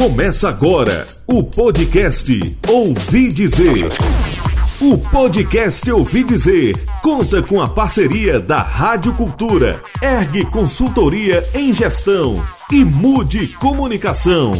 Começa 0.00 0.48
agora 0.48 1.06
o 1.26 1.42
podcast 1.42 2.56
Ouvi 2.66 3.28
Dizer. 3.28 3.92
O 4.80 4.96
podcast 4.96 5.90
Ouvi 5.90 6.24
Dizer 6.24 6.74
conta 7.02 7.42
com 7.42 7.60
a 7.60 7.68
parceria 7.68 8.40
da 8.40 8.62
Rádio 8.62 9.12
Cultura, 9.12 9.82
Ergue 10.00 10.46
Consultoria 10.46 11.46
em 11.52 11.74
Gestão 11.74 12.42
e 12.72 12.82
Mude 12.82 13.48
Comunicação. 13.48 14.52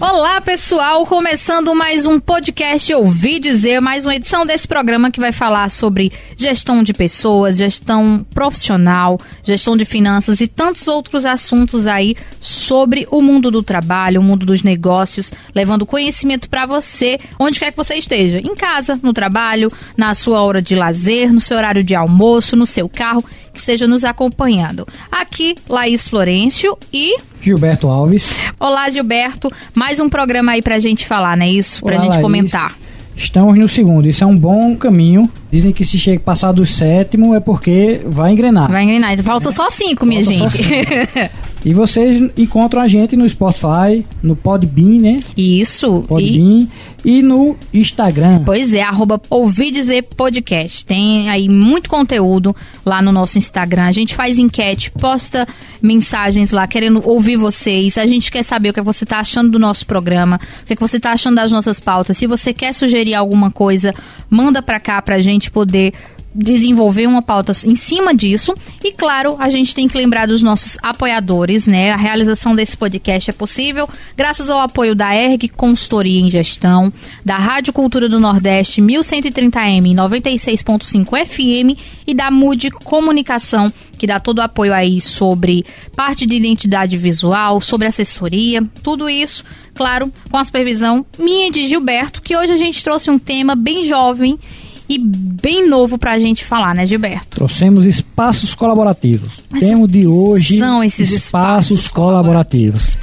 Olá, 0.00 0.40
pessoal! 0.40 1.06
Começando 1.06 1.72
mais 1.72 2.04
um 2.04 2.18
podcast 2.18 2.92
Ouvi 2.94 3.38
Dizer, 3.38 3.80
mais 3.80 4.04
uma 4.04 4.16
edição 4.16 4.44
desse 4.44 4.66
programa 4.66 5.08
que 5.08 5.20
vai 5.20 5.30
falar 5.30 5.70
sobre 5.70 6.10
gestão 6.36 6.82
de 6.82 6.92
pessoas, 6.92 7.56
gestão 7.56 8.26
profissional, 8.34 9.20
gestão 9.44 9.76
de 9.76 9.84
finanças 9.84 10.40
e 10.40 10.48
tantos 10.48 10.88
outros 10.88 11.24
assuntos 11.24 11.86
aí 11.86 12.16
sobre 12.40 13.06
o 13.08 13.22
mundo 13.22 13.52
do 13.52 13.62
trabalho, 13.62 14.20
o 14.20 14.24
mundo 14.24 14.44
dos 14.44 14.64
negócios, 14.64 15.30
levando 15.54 15.86
conhecimento 15.86 16.50
para 16.50 16.66
você, 16.66 17.16
onde 17.38 17.60
quer 17.60 17.70
que 17.70 17.76
você 17.76 17.94
esteja, 17.94 18.40
em 18.40 18.54
casa, 18.56 18.98
no 19.00 19.12
trabalho, 19.12 19.70
na 19.96 20.12
sua 20.14 20.42
hora 20.42 20.60
de 20.60 20.74
lazer, 20.74 21.32
no 21.32 21.40
seu 21.40 21.56
horário 21.56 21.84
de 21.84 21.94
almoço, 21.94 22.56
no 22.56 22.66
seu 22.66 22.88
carro, 22.88 23.24
que 23.54 23.60
esteja 23.60 23.86
nos 23.86 24.04
acompanhando. 24.04 24.86
Aqui, 25.10 25.54
Laís 25.68 26.08
Florencio 26.08 26.76
e 26.92 27.16
Gilberto 27.40 27.88
Alves. 27.88 28.36
Olá, 28.58 28.90
Gilberto. 28.90 29.50
Mais 29.74 30.00
um 30.00 30.08
programa 30.08 30.52
aí 30.52 30.60
pra 30.62 30.78
gente 30.78 31.06
falar, 31.06 31.36
não 31.36 31.46
é 31.46 31.50
isso? 31.50 31.82
Pra 31.82 31.94
Olá, 31.94 32.02
gente 32.02 32.10
Laís. 32.12 32.22
comentar. 32.22 32.76
Estamos 33.16 33.56
no 33.56 33.68
segundo. 33.68 34.08
Isso 34.08 34.24
é 34.24 34.26
um 34.26 34.36
bom 34.36 34.74
caminho. 34.76 35.30
Dizem 35.54 35.70
que 35.70 35.84
se 35.84 35.96
chega 36.00 36.18
passar 36.18 36.50
do 36.50 36.66
sétimo 36.66 37.32
é 37.32 37.38
porque 37.38 38.00
vai 38.04 38.32
engrenar. 38.32 38.68
Vai 38.68 38.82
engrenar. 38.82 39.16
Falta 39.22 39.52
só 39.52 39.70
cinco, 39.70 40.04
minha 40.04 40.20
Falta 40.20 40.58
gente. 40.58 41.30
E 41.64 41.72
vocês 41.72 42.22
encontram 42.36 42.82
a 42.82 42.88
gente 42.88 43.16
no 43.16 43.26
Spotify, 43.26 44.04
no 44.22 44.36
Podbean, 44.36 45.00
né? 45.00 45.18
isso. 45.34 46.02
E, 46.04 46.06
Podbean 46.06 46.68
e, 47.02 47.22
no 47.22 47.56
Instagram. 47.72 48.42
pois 48.44 48.74
é, 48.74 48.82
arroba 48.82 49.20
Ouvi 49.30 49.70
Dizer 49.70 50.02
Podcast. 50.02 50.84
Tem 50.84 51.30
aí 51.30 51.48
muito 51.48 51.88
conteúdo 51.88 52.54
lá 52.84 53.00
no 53.00 53.10
nosso 53.10 53.38
Instagram. 53.38 53.84
A 53.84 53.92
gente 53.92 54.14
faz 54.14 54.38
enquete, 54.38 54.90
posta 54.90 55.48
mensagens 55.80 56.50
lá, 56.50 56.66
querendo 56.66 57.00
ouvir 57.08 57.36
vocês. 57.36 57.96
A 57.96 58.06
gente 58.06 58.30
quer 58.30 58.42
saber 58.42 58.68
o 58.68 58.74
que 58.74 58.82
você 58.82 59.06
tá 59.06 59.18
achando 59.18 59.48
do 59.48 59.58
nosso 59.58 59.86
programa, 59.86 60.38
o 60.62 60.66
que 60.66 60.76
você 60.76 61.00
tá 61.00 61.12
achando 61.12 61.36
das 61.36 61.50
nossas 61.50 61.80
pautas. 61.80 62.18
Se 62.18 62.26
você 62.26 62.52
quer 62.52 62.74
sugerir 62.74 63.14
alguma 63.14 63.50
coisa, 63.50 63.94
manda 64.28 64.60
pra 64.60 64.78
cá 64.78 65.00
pra 65.00 65.18
gente 65.18 65.43
poder 65.50 65.92
desenvolver 66.34 67.06
uma 67.06 67.22
pauta 67.22 67.52
em 67.64 67.76
cima 67.76 68.14
disso. 68.14 68.54
E 68.82 68.90
claro, 68.90 69.36
a 69.38 69.48
gente 69.48 69.74
tem 69.74 69.86
que 69.86 69.96
lembrar 69.96 70.26
dos 70.26 70.42
nossos 70.42 70.76
apoiadores, 70.82 71.66
né? 71.66 71.92
A 71.92 71.96
realização 71.96 72.56
desse 72.56 72.76
podcast 72.76 73.30
é 73.30 73.32
possível 73.32 73.88
graças 74.16 74.50
ao 74.50 74.60
apoio 74.60 74.94
da 74.94 75.14
ERG 75.14 75.48
Consultoria 75.48 76.20
em 76.20 76.28
Gestão, 76.28 76.92
da 77.24 77.36
Rádio 77.36 77.72
Cultura 77.72 78.08
do 78.08 78.18
Nordeste 78.18 78.82
1130M 78.82 79.86
em 79.86 79.94
96.5 79.94 81.24
FM 81.24 81.78
e 82.06 82.14
da 82.14 82.30
Mude 82.30 82.70
Comunicação, 82.70 83.72
que 83.96 84.06
dá 84.06 84.18
todo 84.18 84.38
o 84.38 84.42
apoio 84.42 84.74
aí 84.74 85.00
sobre 85.00 85.64
parte 85.94 86.26
de 86.26 86.34
identidade 86.34 86.98
visual, 86.98 87.60
sobre 87.60 87.86
assessoria, 87.86 88.62
tudo 88.82 89.08
isso, 89.08 89.44
claro, 89.74 90.12
com 90.30 90.36
a 90.36 90.44
supervisão 90.44 91.06
minha 91.18 91.50
de 91.50 91.66
Gilberto, 91.66 92.20
que 92.20 92.36
hoje 92.36 92.52
a 92.52 92.56
gente 92.56 92.82
trouxe 92.82 93.10
um 93.10 93.18
tema 93.18 93.54
bem 93.54 93.84
jovem 93.84 94.38
e 94.88 94.98
bem 94.98 95.68
novo 95.68 95.98
pra 95.98 96.18
gente 96.18 96.44
falar, 96.44 96.74
né, 96.74 96.86
Gilberto? 96.86 97.38
Trouxemos 97.38 97.84
espaços 97.86 98.54
colaborativos. 98.54 99.32
Mas 99.50 99.62
Temos 99.62 99.90
de 99.90 100.06
hoje 100.06 100.58
são 100.58 100.82
esses 100.82 101.10
espaços 101.10 101.88
colaborativos. 101.88 102.96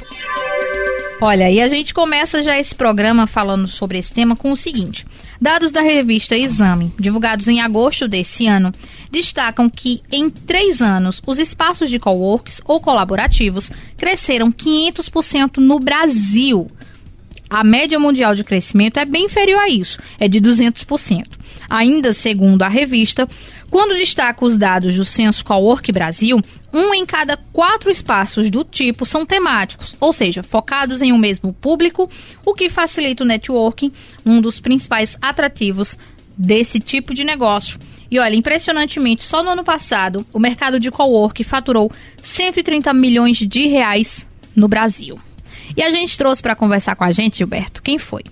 Olha, 1.24 1.48
e 1.48 1.60
a 1.60 1.68
gente 1.68 1.94
começa 1.94 2.42
já 2.42 2.58
esse 2.58 2.74
programa 2.74 3.28
falando 3.28 3.68
sobre 3.68 3.96
esse 3.96 4.12
tema 4.12 4.34
com 4.34 4.50
o 4.50 4.56
seguinte: 4.56 5.06
dados 5.40 5.70
da 5.70 5.80
revista 5.80 6.36
Exame, 6.36 6.92
divulgados 6.98 7.46
em 7.46 7.60
agosto 7.60 8.08
desse 8.08 8.48
ano, 8.48 8.72
destacam 9.08 9.70
que 9.70 10.02
em 10.10 10.28
três 10.28 10.82
anos 10.82 11.22
os 11.24 11.38
espaços 11.38 11.88
de 11.88 12.00
coworks 12.00 12.60
ou 12.64 12.80
colaborativos 12.80 13.70
cresceram 13.96 14.50
500% 14.50 15.58
no 15.58 15.78
Brasil. 15.78 16.68
A 17.48 17.62
média 17.62 18.00
mundial 18.00 18.34
de 18.34 18.42
crescimento 18.42 18.98
é 18.98 19.04
bem 19.04 19.26
inferior 19.26 19.60
a 19.60 19.68
isso, 19.68 20.00
é 20.18 20.26
de 20.26 20.40
200%. 20.40 21.24
Ainda 21.72 22.12
segundo 22.12 22.60
a 22.60 22.68
revista, 22.68 23.26
quando 23.70 23.96
destaca 23.96 24.44
os 24.44 24.58
dados 24.58 24.94
do 24.94 25.06
Censo 25.06 25.42
Cowork 25.42 25.90
Brasil, 25.90 26.38
um 26.70 26.92
em 26.92 27.06
cada 27.06 27.34
quatro 27.50 27.90
espaços 27.90 28.50
do 28.50 28.62
tipo 28.62 29.06
são 29.06 29.24
temáticos, 29.24 29.96
ou 29.98 30.12
seja, 30.12 30.42
focados 30.42 31.00
em 31.00 31.14
um 31.14 31.16
mesmo 31.16 31.50
público, 31.54 32.06
o 32.44 32.52
que 32.52 32.68
facilita 32.68 33.24
o 33.24 33.26
networking, 33.26 33.90
um 34.26 34.38
dos 34.38 34.60
principais 34.60 35.16
atrativos 35.22 35.96
desse 36.36 36.78
tipo 36.78 37.14
de 37.14 37.24
negócio. 37.24 37.78
E 38.10 38.18
olha, 38.18 38.36
impressionantemente, 38.36 39.22
só 39.22 39.42
no 39.42 39.48
ano 39.48 39.64
passado, 39.64 40.26
o 40.30 40.38
mercado 40.38 40.78
de 40.78 40.90
cowork 40.90 41.42
faturou 41.42 41.90
130 42.22 42.92
milhões 42.92 43.38
de 43.38 43.66
reais 43.66 44.28
no 44.54 44.68
Brasil. 44.68 45.18
E 45.74 45.82
a 45.82 45.90
gente 45.90 46.18
trouxe 46.18 46.42
para 46.42 46.54
conversar 46.54 46.96
com 46.96 47.04
a 47.04 47.10
gente, 47.10 47.38
Gilberto, 47.38 47.82
quem 47.82 47.98
foi? 47.98 48.24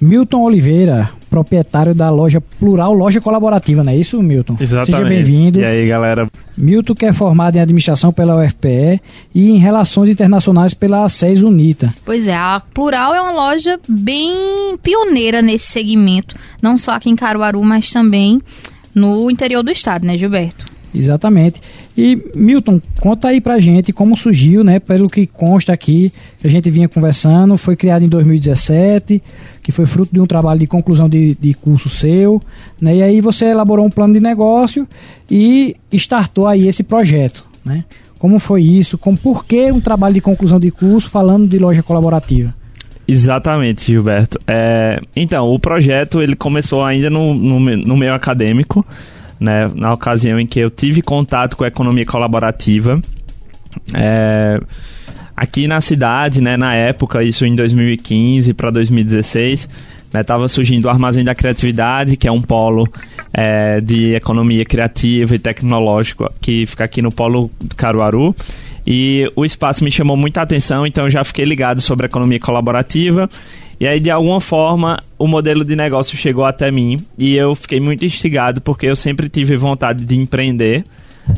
Milton 0.00 0.42
Oliveira, 0.42 1.10
proprietário 1.28 1.94
da 1.94 2.08
loja 2.10 2.40
Plural 2.40 2.92
Loja 2.92 3.20
Colaborativa, 3.20 3.82
não 3.82 3.92
é 3.92 3.96
isso, 3.96 4.22
Milton? 4.22 4.56
Exatamente. 4.60 4.96
Seja 4.96 5.08
bem-vindo. 5.08 5.60
E 5.60 5.64
aí, 5.64 5.86
galera? 5.86 6.28
Milton 6.56 6.94
que 6.94 7.06
é 7.06 7.12
formado 7.12 7.56
em 7.56 7.60
administração 7.60 8.12
pela 8.12 8.44
UFPE 8.44 9.00
e 9.34 9.50
em 9.50 9.58
relações 9.58 10.10
internacionais 10.10 10.74
pela 10.74 11.08
SES 11.08 11.42
Unita. 11.42 11.94
Pois 12.04 12.28
é, 12.28 12.34
a 12.34 12.62
Plural 12.72 13.14
é 13.14 13.20
uma 13.20 13.32
loja 13.32 13.78
bem 13.88 14.76
pioneira 14.82 15.42
nesse 15.42 15.66
segmento, 15.66 16.36
não 16.62 16.78
só 16.78 16.92
aqui 16.92 17.10
em 17.10 17.16
Caruaru, 17.16 17.62
mas 17.62 17.90
também 17.90 18.40
no 18.94 19.30
interior 19.30 19.62
do 19.62 19.70
estado, 19.70 20.06
né, 20.06 20.16
Gilberto? 20.16 20.66
Exatamente. 20.94 21.60
E 21.96 22.20
Milton, 22.34 22.80
conta 23.00 23.28
aí 23.28 23.40
pra 23.40 23.58
gente 23.58 23.92
como 23.92 24.16
surgiu, 24.16 24.64
né? 24.64 24.78
Pelo 24.78 25.08
que 25.08 25.26
consta 25.26 25.72
aqui, 25.72 26.12
que 26.40 26.46
a 26.46 26.50
gente 26.50 26.70
vinha 26.70 26.88
conversando, 26.88 27.58
foi 27.58 27.76
criado 27.76 28.04
em 28.04 28.08
2017, 28.08 29.22
que 29.68 29.72
foi 29.72 29.84
fruto 29.84 30.14
de 30.14 30.18
um 30.18 30.24
trabalho 30.24 30.58
de 30.58 30.66
conclusão 30.66 31.10
de, 31.10 31.36
de 31.38 31.52
curso 31.52 31.90
seu, 31.90 32.40
né? 32.80 32.96
E 32.96 33.02
aí 33.02 33.20
você 33.20 33.44
elaborou 33.44 33.84
um 33.84 33.90
plano 33.90 34.14
de 34.14 34.18
negócio 34.18 34.88
e 35.30 35.76
startou 35.92 36.46
aí 36.46 36.66
esse 36.66 36.82
projeto, 36.82 37.44
né? 37.62 37.84
Como 38.18 38.38
foi 38.38 38.62
isso? 38.62 38.96
Como, 38.96 39.18
por 39.18 39.44
que 39.44 39.70
um 39.70 39.78
trabalho 39.78 40.14
de 40.14 40.22
conclusão 40.22 40.58
de 40.58 40.70
curso 40.70 41.10
falando 41.10 41.46
de 41.46 41.58
loja 41.58 41.82
colaborativa? 41.82 42.54
Exatamente, 43.06 43.84
Gilberto. 43.84 44.38
É, 44.46 45.02
então, 45.14 45.52
o 45.52 45.58
projeto 45.58 46.22
ele 46.22 46.34
começou 46.34 46.82
ainda 46.82 47.10
no, 47.10 47.34
no, 47.34 47.60
no 47.60 47.94
meio 47.94 48.14
acadêmico, 48.14 48.82
né, 49.38 49.70
na 49.74 49.92
ocasião 49.92 50.40
em 50.40 50.46
que 50.46 50.60
eu 50.60 50.70
tive 50.70 51.02
contato 51.02 51.58
com 51.58 51.64
a 51.64 51.68
economia 51.68 52.06
colaborativa. 52.06 53.02
É, 53.92 54.58
aqui 55.38 55.68
na 55.68 55.80
cidade, 55.80 56.40
né, 56.40 56.56
na 56.56 56.74
época, 56.74 57.22
isso 57.22 57.46
em 57.46 57.54
2015 57.54 58.52
para 58.54 58.70
2016, 58.70 59.68
estava 60.12 60.48
surgindo 60.48 60.86
o 60.86 60.88
Armazém 60.88 61.22
da 61.22 61.32
Criatividade, 61.32 62.16
que 62.16 62.26
é 62.26 62.32
um 62.32 62.42
polo 62.42 62.88
é, 63.32 63.80
de 63.80 64.16
economia 64.16 64.64
criativa 64.64 65.36
e 65.36 65.38
tecnológico 65.38 66.28
que 66.40 66.66
fica 66.66 66.82
aqui 66.82 67.00
no 67.00 67.12
polo 67.12 67.48
Caruaru. 67.76 68.34
E 68.84 69.30
o 69.36 69.44
espaço 69.44 69.84
me 69.84 69.92
chamou 69.92 70.16
muita 70.16 70.42
atenção, 70.42 70.84
então 70.84 71.04
eu 71.04 71.10
já 71.10 71.22
fiquei 71.22 71.44
ligado 71.44 71.80
sobre 71.80 72.06
a 72.06 72.08
economia 72.08 72.40
colaborativa. 72.40 73.30
E 73.78 73.86
aí, 73.86 74.00
de 74.00 74.10
alguma 74.10 74.40
forma, 74.40 74.98
o 75.16 75.28
modelo 75.28 75.64
de 75.64 75.76
negócio 75.76 76.16
chegou 76.16 76.44
até 76.44 76.68
mim 76.68 76.98
e 77.16 77.36
eu 77.36 77.54
fiquei 77.54 77.78
muito 77.78 78.04
instigado 78.04 78.60
porque 78.60 78.86
eu 78.86 78.96
sempre 78.96 79.28
tive 79.28 79.54
vontade 79.54 80.04
de 80.04 80.16
empreender. 80.16 80.82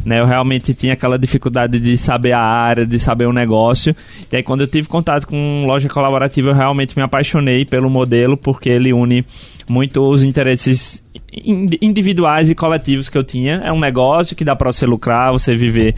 Né, 0.04 0.20
eu 0.20 0.24
realmente 0.24 0.72
tinha 0.72 0.94
aquela 0.94 1.18
dificuldade 1.18 1.78
de 1.78 1.98
saber 1.98 2.32
a 2.32 2.40
área, 2.40 2.86
de 2.86 2.98
saber 2.98 3.26
o 3.26 3.32
negócio. 3.32 3.94
E 4.32 4.36
aí, 4.36 4.42
quando 4.42 4.62
eu 4.62 4.66
tive 4.66 4.88
contato 4.88 5.26
com 5.26 5.65
loja 5.66 5.88
colaborativa, 5.88 6.50
eu 6.50 6.54
realmente 6.54 6.97
me 6.97 7.03
apaixonei 7.03 7.65
pelo 7.65 7.91
modelo, 7.91 8.36
porque 8.36 8.68
ele 8.68 8.92
une 8.92 9.24
muito 9.68 10.03
os 10.03 10.22
interesses 10.22 11.03
in- 11.32 11.66
individuais 11.82 12.48
e 12.48 12.54
coletivos 12.54 13.09
que 13.09 13.18
eu 13.18 13.24
tinha. 13.24 13.62
É 13.65 13.72
um 13.72 13.78
negócio 13.78 14.34
que 14.34 14.44
dá 14.44 14.56
para 14.56 14.72
você 14.72 14.86
lucrar, 14.86 15.32
você 15.32 15.54
viver, 15.54 15.94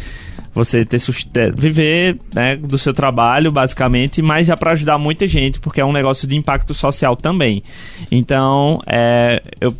você 0.54 0.84
ter 0.84 1.00
viver 1.54 2.18
né, 2.34 2.56
do 2.56 2.76
seu 2.78 2.92
trabalho, 2.92 3.52
basicamente, 3.52 4.20
mas 4.20 4.46
já 4.46 4.56
para 4.56 4.72
ajudar 4.72 4.98
muita 4.98 5.26
gente, 5.26 5.60
porque 5.60 5.80
é 5.80 5.84
um 5.84 5.92
negócio 5.92 6.26
de 6.26 6.36
impacto 6.36 6.74
social 6.74 7.14
também. 7.14 7.62
Então, 8.10 8.80
é, 8.86 9.42
eu 9.60 9.74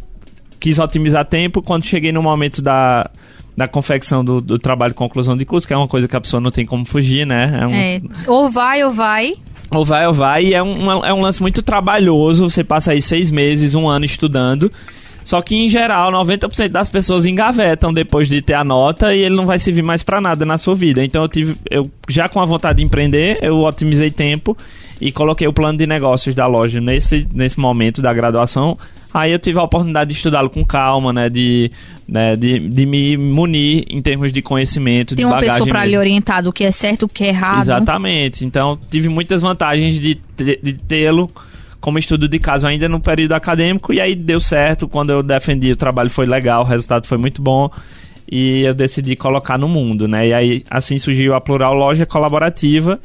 quis 0.61 0.79
otimizar 0.79 1.25
tempo 1.25 1.61
quando 1.61 1.85
cheguei 1.85 2.13
no 2.13 2.23
momento 2.23 2.63
da 2.63 3.11
da 3.57 3.69
confecção 3.69 4.25
do, 4.25 4.41
do 4.41 4.59
trabalho 4.59 4.93
de 4.93 4.99
conclusão 4.99 5.37
de 5.37 5.45
curso, 5.45 5.67
que 5.67 5.75
é 5.75 5.77
uma 5.77 5.89
coisa 5.89 6.09
que 6.09 6.17
a 6.17 6.21
pessoa 6.21 6.41
não 6.41 6.51
tem 6.51 6.65
como 6.65 6.85
fugir, 6.85 7.27
né? 7.27 7.59
É 7.61 7.67
um, 7.67 7.75
É, 7.75 8.01
ou 8.27 8.51
vai 8.51 8.83
ou 8.85 8.91
vai. 8.91 9.35
ou 9.71 9.85
vai 9.85 10.07
ou 10.07 10.13
vai, 10.13 10.45
e 10.45 10.55
é 10.55 10.63
um, 10.63 10.91
é 11.05 11.13
um 11.13 11.21
lance 11.21 11.41
muito 11.41 11.63
trabalhoso. 11.63 12.49
Você 12.49 12.65
passa 12.65 12.93
aí 12.93 13.03
seis 13.03 13.31
meses, 13.31 13.75
um 13.75 13.89
ano 13.89 14.05
estudando, 14.05 14.71
Só 15.25 15.41
que, 15.41 15.55
em 15.55 15.69
geral, 15.69 16.11
90% 16.11 16.69
das 16.69 16.89
pessoas 16.89 17.27
engavetam 17.27 17.93
depois 17.93 18.29
de 18.29 18.43
ter 18.43 18.55
a 18.55 18.65
nota 18.65 19.15
e 19.15 19.21
ele 19.21 19.35
não 19.37 19.47
vai 19.47 19.59
servir 19.59 19.83
mais 19.83 20.03
para 20.03 20.21
nada 20.21 20.45
na 20.45 20.59
sua 20.59 20.75
vida. 20.75 21.05
Então, 21.05 21.23
eu 21.23 21.29
tive, 21.29 21.57
eu 21.71 21.91
já 22.09 22.29
com 22.29 22.41
a 22.41 22.45
vontade 22.45 22.79
de 22.79 22.85
empreender, 22.85 23.39
eu 23.41 23.61
otimizei 23.61 24.11
tempo 24.11 24.57
e 25.01 25.13
coloquei 25.13 25.47
o 25.47 25.53
plano 25.53 25.79
de 25.79 25.87
negócios 25.87 26.35
da 26.35 26.47
loja 26.47 26.81
nesse, 26.81 27.27
nesse 27.33 27.59
momento 27.61 28.03
da 28.03 28.13
graduação. 28.13 28.77
Aí 29.15 29.33
eu 29.33 29.39
tive 29.39 29.59
a 29.59 29.63
oportunidade 29.63 30.11
de 30.11 30.17
estudá-lo 30.17 30.49
com 30.49 30.65
calma, 30.65 31.13
né? 31.13 31.29
De, 31.29 31.71
né, 32.09 32.35
de, 32.37 32.59
de 32.59 32.87
me 32.87 33.17
munir 33.17 33.85
em 33.91 34.01
termos 34.01 34.33
de 34.33 34.41
conhecimento, 34.41 35.15
Tem 35.15 35.19
de 35.19 35.25
uma 35.25 35.35
bagagem. 35.37 35.59
pessoa 35.59 35.71
para 35.71 35.85
lhe 35.85 35.99
orientar 35.99 36.43
do 36.43 36.53
que 36.53 36.65
é 36.65 36.71
certo 36.71 37.03
e 37.03 37.05
o 37.05 37.09
que 37.09 37.25
é 37.25 37.29
errado. 37.29 37.63
Exatamente. 37.63 38.45
Então, 38.45 38.79
tive 38.91 39.09
muitas 39.09 39.41
vantagens 39.43 39.99
de, 40.01 40.19
de 40.37 40.73
tê-lo 40.73 41.31
como 41.81 41.99
estudo 41.99 42.29
de 42.29 42.39
caso 42.39 42.67
ainda 42.67 42.89
no 42.89 43.01
período 43.01 43.33
acadêmico. 43.33 43.93
E 43.93 44.01
aí 44.01 44.15
deu 44.15 44.41
certo. 44.41 44.89
Quando 44.89 45.11
eu 45.11 45.23
defendi, 45.23 45.71
o 45.73 45.77
trabalho 45.77 46.09
foi 46.09 46.27
legal, 46.27 46.63
o 46.63 46.67
resultado 46.67 47.07
foi 47.07 47.19
muito 47.19 47.43
bom. 47.43 47.71
E 48.31 48.63
eu 48.63 48.73
decidi 48.73 49.15
colocar 49.17 49.59
no 49.59 49.69
mundo, 49.69 50.09
né? 50.09 50.29
E 50.29 50.33
aí, 50.33 50.65
assim 50.71 50.97
surgiu 50.97 51.35
a 51.35 51.41
Plural 51.41 51.75
Loja 51.75 52.07
Colaborativa, 52.07 52.99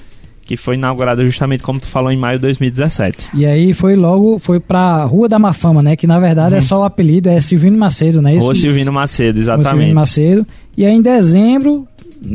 que 0.48 0.56
foi 0.56 0.76
inaugurada 0.76 1.24
justamente 1.26 1.62
como 1.62 1.78
tu 1.78 1.88
falou 1.88 2.10
em 2.10 2.16
maio 2.16 2.38
de 2.38 2.44
2017. 2.44 3.28
E 3.34 3.46
aí 3.46 3.74
foi 3.74 3.96
logo, 3.98 4.40
foi 4.40 4.62
pra 4.62 5.04
Rua 5.04 5.28
da 5.28 5.38
Mafama, 5.38 5.82
né? 5.82 5.98
Que 5.98 6.08
na 6.08 6.18
verdade 6.20 6.56
é 6.56 6.62
só 6.62 6.80
o 6.80 6.84
apelido, 6.84 7.30
é 7.30 7.42
Silvino 7.42 7.78
Macedo, 7.78 8.22
né? 8.22 8.38
Rua 8.38 8.56
Silvino 8.56 8.92
Macedo, 8.92 9.38
exatamente. 9.38 9.72
Silvino 9.72 9.96
Macedo. 9.96 10.48
E 10.78 10.86
aí 10.86 10.94
em 10.94 11.02
dezembro 11.02 11.86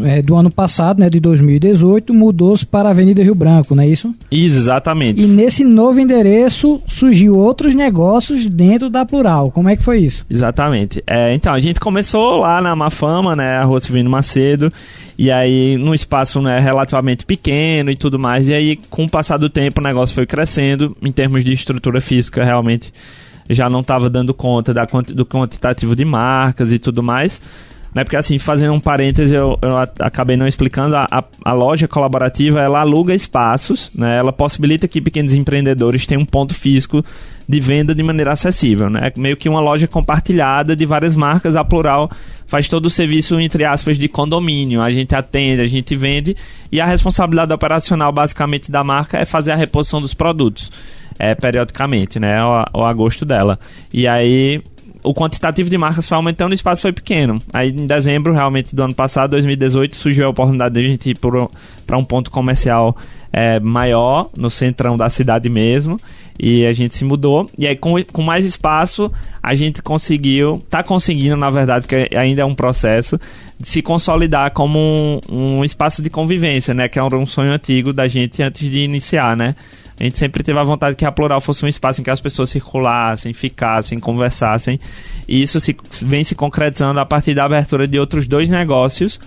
é, 0.05 0.23
do 0.23 0.37
ano 0.37 0.51
passado, 0.51 1.01
né, 1.01 1.09
de 1.09 1.21
2018, 1.21 2.13
mudou-se 2.15 2.65
para 2.65 2.89
a 2.89 2.93
Avenida 2.93 3.23
Rio 3.23 3.35
Branco, 3.35 3.75
não 3.75 3.83
é 3.83 3.89
isso? 3.89 4.15
Exatamente. 4.31 5.23
E 5.23 5.27
nesse 5.27 5.65
novo 5.65 6.01
endereço 6.01 6.81
surgiu 6.87 7.37
outros 7.37 7.75
negócios 7.75 8.47
dentro 8.47 8.89
da 8.89 9.05
Plural. 9.05 9.51
Como 9.51 9.69
é 9.69 9.77
que 9.77 9.83
foi 9.83 10.01
isso? 10.01 10.25
Exatamente. 10.29 11.03
É, 11.07 11.35
então, 11.35 11.53
a 11.53 11.61
gente 11.61 11.81
começou 11.81 12.39
lá 12.39 12.61
na 12.61 12.75
Mafama, 12.75 13.37
né, 13.37 13.57
a 13.57 13.65
Rua 13.65 13.81
Silvino 13.81 14.11
Macedo, 14.11 14.73
e 15.19 15.31
aí 15.31 15.77
num 15.77 15.95
espaço 15.95 16.41
né, 16.41 16.59
relativamente 16.59 17.25
pequeno 17.25 17.91
e 17.91 17.97
tudo 17.97 18.19
mais, 18.19 18.49
e 18.49 18.55
aí 18.55 18.77
com 18.91 19.05
o 19.05 19.11
passar 19.11 19.37
do 19.37 19.49
tempo 19.49 19.81
o 19.81 19.85
negócio 19.85 20.15
foi 20.15 20.27
crescendo, 20.27 20.97
em 21.03 21.13
termos 21.13 21.45
de 21.45 21.53
estrutura 21.53 22.01
física 22.01 22.43
realmente 22.43 22.93
já 23.51 23.69
não 23.69 23.81
estava 23.81 24.09
dando 24.09 24.33
conta 24.33 24.73
da, 24.73 24.85
do 24.85 25.27
quantitativo 25.27 25.95
de 25.95 26.05
marcas 26.05 26.73
e 26.73 26.79
tudo 26.79 27.03
mais, 27.03 27.41
né, 27.95 28.05
porque 28.05 28.17
assim, 28.17 28.39
fazendo 28.39 28.73
um 28.73 28.81
parêntese, 28.81 29.35
eu, 29.35 29.59
eu 29.61 29.77
acabei 29.99 30.37
não 30.37 30.47
explicando, 30.47 30.97
a, 30.97 31.07
a, 31.11 31.25
a 31.45 31.53
loja 31.53 31.87
colaborativa, 31.87 32.61
ela 32.61 32.81
aluga 32.81 33.15
espaços, 33.15 33.91
né, 33.95 34.19
ela 34.19 34.33
possibilita 34.33 34.89
que 34.89 35.01
pequenos 35.01 35.35
empreendedores 35.35 36.07
tenham 36.07 36.23
um 36.23 36.27
ponto 36.27 36.55
físico 36.55 37.05
de 37.49 37.61
venda 37.61 37.95
de 37.95 38.03
maneira 38.03 38.33
acessível, 38.33 38.89
né? 38.89 39.13
Meio 39.17 39.37
que 39.37 39.49
uma 39.49 39.61
loja 39.61 39.87
compartilhada 39.87 40.75
de 40.75 40.87
várias 40.87 41.15
marcas, 41.15 41.57
a 41.57 41.65
Plural 41.65 42.11
faz 42.47 42.69
todo 42.69 42.87
o 42.87 42.91
serviço, 42.91 43.39
entre 43.41 43.65
aspas, 43.65 43.99
de 43.99 44.09
condomínio. 44.09 44.81
A 44.81 44.91
gente 44.91 45.15
atende, 45.15 45.61
a 45.61 45.67
gente 45.67 45.95
vende 45.97 46.37
e 46.71 46.81
a 46.81 46.87
responsabilidade 46.87 47.53
operacional, 47.53 48.13
basicamente, 48.13 48.71
da 48.71 48.85
marca 48.85 49.19
é 49.19 49.25
fazer 49.25 49.53
a 49.53 49.57
reposição 49.57 50.01
dos 50.01 50.15
produtos, 50.15 50.71
é, 51.19 51.35
periodicamente, 51.35 52.19
né? 52.19 52.39
Ao, 52.39 52.67
ao 52.73 52.87
agosto 52.87 53.25
dela. 53.25 53.59
E 53.93 54.07
aí, 54.07 54.63
o 55.03 55.13
quantitativo 55.13 55.69
de 55.69 55.77
marcas 55.77 56.09
foi 56.09 56.17
aumentando, 56.17 56.53
o 56.53 56.55
espaço 56.55 56.83
foi 56.83 56.93
pequeno. 56.93 57.41
Aí, 57.53 57.71
em 57.71 57.87
dezembro, 57.87 58.33
realmente, 58.33 58.75
do 58.75 58.83
ano 58.83 58.95
passado, 58.95 59.31
2018, 59.31 59.97
surgiu 59.97 60.27
a 60.27 60.31
oportunidade 60.31 60.75
de 60.75 60.87
a 60.87 60.91
gente 60.91 61.11
ir 61.11 61.19
para 61.19 61.99
um 61.99 62.05
ponto 62.05 62.31
comercial 62.31 62.97
é, 63.33 63.59
maior, 63.59 64.31
no 64.37 64.49
centrão 64.49 64.97
da 64.97 65.09
cidade 65.11 65.49
mesmo. 65.49 65.99
E 66.39 66.65
a 66.65 66.73
gente 66.73 66.95
se 66.95 67.05
mudou. 67.05 67.49
E 67.59 67.67
aí, 67.67 67.77
com, 67.77 67.95
com 68.05 68.23
mais 68.23 68.45
espaço, 68.45 69.11
a 69.43 69.55
gente 69.55 69.83
conseguiu, 69.83 70.63
tá 70.71 70.83
conseguindo, 70.83 71.37
na 71.37 71.51
verdade, 71.51 71.87
que 71.87 72.09
ainda 72.17 72.43
é 72.43 72.45
um 72.45 72.55
processo, 72.55 73.19
de 73.59 73.69
se 73.69 73.83
consolidar 73.83 74.53
como 74.53 74.79
um, 74.79 75.21
um 75.59 75.65
espaço 75.65 76.01
de 76.01 76.09
convivência, 76.09 76.73
né? 76.73 76.89
Que 76.89 77.01
um, 77.01 77.07
um 77.15 77.27
sonho 77.27 77.53
antigo 77.53 77.93
da 77.93 78.09
gente 78.09 78.43
antes 78.43 78.69
de 78.69 78.79
iniciar, 78.79 79.37
né? 79.37 79.55
A 80.03 80.05
gente 80.05 80.19
sempre 80.19 80.43
teve 80.43 80.59
a 80.59 80.65
vontade 80.65 80.97
que 80.97 81.05
a 81.05 81.13
Plural 81.13 81.41
fosse 81.41 81.65
um 81.65 81.69
espaço 81.69 82.01
em 82.01 82.05
que 82.05 82.11
as 82.11 82.21
pessoas 82.21 82.51
circulassem, 82.51 83.33
ficassem, 83.33 84.01
conversassem. 84.01 84.81
E 85.29 85.41
isso 85.41 85.61
se, 85.61 85.77
vem 86.03 86.25
se 86.25 86.35
concretizando 86.35 86.99
a 86.99 87.07
partir 87.07 87.37
da 87.37 87.45
abertura 87.45 87.87
de 87.87 88.01
outros 88.01 88.27
dois 88.27 88.49
negócios, 88.49 89.21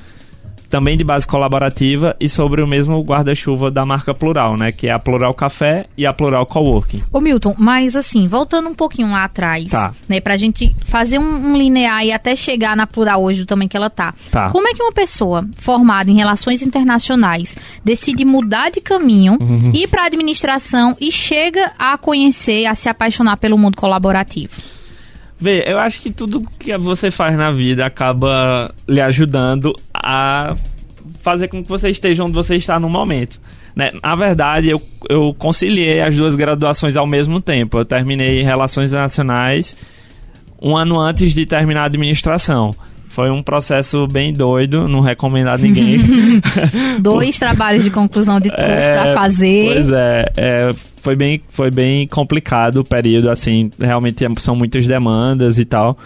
também 0.69 0.97
de 0.97 1.03
base 1.03 1.25
colaborativa, 1.27 2.15
e 2.19 2.27
sobre 2.29 2.61
o 2.61 2.67
mesmo 2.67 3.01
guarda-chuva 3.03 3.69
da 3.71 3.85
marca 3.85 4.13
Plural, 4.13 4.57
né? 4.57 4.71
Que 4.71 4.87
é 4.87 4.91
a 4.91 4.99
Plural 4.99 5.33
Café 5.33 5.85
e 5.97 6.05
a 6.05 6.13
Plural 6.13 6.45
Coworking. 6.45 7.03
Ô 7.11 7.19
Milton, 7.21 7.55
mas 7.57 7.95
assim, 7.95 8.27
voltando 8.27 8.69
um 8.69 8.73
pouquinho 8.75 9.09
lá 9.11 9.23
atrás, 9.25 9.69
Tá. 9.71 9.93
né, 10.09 10.19
pra 10.19 10.37
gente 10.37 10.75
fazer 10.85 11.19
um, 11.19 11.51
um 11.51 11.57
linear 11.57 12.03
e 12.05 12.11
até 12.11 12.35
chegar 12.35 12.75
na 12.75 12.85
plural 12.87 13.23
hoje 13.23 13.41
do 13.41 13.45
tamanho 13.45 13.69
que 13.69 13.77
ela 13.77 13.89
tá. 13.89 14.13
Tá. 14.31 14.49
Como 14.49 14.67
é 14.67 14.73
que 14.73 14.81
uma 14.81 14.91
pessoa 14.91 15.45
formada 15.57 16.09
em 16.09 16.15
relações 16.15 16.61
internacionais 16.61 17.55
decide 17.83 18.23
mudar 18.25 18.69
de 18.71 18.81
caminho, 18.81 19.37
Uhum. 19.41 19.71
ir 19.73 19.87
pra 19.87 20.05
administração 20.05 20.95
e 20.99 21.11
chega 21.11 21.71
a 21.77 21.97
conhecer, 21.97 22.65
a 22.65 22.75
se 22.75 22.89
apaixonar 22.89 23.37
pelo 23.37 23.57
mundo 23.57 23.75
colaborativo? 23.77 24.53
Vê, 25.39 25.63
eu 25.67 25.77
acho 25.77 26.01
que 26.01 26.11
tudo 26.11 26.45
que 26.57 26.75
você 26.77 27.11
faz 27.11 27.37
na 27.37 27.51
vida 27.51 27.85
acaba 27.85 28.73
lhe 28.87 29.01
ajudando 29.01 29.73
a 29.93 30.55
fazer 31.21 31.47
com 31.47 31.61
que 31.61 31.69
você 31.69 31.89
esteja 31.89 32.23
onde 32.23 32.33
você 32.33 32.55
está 32.55 32.79
no 32.79 32.89
momento. 32.89 33.39
Né? 33.75 33.91
Na 34.01 34.15
verdade, 34.15 34.69
eu, 34.69 34.81
eu 35.09 35.33
conciliei 35.37 36.01
as 36.01 36.15
duas 36.15 36.35
graduações 36.35 36.95
ao 36.95 37.05
mesmo 37.05 37.41
tempo. 37.41 37.77
Eu 37.77 37.85
terminei 37.85 38.41
Relações 38.41 38.89
Internacionais 38.89 39.75
um 40.61 40.75
ano 40.75 40.97
antes 40.97 41.33
de 41.33 41.45
terminar 41.45 41.81
a 41.83 41.85
administração. 41.85 42.71
Foi 43.15 43.31
um 43.31 43.41
processo 43.41 44.05
bem 44.07 44.33
doido, 44.33 44.89
não 44.89 44.99
recomendo 44.99 45.47
a 45.47 45.57
ninguém. 45.57 46.01
Dois 46.99 47.39
trabalhos 47.39 47.85
de 47.85 47.89
conclusão 47.89 48.41
de 48.41 48.49
curso 48.49 48.61
É, 48.61 48.93
pra 48.93 49.13
fazer. 49.13 49.73
Pois 49.73 49.89
é, 49.89 50.25
é, 50.35 50.75
foi, 50.97 51.15
bem, 51.15 51.41
foi 51.47 51.71
bem 51.71 52.05
complicado 52.09 52.81
o 52.81 52.83
período, 52.83 53.29
assim, 53.29 53.71
realmente 53.79 54.25
são 54.39 54.53
muitas 54.53 54.85
demandas 54.85 55.57
e 55.57 55.63
tal. 55.63 55.97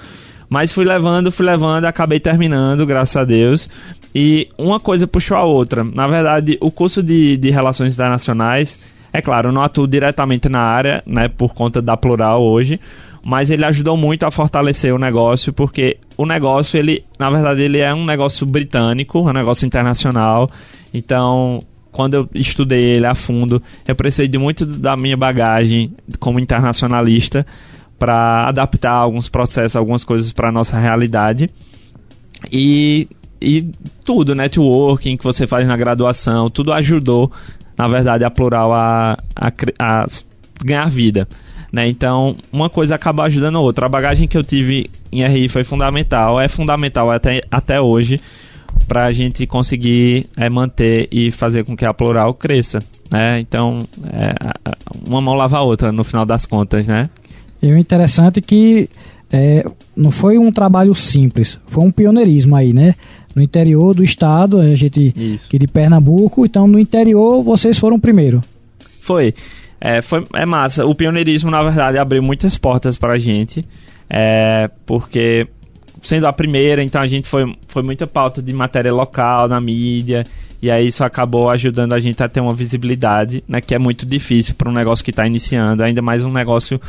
Mas 0.47 0.71
fui 0.71 0.85
levando, 0.85 1.31
fui 1.31 1.47
levando, 1.47 1.85
acabei 1.85 2.19
terminando, 2.19 2.85
graças 2.85 3.17
a 3.17 3.25
Deus. 3.25 3.67
E 4.13 4.47
uma 4.55 4.79
coisa 4.79 5.07
puxou 5.07 5.35
a 5.35 5.43
outra. 5.43 5.83
Na 5.83 6.05
verdade, 6.05 6.59
o 6.61 6.69
curso 6.69 7.01
de, 7.01 7.37
de 7.37 7.49
Relações 7.49 7.91
Internacionais, 7.91 8.77
é 9.11 9.19
claro, 9.19 9.51
não 9.51 9.63
atuo 9.63 9.87
diretamente 9.87 10.47
na 10.47 10.61
área, 10.61 11.01
né, 11.07 11.27
por 11.27 11.55
conta 11.55 11.81
da 11.81 11.97
Plural 11.97 12.43
hoje, 12.43 12.79
mas 13.25 13.49
ele 13.49 13.65
ajudou 13.65 13.97
muito 13.97 14.25
a 14.25 14.31
fortalecer 14.31 14.93
o 14.93 14.97
negócio, 14.97 15.51
porque 15.51 15.97
o 16.17 16.25
negócio, 16.25 16.77
ele, 16.77 17.03
na 17.17 17.29
verdade, 17.29 17.61
ele 17.61 17.79
é 17.79 17.93
um 17.93 18.05
negócio 18.05 18.45
britânico, 18.45 19.19
um 19.19 19.33
negócio 19.33 19.65
internacional. 19.65 20.49
Então, 20.93 21.59
quando 21.91 22.13
eu 22.13 22.29
estudei 22.33 22.83
ele 22.91 23.05
a 23.05 23.15
fundo, 23.15 23.61
eu 23.87 23.95
precisei 23.95 24.27
de 24.27 24.37
muito 24.37 24.65
da 24.65 24.95
minha 24.95 25.17
bagagem 25.17 25.93
como 26.19 26.39
internacionalista 26.39 27.45
para 27.97 28.47
adaptar 28.47 28.91
alguns 28.91 29.27
processos, 29.27 29.75
algumas 29.75 30.03
coisas 30.03 30.31
para 30.31 30.51
nossa 30.51 30.79
realidade. 30.79 31.49
E, 32.51 33.07
e 33.41 33.69
tudo, 34.05 34.33
networking 34.33 35.17
que 35.17 35.23
você 35.23 35.45
faz 35.45 35.67
na 35.67 35.75
graduação, 35.75 36.49
tudo 36.49 36.71
ajudou, 36.71 37.29
na 37.77 37.87
verdade, 37.87 38.23
a 38.23 38.29
Plural 38.29 38.73
a, 38.73 39.17
a, 39.35 39.51
a 39.77 40.05
ganhar 40.63 40.89
vida. 40.89 41.27
Né? 41.71 41.87
Então, 41.87 42.35
uma 42.51 42.69
coisa 42.69 42.95
acaba 42.95 43.23
ajudando 43.23 43.57
a 43.57 43.61
outra. 43.61 43.85
A 43.85 43.89
bagagem 43.89 44.27
que 44.27 44.37
eu 44.37 44.43
tive 44.43 44.89
em 45.11 45.25
RI 45.27 45.47
foi 45.49 45.63
fundamental, 45.63 46.39
é 46.39 46.47
fundamental 46.47 47.11
até, 47.11 47.43
até 47.51 47.79
hoje 47.79 48.19
para 48.87 49.05
a 49.05 49.11
gente 49.11 49.45
conseguir 49.45 50.27
é, 50.35 50.49
manter 50.49 51.07
e 51.11 51.31
fazer 51.31 51.63
com 51.63 51.75
que 51.75 51.85
a 51.85 51.93
Plural 51.93 52.33
cresça. 52.33 52.79
Né? 53.11 53.39
Então, 53.39 53.79
é, 54.11 54.33
uma 55.05 55.21
mão 55.21 55.35
lava 55.35 55.57
a 55.57 55.61
outra 55.61 55.91
no 55.91 56.03
final 56.03 56.25
das 56.25 56.45
contas, 56.45 56.87
né? 56.87 57.09
E 57.61 57.71
o 57.71 57.77
interessante 57.77 58.39
é 58.39 58.41
que 58.41 58.89
é, 59.31 59.65
não 59.95 60.11
foi 60.11 60.37
um 60.37 60.51
trabalho 60.51 60.95
simples, 60.95 61.59
foi 61.67 61.83
um 61.83 61.91
pioneirismo 61.91 62.55
aí, 62.55 62.73
né? 62.73 62.95
No 63.35 63.41
interior 63.41 63.93
do 63.93 64.03
estado, 64.03 64.59
a 64.59 64.73
gente 64.75 65.13
Isso. 65.15 65.45
aqui 65.47 65.59
de 65.59 65.67
Pernambuco, 65.67 66.45
então 66.45 66.67
no 66.67 66.79
interior 66.79 67.43
vocês 67.43 67.77
foram 67.77 67.99
primeiro. 67.99 68.41
Foi. 69.01 69.33
É, 69.79 70.01
foi, 70.01 70.23
é 70.33 70.45
massa. 70.45 70.85
O 70.85 70.93
pioneirismo, 70.93 71.49
na 71.49 71.61
verdade, 71.63 71.97
abriu 71.97 72.21
muitas 72.21 72.57
portas 72.57 72.97
pra 72.97 73.17
gente. 73.17 73.63
É, 74.09 74.69
porque, 74.85 75.47
sendo 76.01 76.27
a 76.27 76.33
primeira, 76.33 76.83
então 76.83 77.01
a 77.01 77.07
gente 77.07 77.27
foi, 77.27 77.55
foi 77.67 77.83
muita 77.83 78.05
pauta 78.05 78.41
de 78.41 78.51
matéria 78.51 78.93
local 78.93 79.47
na 79.47 79.61
mídia. 79.61 80.23
E 80.61 80.69
aí 80.69 80.87
isso 80.87 81.03
acabou 81.03 81.49
ajudando 81.49 81.93
a 81.93 81.99
gente 81.99 82.21
a 82.21 82.27
ter 82.27 82.41
uma 82.41 82.53
visibilidade, 82.53 83.43
né? 83.47 83.61
Que 83.61 83.73
é 83.73 83.79
muito 83.79 84.05
difícil 84.05 84.55
para 84.55 84.69
um 84.69 84.73
negócio 84.73 85.05
que 85.05 85.11
está 85.11 85.25
iniciando. 85.25 85.83
Ainda 85.83 86.01
mais 86.01 86.25
um 86.25 86.31
negócio 86.31 86.81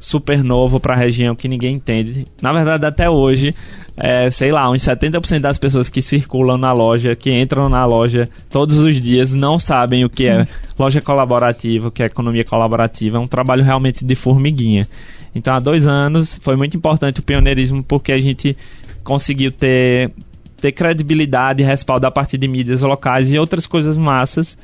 super 0.00 0.42
novo 0.42 0.80
para 0.80 0.94
a 0.94 0.96
região 0.96 1.36
que 1.36 1.46
ninguém 1.46 1.74
entende. 1.74 2.26
Na 2.40 2.52
verdade, 2.54 2.86
até 2.86 3.08
hoje, 3.08 3.54
é, 3.94 4.30
sei 4.30 4.50
lá, 4.50 4.68
uns 4.70 4.80
70% 4.80 5.40
das 5.40 5.58
pessoas 5.58 5.90
que 5.90 6.00
circulam 6.00 6.56
na 6.56 6.72
loja, 6.72 7.14
que 7.14 7.30
entram 7.30 7.68
na 7.68 7.84
loja 7.84 8.26
todos 8.50 8.78
os 8.78 8.98
dias, 8.98 9.34
não 9.34 9.58
sabem 9.58 10.02
o 10.02 10.08
que 10.08 10.26
é 10.26 10.48
loja 10.78 11.02
colaborativa, 11.02 11.88
o 11.88 11.90
que 11.90 12.02
é 12.02 12.06
economia 12.06 12.44
colaborativa. 12.44 13.18
É 13.18 13.20
um 13.20 13.26
trabalho 13.26 13.62
realmente 13.62 14.02
de 14.02 14.14
formiguinha. 14.14 14.88
Então, 15.34 15.54
há 15.54 15.60
dois 15.60 15.86
anos 15.86 16.40
foi 16.42 16.56
muito 16.56 16.76
importante 16.76 17.20
o 17.20 17.22
pioneirismo 17.22 17.84
porque 17.84 18.10
a 18.10 18.20
gente 18.20 18.56
conseguiu 19.04 19.52
ter, 19.52 20.10
ter 20.56 20.72
credibilidade 20.72 21.62
e 21.62 21.66
respaldo 21.66 22.06
a 22.06 22.10
partir 22.10 22.38
de 22.38 22.48
mídias 22.48 22.80
locais 22.80 23.30
e 23.30 23.38
outras 23.38 23.66
coisas 23.66 23.98
massas 23.98 24.56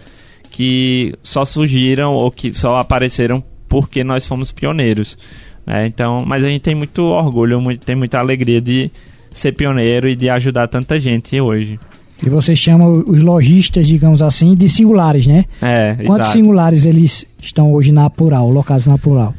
que 0.50 1.14
só 1.22 1.44
surgiram 1.44 2.14
ou 2.14 2.30
que 2.30 2.54
só 2.54 2.78
apareceram 2.78 3.44
porque 3.68 4.04
nós 4.04 4.26
fomos 4.26 4.50
pioneiros. 4.52 5.18
Né? 5.66 5.86
Então, 5.86 6.24
mas 6.26 6.44
a 6.44 6.48
gente 6.48 6.60
tem 6.60 6.74
muito 6.74 7.02
orgulho, 7.02 7.60
muito, 7.60 7.84
tem 7.84 7.96
muita 7.96 8.18
alegria 8.18 8.60
de 8.60 8.90
ser 9.30 9.52
pioneiro 9.52 10.08
e 10.08 10.16
de 10.16 10.30
ajudar 10.30 10.68
tanta 10.68 10.98
gente 10.98 11.40
hoje. 11.40 11.78
E 12.24 12.30
vocês 12.30 12.58
chamam 12.58 13.04
os 13.06 13.22
lojistas, 13.22 13.86
digamos 13.86 14.22
assim, 14.22 14.54
de 14.54 14.68
singulares, 14.68 15.26
né? 15.26 15.44
É, 15.60 15.94
Quantos 15.96 16.28
exato. 16.28 16.32
singulares 16.32 16.84
eles 16.86 17.26
estão 17.42 17.72
hoje 17.72 17.92
na 17.92 18.08
plural, 18.08 18.48
locados 18.48 18.86
na 18.86 18.96
plural? 18.96 19.34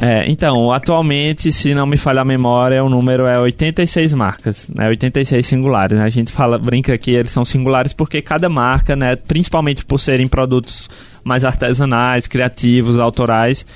É, 0.00 0.30
então, 0.30 0.70
atualmente, 0.70 1.50
se 1.50 1.74
não 1.74 1.84
me 1.84 1.96
falha 1.96 2.20
a 2.20 2.24
memória, 2.24 2.84
o 2.84 2.88
número 2.88 3.26
é 3.26 3.36
86 3.40 4.12
marcas, 4.12 4.68
né? 4.68 4.88
86 4.88 5.44
singulares. 5.44 5.98
Né? 5.98 6.04
A 6.04 6.08
gente 6.08 6.30
fala, 6.30 6.56
brinca 6.56 6.96
que 6.96 7.10
eles 7.10 7.32
são 7.32 7.44
singulares 7.44 7.92
porque 7.92 8.22
cada 8.22 8.48
marca, 8.48 8.94
né, 8.94 9.16
principalmente 9.16 9.84
por 9.84 9.98
serem 9.98 10.28
produtos 10.28 10.88
mais 11.24 11.44
artesanais, 11.44 12.28
criativos, 12.28 12.96
autorais, 12.96 13.66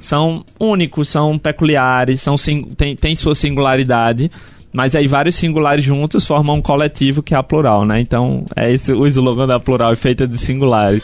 são 0.00 0.44
únicos, 0.58 1.08
são 1.08 1.36
peculiares, 1.36 2.22
são 2.22 2.36
tem, 2.76 2.94
tem 2.94 3.16
sua 3.16 3.34
singularidade. 3.34 4.30
Mas 4.72 4.94
aí 4.94 5.06
vários 5.06 5.34
singulares 5.34 5.84
juntos 5.84 6.24
formam 6.24 6.56
um 6.56 6.62
coletivo 6.62 7.22
que 7.22 7.34
é 7.34 7.36
a 7.36 7.42
plural, 7.42 7.84
né? 7.84 8.00
Então, 8.00 8.46
é 8.56 8.72
esse 8.72 8.92
o 8.92 9.06
slogan 9.06 9.46
da 9.46 9.60
plural, 9.60 9.92
é 9.92 9.96
feita 9.96 10.26
de 10.26 10.38
singulares. 10.38 11.02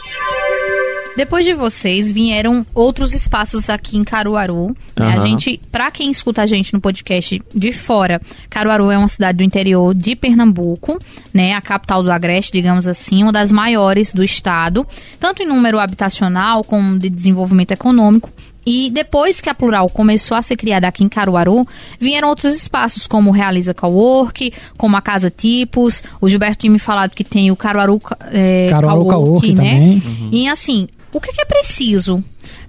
Depois 1.18 1.44
de 1.44 1.52
vocês, 1.52 2.12
vieram 2.12 2.64
outros 2.72 3.12
espaços 3.12 3.68
aqui 3.68 3.98
em 3.98 4.04
Caruaru. 4.04 4.68
Né? 4.96 5.04
A 5.04 5.14
Aham. 5.16 5.20
gente, 5.22 5.60
pra 5.72 5.90
quem 5.90 6.12
escuta 6.12 6.42
a 6.42 6.46
gente 6.46 6.72
no 6.72 6.80
podcast 6.80 7.42
de 7.52 7.72
fora, 7.72 8.20
Caruaru 8.48 8.88
é 8.88 8.96
uma 8.96 9.08
cidade 9.08 9.38
do 9.38 9.42
interior 9.42 9.92
de 9.96 10.14
Pernambuco, 10.14 10.96
né? 11.34 11.54
A 11.54 11.60
capital 11.60 12.04
do 12.04 12.12
Agreste, 12.12 12.52
digamos 12.52 12.86
assim, 12.86 13.24
uma 13.24 13.32
das 13.32 13.50
maiores 13.50 14.14
do 14.14 14.22
estado, 14.22 14.86
tanto 15.18 15.42
em 15.42 15.48
número 15.48 15.80
habitacional 15.80 16.62
como 16.62 16.96
de 16.96 17.10
desenvolvimento 17.10 17.72
econômico. 17.72 18.30
E 18.64 18.88
depois 18.88 19.40
que 19.40 19.50
a 19.50 19.54
Plural 19.54 19.88
começou 19.88 20.36
a 20.36 20.42
ser 20.42 20.54
criada 20.54 20.86
aqui 20.86 21.02
em 21.02 21.08
Caruaru, 21.08 21.66
vieram 21.98 22.28
outros 22.28 22.54
espaços, 22.54 23.08
como 23.08 23.30
o 23.30 23.32
Realiza 23.32 23.74
Cowork, 23.74 24.52
como 24.76 24.96
a 24.96 25.02
Casa 25.02 25.30
Tipos. 25.30 26.04
O 26.20 26.28
Gilberto 26.28 26.58
tinha 26.58 26.70
me 26.70 26.78
falado 26.78 27.10
que 27.10 27.24
tem 27.24 27.50
o 27.50 27.56
Caruaru, 27.56 28.00
é, 28.30 28.68
Caruaru 28.70 29.04
Cowork 29.04 29.54
né? 29.54 29.54
também. 29.56 30.02
E 30.30 30.46
assim, 30.46 30.86
o 31.18 31.20
que 31.20 31.32
que 31.32 31.42
é 31.42 31.44
preciso 31.44 32.22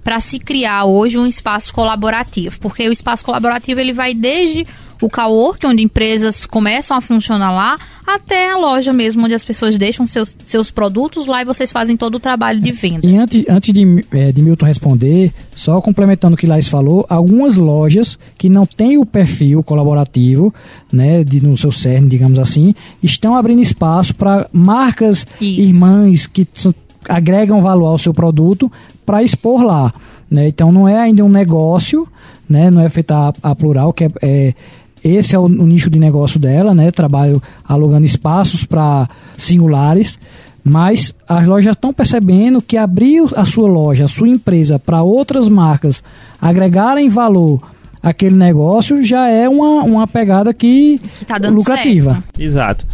para 0.04 0.20
se 0.20 0.38
criar 0.38 0.84
hoje 0.84 1.16
um 1.18 1.26
espaço 1.26 1.72
colaborativo? 1.72 2.58
Porque 2.60 2.88
o 2.88 2.92
espaço 2.92 3.24
colaborativo 3.24 3.80
ele 3.80 3.92
vai 3.92 4.12
desde 4.14 4.66
o 5.00 5.08
cowork, 5.08 5.66
onde 5.66 5.82
empresas 5.82 6.44
começam 6.44 6.94
a 6.94 7.00
funcionar 7.00 7.50
lá, 7.52 7.78
até 8.06 8.50
a 8.50 8.58
loja 8.58 8.92
mesmo, 8.92 9.24
onde 9.24 9.32
as 9.32 9.42
pessoas 9.42 9.78
deixam 9.78 10.06
seus, 10.06 10.36
seus 10.44 10.70
produtos 10.70 11.26
lá 11.26 11.40
e 11.40 11.44
vocês 11.46 11.72
fazem 11.72 11.96
todo 11.96 12.16
o 12.16 12.20
trabalho 12.20 12.60
de 12.60 12.70
venda. 12.70 13.06
E 13.06 13.16
antes, 13.16 13.44
antes 13.48 13.72
de, 13.72 14.04
eh, 14.12 14.30
de 14.30 14.42
Milton 14.42 14.66
responder, 14.66 15.32
só 15.56 15.80
complementando 15.80 16.34
o 16.34 16.36
que 16.36 16.46
Laís 16.46 16.68
falou, 16.68 17.06
algumas 17.08 17.56
lojas 17.56 18.18
que 18.36 18.50
não 18.50 18.66
têm 18.66 18.98
o 18.98 19.06
perfil 19.06 19.62
colaborativo, 19.62 20.52
né, 20.92 21.24
de, 21.24 21.40
no 21.40 21.56
seu 21.56 21.72
cerne, 21.72 22.06
digamos 22.06 22.38
assim, 22.38 22.74
estão 23.02 23.34
abrindo 23.36 23.62
espaço 23.62 24.14
para 24.14 24.50
marcas 24.52 25.26
Isso. 25.40 25.60
irmãs 25.62 26.26
que 26.26 26.46
são- 26.52 26.74
agregam 27.08 27.60
valor 27.62 27.86
ao 27.88 27.98
seu 27.98 28.12
produto 28.14 28.70
para 29.06 29.22
expor 29.22 29.62
lá. 29.62 29.92
Né? 30.30 30.48
Então 30.48 30.70
não 30.72 30.86
é 30.88 30.98
ainda 30.98 31.24
um 31.24 31.28
negócio, 31.28 32.06
né, 32.48 32.70
não 32.70 32.80
é 32.80 32.88
feita 32.88 33.14
a, 33.42 33.50
a 33.50 33.54
plural, 33.54 33.92
que 33.92 34.04
é, 34.04 34.08
é- 34.22 34.54
esse 35.02 35.34
é 35.34 35.38
o, 35.38 35.44
o 35.44 35.48
nicho 35.66 35.88
de 35.88 35.98
negócio 35.98 36.38
dela, 36.38 36.74
né? 36.74 36.90
Trabalho 36.90 37.42
alugando 37.66 38.04
espaços 38.04 38.64
para 38.64 39.08
singulares, 39.34 40.18
mas 40.62 41.14
as 41.26 41.46
lojas 41.46 41.74
estão 41.74 41.90
percebendo 41.90 42.60
que 42.60 42.76
abrir 42.76 43.22
a 43.34 43.46
sua 43.46 43.66
loja, 43.66 44.04
a 44.04 44.08
sua 44.08 44.28
empresa 44.28 44.78
para 44.78 45.02
outras 45.02 45.48
marcas 45.48 46.02
agregarem 46.38 47.08
valor 47.08 47.62
àquele 48.02 48.36
negócio 48.36 49.02
já 49.02 49.26
é 49.28 49.48
uma, 49.48 49.82
uma 49.84 50.06
pegada 50.06 50.52
que, 50.52 51.00
Que 51.18 51.24
tá 51.24 51.38
dando 51.38 51.56
lucrativa. 51.56 52.10
certo. 52.12 52.40
Exato. 52.40 52.86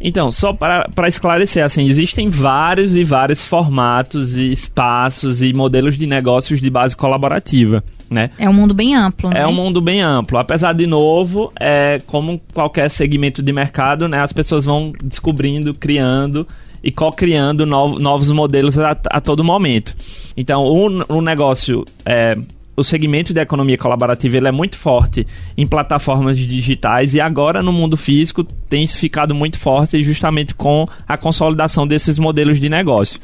Então, 0.00 0.30
só 0.30 0.52
para 0.52 1.08
esclarecer, 1.08 1.64
assim, 1.64 1.88
existem 1.88 2.28
vários 2.28 2.94
e 2.94 3.02
vários 3.02 3.46
formatos 3.46 4.36
e 4.36 4.52
espaços 4.52 5.42
e 5.42 5.52
modelos 5.52 5.96
de 5.98 6.06
negócios 6.06 6.60
de 6.60 6.70
base 6.70 6.96
colaborativa, 6.96 7.82
né? 8.08 8.30
É 8.38 8.48
um 8.48 8.52
mundo 8.52 8.74
bem 8.74 8.94
amplo, 8.94 9.28
né? 9.30 9.40
É 9.40 9.46
um 9.46 9.52
mundo 9.52 9.80
bem 9.80 10.00
amplo. 10.00 10.38
Apesar 10.38 10.72
de 10.72 10.86
novo, 10.86 11.52
é 11.58 11.98
como 12.06 12.40
qualquer 12.54 12.88
segmento 12.90 13.42
de 13.42 13.52
mercado, 13.52 14.06
né? 14.06 14.20
As 14.20 14.32
pessoas 14.32 14.64
vão 14.64 14.92
descobrindo, 15.02 15.74
criando 15.74 16.46
e 16.82 16.92
co-criando 16.92 17.66
novo- 17.66 17.98
novos 17.98 18.30
modelos 18.30 18.78
a, 18.78 18.96
a 19.10 19.20
todo 19.20 19.42
momento. 19.42 19.96
Então, 20.36 20.62
o, 20.64 21.16
o 21.16 21.20
negócio, 21.20 21.84
é, 22.06 22.38
o 22.78 22.84
segmento 22.84 23.34
de 23.34 23.40
economia 23.40 23.76
colaborativa, 23.76 24.36
ele 24.36 24.48
é 24.48 24.52
muito 24.52 24.76
forte 24.76 25.26
em 25.56 25.66
plataformas 25.66 26.38
digitais 26.38 27.12
e 27.14 27.20
agora 27.20 27.62
no 27.62 27.72
mundo 27.72 27.96
físico 27.96 28.44
tem 28.44 28.86
ficado 28.86 29.34
muito 29.34 29.58
forte 29.58 30.02
justamente 30.04 30.54
com 30.54 30.86
a 31.06 31.16
consolidação 31.16 31.86
desses 31.86 32.18
modelos 32.18 32.60
de 32.60 32.68
negócio. 32.68 33.18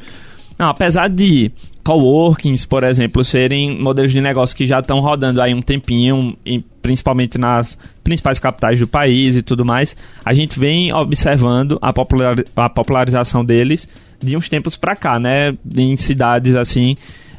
Não, 0.59 0.67
apesar 0.69 1.07
de 1.09 1.51
coworkings, 1.83 2.65
por 2.65 2.83
exemplo, 2.83 3.23
serem 3.23 3.79
modelos 3.79 4.11
de 4.11 4.19
negócio 4.19 4.55
que 4.55 4.65
já 4.65 4.79
estão 4.79 4.99
rodando 4.99 5.39
aí 5.41 5.53
um 5.53 5.61
tempinho, 5.61 6.35
em- 6.45 6.59
principalmente 6.81 7.37
nas 7.37 7.77
principais 8.03 8.39
capitais 8.39 8.79
do 8.79 8.87
país 8.87 9.35
e 9.35 9.41
tudo 9.41 9.63
mais, 9.63 9.95
a 10.23 10.33
gente 10.33 10.59
vem 10.59 10.91
observando 10.93 11.77
a, 11.81 11.93
popular- 11.93 12.43
a 12.55 12.69
popularização 12.69 13.45
deles 13.45 13.87
de 14.23 14.35
uns 14.35 14.49
tempos 14.49 14.75
pra 14.75 14.95
cá, 14.95 15.19
né? 15.19 15.55
Em 15.77 15.95
cidades 15.97 16.55
assim, 16.55 16.95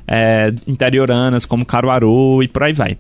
é, 0.06 0.52
interioranas, 0.66 1.44
como 1.44 1.64
Caruaru 1.64 2.42
e 2.42 2.48
por 2.48 2.62
aí 2.62 2.72
vai. 2.72 2.98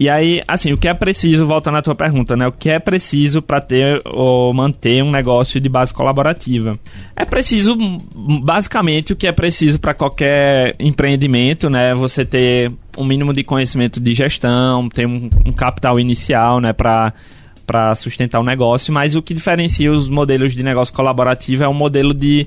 E 0.00 0.08
aí, 0.08 0.40
assim, 0.46 0.72
o 0.72 0.78
que 0.78 0.86
é 0.86 0.94
preciso, 0.94 1.44
voltando 1.44 1.78
à 1.78 1.82
tua 1.82 1.94
pergunta, 1.94 2.36
né? 2.36 2.46
O 2.46 2.52
que 2.52 2.70
é 2.70 2.78
preciso 2.78 3.42
para 3.42 3.60
ter 3.60 4.00
ou 4.04 4.54
manter 4.54 5.02
um 5.02 5.10
negócio 5.10 5.60
de 5.60 5.68
base 5.68 5.92
colaborativa? 5.92 6.78
É 7.16 7.24
preciso, 7.24 7.76
basicamente, 8.40 9.12
o 9.12 9.16
que 9.16 9.26
é 9.26 9.32
preciso 9.32 9.80
para 9.80 9.94
qualquer 9.94 10.76
empreendimento, 10.78 11.68
né? 11.68 11.94
Você 11.96 12.24
ter 12.24 12.70
um 12.96 13.04
mínimo 13.04 13.34
de 13.34 13.42
conhecimento 13.42 13.98
de 13.98 14.14
gestão, 14.14 14.88
ter 14.88 15.04
um, 15.04 15.28
um 15.44 15.52
capital 15.52 15.98
inicial, 15.98 16.60
né? 16.60 16.72
Para 16.72 17.12
para 17.66 17.94
sustentar 17.96 18.40
o 18.40 18.42
negócio, 18.42 18.94
mas 18.94 19.14
o 19.14 19.20
que 19.20 19.34
diferencia 19.34 19.92
os 19.92 20.08
modelos 20.08 20.54
de 20.54 20.62
negócio 20.62 20.94
colaborativo 20.94 21.62
é 21.62 21.68
um 21.68 21.74
modelo 21.74 22.14
de 22.14 22.46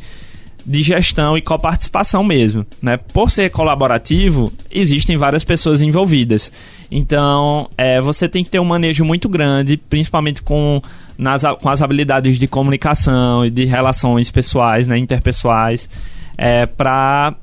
de 0.66 0.82
gestão 0.82 1.38
e 1.38 1.42
coparticipação 1.42 2.24
mesmo, 2.24 2.66
né? 2.82 2.98
Por 2.98 3.32
ser 3.32 3.50
colaborativo, 3.50 4.52
existem 4.70 5.18
várias 5.18 5.44
pessoas 5.44 5.82
envolvidas. 5.82 6.52
Então, 6.90 7.70
é, 7.78 8.00
você 8.02 8.28
tem 8.28 8.44
que 8.44 8.50
ter 8.50 8.60
um 8.60 8.66
manejo 8.66 9.04
muito 9.04 9.30
grande, 9.30 9.78
principalmente 9.78 10.42
com, 10.42 10.82
nas, 11.18 11.44
com 11.62 11.70
as 11.70 11.82
habilidades 11.82 12.38
de 12.38 12.48
comunicação 12.48 13.46
e 13.46 13.50
de 13.50 13.66
relações 13.66 14.30
pessoais, 14.30 14.88
né, 14.88 14.98
interpessoais, 14.98 15.90
é, 16.38 16.66
para 16.66 17.36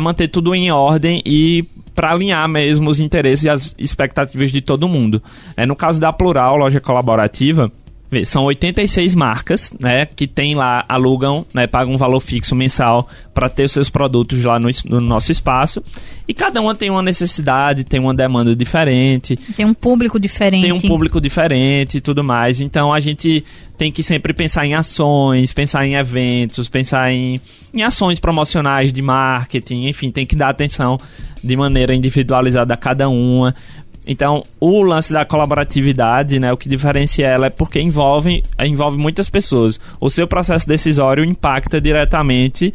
manter 0.00 0.28
tudo 0.28 0.54
em 0.54 0.70
ordem 0.70 1.22
e 1.24 1.64
para 1.94 2.10
alinhar 2.10 2.48
mesmo 2.48 2.90
os 2.90 2.98
interesses 2.98 3.44
e 3.44 3.48
as 3.48 3.74
expectativas 3.78 4.50
de 4.50 4.60
todo 4.60 4.88
mundo. 4.88 5.22
É, 5.56 5.64
no 5.64 5.76
caso 5.76 6.00
da 6.00 6.12
Plural, 6.12 6.56
loja 6.56 6.80
colaborativa, 6.80 7.70
são 8.24 8.44
86 8.44 9.14
marcas, 9.14 9.72
né, 9.78 10.06
que 10.06 10.26
tem 10.26 10.54
lá, 10.54 10.84
alugam, 10.88 11.46
né, 11.54 11.66
pagam 11.66 11.94
um 11.94 11.98
valor 11.98 12.20
fixo 12.20 12.54
mensal 12.54 13.08
para 13.32 13.48
ter 13.48 13.64
os 13.64 13.72
seus 13.72 13.90
produtos 13.90 14.42
lá 14.44 14.58
no, 14.58 14.68
no 14.86 15.00
nosso 15.00 15.32
espaço. 15.32 15.82
E 16.26 16.32
cada 16.32 16.60
uma 16.60 16.74
tem 16.74 16.90
uma 16.90 17.02
necessidade, 17.02 17.84
tem 17.84 18.00
uma 18.00 18.14
demanda 18.14 18.54
diferente 18.56 19.36
Tem 19.56 19.66
um 19.66 19.74
público 19.74 20.18
diferente. 20.18 20.62
tem 20.62 20.72
um 20.72 20.80
público 20.80 21.20
diferente 21.20 21.98
e 21.98 22.00
tudo 22.00 22.24
mais. 22.24 22.60
Então 22.60 22.92
a 22.92 23.00
gente 23.00 23.44
tem 23.76 23.90
que 23.90 24.02
sempre 24.02 24.32
pensar 24.32 24.64
em 24.64 24.74
ações, 24.74 25.52
pensar 25.52 25.86
em 25.86 25.94
eventos, 25.96 26.68
pensar 26.68 27.10
em, 27.12 27.40
em 27.72 27.82
ações 27.82 28.20
promocionais 28.20 28.92
de 28.92 29.02
marketing, 29.02 29.86
enfim, 29.86 30.10
tem 30.10 30.24
que 30.24 30.36
dar 30.36 30.48
atenção 30.48 30.98
de 31.42 31.56
maneira 31.56 31.94
individualizada 31.94 32.72
a 32.72 32.76
cada 32.76 33.08
uma. 33.08 33.54
Então, 34.06 34.44
o 34.60 34.82
lance 34.82 35.12
da 35.12 35.24
colaboratividade, 35.24 36.38
né, 36.38 36.52
o 36.52 36.56
que 36.56 36.68
diferencia 36.68 37.26
ela 37.26 37.46
é 37.46 37.50
porque 37.50 37.80
envolve, 37.80 38.42
envolve 38.60 38.98
muitas 38.98 39.30
pessoas. 39.30 39.80
O 40.00 40.10
seu 40.10 40.26
processo 40.28 40.66
decisório 40.68 41.24
impacta 41.24 41.80
diretamente 41.80 42.72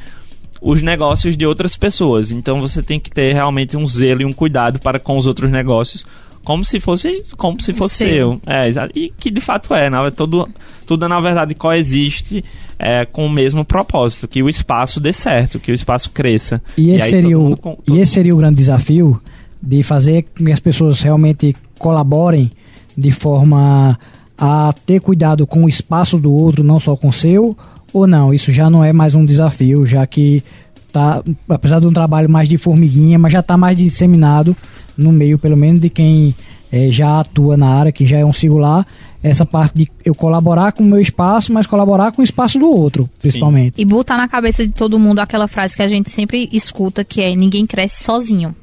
os 0.61 0.81
negócios 0.81 1.37
de 1.37 1.45
outras 1.45 1.77
pessoas. 1.77 2.31
Então 2.31 2.59
você 2.59 2.81
tem 2.83 2.99
que 2.99 3.09
ter 3.11 3.33
realmente 3.33 3.77
um 3.77 3.87
zelo 3.87 4.21
e 4.21 4.25
um 4.25 4.33
cuidado 4.33 4.79
para 4.79 4.99
com 4.99 5.17
os 5.17 5.25
outros 5.25 5.49
negócios, 5.49 6.05
como 6.43 6.65
se 6.65 6.79
fosse 6.79 7.23
como 7.37 7.61
se 7.61 7.73
fosse 7.73 7.95
seu. 7.95 8.07
Seu. 8.31 8.41
É, 8.45 8.69
e 8.95 9.13
que 9.17 9.29
de 9.31 9.39
fato 9.39 9.73
é, 9.73 9.89
né? 9.89 9.97
Tudo, 10.11 10.49
tudo 10.85 11.07
na 11.07 11.19
verdade 11.21 11.53
coexiste 11.55 12.43
é, 12.77 13.05
com 13.05 13.25
o 13.25 13.29
mesmo 13.29 13.63
propósito, 13.63 14.27
que 14.27 14.41
o 14.43 14.49
espaço 14.49 14.99
dê 14.99 15.13
certo, 15.13 15.59
que 15.59 15.71
o 15.71 15.75
espaço 15.75 16.09
cresça. 16.11 16.61
E 16.77 16.91
esse, 16.91 17.05
aí 17.05 17.09
seria 17.11 17.31
todo 17.37 17.39
o, 17.39 17.43
mundo 17.43 17.57
e 17.83 17.85
todo- 17.91 17.99
esse 18.01 18.11
seria 18.13 18.33
o 18.33 18.37
grande 18.37 18.55
desafio 18.55 19.21
de 19.61 19.83
fazer 19.83 20.25
com 20.37 20.45
que 20.45 20.51
as 20.51 20.59
pessoas 20.59 21.01
realmente 21.01 21.55
colaborem 21.77 22.49
de 22.97 23.11
forma 23.11 23.97
a 24.37 24.73
ter 24.85 25.01
cuidado 25.01 25.45
com 25.45 25.65
o 25.65 25.69
espaço 25.69 26.17
do 26.17 26.33
outro, 26.33 26.63
não 26.63 26.79
só 26.79 26.95
com 26.95 27.09
o 27.09 27.13
seu, 27.13 27.57
ou 27.91 28.07
não? 28.07 28.33
Isso 28.33 28.51
já 28.51 28.69
não 28.69 28.83
é 28.83 28.93
mais 28.93 29.15
um 29.15 29.25
desafio, 29.25 29.85
já 29.85 30.05
que 30.07 30.43
tá, 30.91 31.21
apesar 31.47 31.79
de 31.79 31.87
um 31.87 31.93
trabalho 31.93 32.29
mais 32.29 32.47
de 32.47 32.57
formiguinha, 32.57 33.19
mas 33.19 33.33
já 33.33 33.39
está 33.39 33.57
mais 33.57 33.77
disseminado 33.77 34.55
no 34.97 35.11
meio, 35.11 35.37
pelo 35.37 35.57
menos 35.57 35.81
de 35.81 35.89
quem 35.89 36.35
eh, 36.71 36.89
já 36.89 37.19
atua 37.19 37.57
na 37.57 37.67
área, 37.67 37.91
que 37.91 38.05
já 38.05 38.17
é 38.17 38.25
um 38.25 38.33
singular, 38.33 38.85
essa 39.21 39.45
parte 39.45 39.75
de 39.75 39.91
eu 40.03 40.15
colaborar 40.15 40.71
com 40.71 40.83
o 40.83 40.85
meu 40.85 40.99
espaço, 40.99 41.51
mas 41.51 41.67
colaborar 41.67 42.11
com 42.11 42.21
o 42.21 42.25
espaço 42.25 42.57
do 42.57 42.69
outro, 42.69 43.09
principalmente. 43.19 43.73
E 43.77 43.85
botar 43.85 44.17
na 44.17 44.27
cabeça 44.27 44.65
de 44.65 44.71
todo 44.71 44.97
mundo 44.97 45.19
aquela 45.19 45.47
frase 45.47 45.75
que 45.75 45.81
a 45.81 45.87
gente 45.87 46.09
sempre 46.09 46.47
escuta, 46.51 47.03
que 47.03 47.21
é 47.21 47.35
ninguém 47.35 47.65
cresce 47.65 48.03
sozinho. 48.03 48.55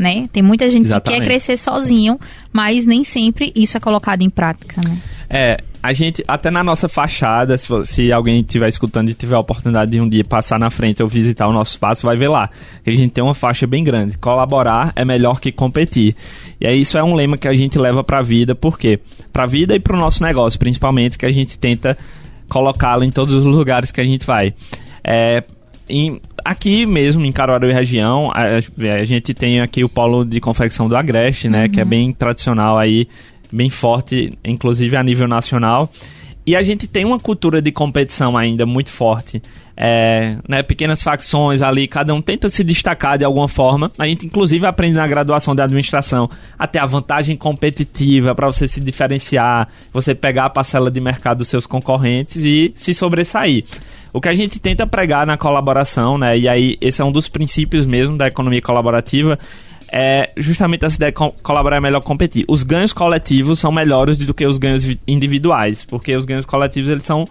Né? 0.00 0.24
Tem 0.32 0.42
muita 0.42 0.70
gente 0.70 0.84
que 0.84 0.88
Exatamente. 0.88 1.20
quer 1.20 1.26
crescer 1.26 1.58
sozinho, 1.58 2.18
mas 2.50 2.86
nem 2.86 3.04
sempre 3.04 3.52
isso 3.54 3.76
é 3.76 3.80
colocado 3.80 4.22
em 4.22 4.30
prática, 4.30 4.80
né? 4.82 4.96
É, 5.28 5.58
a 5.82 5.92
gente, 5.92 6.24
até 6.26 6.50
na 6.50 6.64
nossa 6.64 6.88
fachada, 6.88 7.58
se, 7.58 7.68
se 7.84 8.10
alguém 8.10 8.40
estiver 8.40 8.66
escutando 8.70 9.10
e 9.10 9.14
tiver 9.14 9.36
a 9.36 9.40
oportunidade 9.40 9.90
de 9.90 10.00
um 10.00 10.08
dia 10.08 10.24
passar 10.24 10.58
na 10.58 10.70
frente 10.70 11.02
ou 11.02 11.08
visitar 11.08 11.48
o 11.48 11.52
nosso 11.52 11.72
espaço, 11.72 12.06
vai 12.06 12.16
ver 12.16 12.28
lá. 12.28 12.48
Que 12.82 12.88
a 12.88 12.94
gente 12.94 13.10
tem 13.10 13.22
uma 13.22 13.34
faixa 13.34 13.66
bem 13.66 13.84
grande. 13.84 14.16
Colaborar 14.16 14.90
é 14.96 15.04
melhor 15.04 15.38
que 15.38 15.52
competir. 15.52 16.16
E 16.58 16.66
aí 16.66 16.80
isso 16.80 16.96
é 16.96 17.04
um 17.04 17.14
lema 17.14 17.36
que 17.36 17.46
a 17.46 17.54
gente 17.54 17.78
leva 17.78 18.02
pra 18.02 18.22
vida, 18.22 18.54
por 18.54 18.78
quê? 18.78 18.98
Pra 19.30 19.44
vida 19.44 19.76
e 19.76 19.78
pro 19.78 19.98
nosso 19.98 20.22
negócio, 20.22 20.58
principalmente, 20.58 21.18
que 21.18 21.26
a 21.26 21.30
gente 21.30 21.58
tenta 21.58 21.94
colocá-lo 22.48 23.04
em 23.04 23.10
todos 23.10 23.34
os 23.34 23.44
lugares 23.44 23.92
que 23.92 24.00
a 24.00 24.04
gente 24.04 24.24
vai. 24.24 24.54
É, 25.04 25.44
em- 25.90 26.20
aqui 26.44 26.86
mesmo, 26.86 27.24
em 27.24 27.32
Caruaru 27.32 27.68
e 27.68 27.72
região, 27.72 28.30
a, 28.32 28.42
a 28.94 29.04
gente 29.04 29.34
tem 29.34 29.60
aqui 29.60 29.82
o 29.84 29.88
polo 29.88 30.24
de 30.24 30.40
confecção 30.40 30.88
do 30.88 30.96
Agreste, 30.96 31.48
né? 31.48 31.68
Que 31.68 31.80
é 31.80 31.84
bem 31.84 32.12
tradicional 32.12 32.78
aí, 32.78 33.08
bem 33.52 33.68
forte, 33.68 34.30
inclusive 34.44 34.96
a 34.96 35.02
nível 35.02 35.28
nacional. 35.28 35.90
E 36.46 36.56
a 36.56 36.62
gente 36.62 36.86
tem 36.86 37.04
uma 37.04 37.18
cultura 37.20 37.60
de 37.60 37.70
competição 37.70 38.36
ainda 38.36 38.64
muito 38.64 38.90
forte. 38.90 39.42
É, 39.82 40.36
né, 40.46 40.62
pequenas 40.62 41.02
facções 41.02 41.62
ali, 41.62 41.88
cada 41.88 42.12
um 42.12 42.20
tenta 42.20 42.50
se 42.50 42.62
destacar 42.62 43.16
de 43.16 43.24
alguma 43.24 43.48
forma. 43.48 43.90
A 43.98 44.06
gente, 44.06 44.26
inclusive, 44.26 44.66
aprende 44.66 44.96
na 44.96 45.06
graduação 45.06 45.54
de 45.54 45.62
administração 45.62 46.28
até 46.58 46.78
a 46.78 46.84
vantagem 46.84 47.34
competitiva 47.36 48.34
para 48.34 48.46
você 48.46 48.68
se 48.68 48.78
diferenciar, 48.80 49.68
você 49.90 50.14
pegar 50.14 50.46
a 50.46 50.50
parcela 50.50 50.90
de 50.90 51.00
mercado 51.00 51.38
dos 51.38 51.48
seus 51.48 51.66
concorrentes 51.66 52.36
e 52.44 52.72
se 52.74 52.92
sobressair. 52.92 53.64
O 54.12 54.20
que 54.20 54.28
a 54.28 54.34
gente 54.34 54.58
tenta 54.58 54.86
pregar 54.86 55.26
na 55.26 55.36
colaboração, 55.36 56.18
né, 56.18 56.36
e 56.38 56.48
aí 56.48 56.76
esse 56.80 57.00
é 57.00 57.04
um 57.04 57.12
dos 57.12 57.28
princípios 57.28 57.86
mesmo 57.86 58.16
da 58.16 58.26
economia 58.26 58.60
colaborativa, 58.60 59.38
é 59.92 60.30
justamente 60.36 60.84
essa 60.84 60.96
ideia 60.96 61.10
de 61.12 61.16
co- 61.16 61.34
colaborar 61.42 61.76
é 61.76 61.80
melhor 61.80 62.00
competir. 62.00 62.44
Os 62.48 62.62
ganhos 62.62 62.92
coletivos 62.92 63.58
são 63.58 63.72
melhores 63.72 64.16
do 64.16 64.32
que 64.34 64.46
os 64.46 64.58
ganhos 64.58 64.84
vi- 64.84 65.00
individuais, 65.06 65.84
porque 65.84 66.14
os 66.14 66.24
ganhos 66.24 66.44
coletivos 66.46 66.90
eles 66.90 67.04
são 67.04 67.24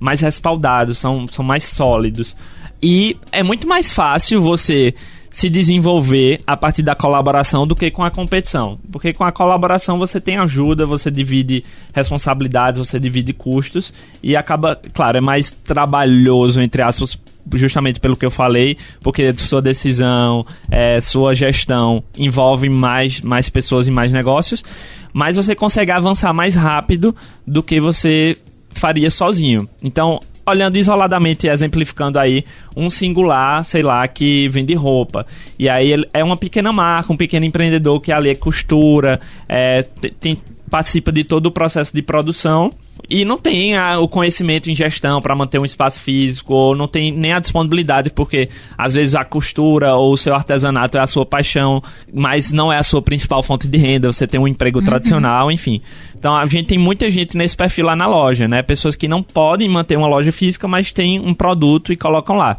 mais 0.00 0.20
respaldados, 0.20 0.98
são, 0.98 1.26
são 1.28 1.44
mais 1.44 1.64
sólidos. 1.64 2.36
E 2.82 3.16
é 3.32 3.42
muito 3.42 3.66
mais 3.66 3.90
fácil 3.90 4.40
você 4.40 4.94
se 5.36 5.50
desenvolver 5.50 6.40
a 6.46 6.56
partir 6.56 6.82
da 6.82 6.94
colaboração 6.94 7.66
do 7.66 7.76
que 7.76 7.90
com 7.90 8.02
a 8.02 8.10
competição. 8.10 8.78
Porque 8.90 9.12
com 9.12 9.22
a 9.22 9.30
colaboração 9.30 9.98
você 9.98 10.18
tem 10.18 10.38
ajuda, 10.38 10.86
você 10.86 11.10
divide 11.10 11.62
responsabilidades, 11.92 12.78
você 12.78 12.98
divide 12.98 13.34
custos 13.34 13.92
e 14.22 14.34
acaba, 14.34 14.80
claro, 14.94 15.18
é 15.18 15.20
mais 15.20 15.50
trabalhoso, 15.50 16.58
entre 16.62 16.80
aspas, 16.80 17.18
justamente 17.52 18.00
pelo 18.00 18.16
que 18.16 18.24
eu 18.24 18.30
falei, 18.30 18.78
porque 19.02 19.30
sua 19.34 19.60
decisão, 19.60 20.46
é, 20.70 21.02
sua 21.02 21.34
gestão 21.34 22.02
envolve 22.16 22.70
mais, 22.70 23.20
mais 23.20 23.50
pessoas 23.50 23.86
e 23.86 23.90
mais 23.90 24.10
negócios, 24.10 24.64
mas 25.12 25.36
você 25.36 25.54
consegue 25.54 25.90
avançar 25.90 26.32
mais 26.32 26.54
rápido 26.54 27.14
do 27.46 27.62
que 27.62 27.78
você 27.78 28.38
faria 28.70 29.10
sozinho. 29.10 29.68
Então, 29.84 30.18
olhando 30.46 30.76
isoladamente 30.78 31.46
e 31.46 31.50
exemplificando 31.50 32.18
aí 32.18 32.44
um 32.76 32.88
singular, 32.88 33.64
sei 33.64 33.82
lá, 33.82 34.06
que 34.06 34.48
vende 34.48 34.74
roupa. 34.74 35.26
E 35.58 35.68
aí 35.68 35.90
ele 35.90 36.08
é 36.14 36.22
uma 36.22 36.36
pequena 36.36 36.72
marca, 36.72 37.12
um 37.12 37.16
pequeno 37.16 37.44
empreendedor 37.44 38.00
que 38.00 38.12
ali 38.12 38.34
costura, 38.36 39.20
é, 39.48 39.82
te- 39.82 40.10
tem- 40.10 40.36
participa 40.70 41.12
de 41.12 41.24
todo 41.24 41.46
o 41.46 41.50
processo 41.50 41.92
de 41.94 42.02
produção 42.02 42.70
e 43.08 43.24
não 43.24 43.38
tem 43.38 43.76
a- 43.76 44.00
o 44.00 44.08
conhecimento 44.08 44.68
em 44.68 44.74
gestão 44.74 45.20
para 45.20 45.34
manter 45.34 45.60
um 45.60 45.64
espaço 45.64 46.00
físico, 46.00 46.52
ou 46.54 46.74
não 46.74 46.88
tem 46.88 47.12
nem 47.12 47.32
a 47.32 47.38
disponibilidade, 47.38 48.10
porque 48.10 48.48
às 48.76 48.94
vezes 48.94 49.14
a 49.14 49.22
costura 49.24 49.94
ou 49.94 50.12
o 50.12 50.16
seu 50.16 50.34
artesanato 50.34 50.98
é 50.98 51.00
a 51.00 51.06
sua 51.06 51.24
paixão, 51.24 51.80
mas 52.12 52.52
não 52.52 52.72
é 52.72 52.78
a 52.78 52.82
sua 52.82 53.00
principal 53.00 53.42
fonte 53.44 53.68
de 53.68 53.78
renda, 53.78 54.12
você 54.12 54.26
tem 54.26 54.40
um 54.40 54.48
emprego 54.48 54.82
tradicional, 54.82 55.52
enfim. 55.52 55.80
Então 56.26 56.36
a 56.36 56.44
gente 56.46 56.66
tem 56.66 56.76
muita 56.76 57.08
gente 57.08 57.36
nesse 57.36 57.56
perfil 57.56 57.86
lá 57.86 57.94
na 57.94 58.08
loja, 58.08 58.48
né? 58.48 58.60
Pessoas 58.60 58.96
que 58.96 59.06
não 59.06 59.22
podem 59.22 59.68
manter 59.68 59.96
uma 59.96 60.08
loja 60.08 60.32
física, 60.32 60.66
mas 60.66 60.90
têm 60.90 61.20
um 61.20 61.32
produto 61.32 61.92
e 61.92 61.96
colocam 61.96 62.34
lá. 62.34 62.58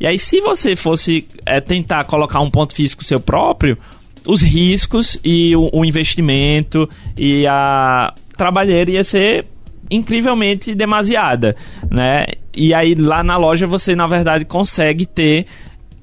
E 0.00 0.04
aí, 0.04 0.18
se 0.18 0.40
você 0.40 0.74
fosse 0.74 1.24
é, 1.46 1.60
tentar 1.60 2.06
colocar 2.06 2.40
um 2.40 2.50
ponto 2.50 2.74
físico 2.74 3.04
seu 3.04 3.20
próprio, 3.20 3.78
os 4.26 4.42
riscos 4.42 5.16
e 5.24 5.54
o, 5.54 5.70
o 5.72 5.84
investimento 5.84 6.90
e 7.16 7.46
a 7.46 8.12
trabalheira 8.36 8.90
ia 8.90 9.04
ser 9.04 9.44
incrivelmente 9.88 10.74
demasiada, 10.74 11.54
né? 11.88 12.26
E 12.52 12.74
aí 12.74 12.96
lá 12.96 13.22
na 13.22 13.36
loja 13.36 13.64
você 13.64 13.94
na 13.94 14.08
verdade 14.08 14.44
consegue 14.44 15.06
ter 15.06 15.46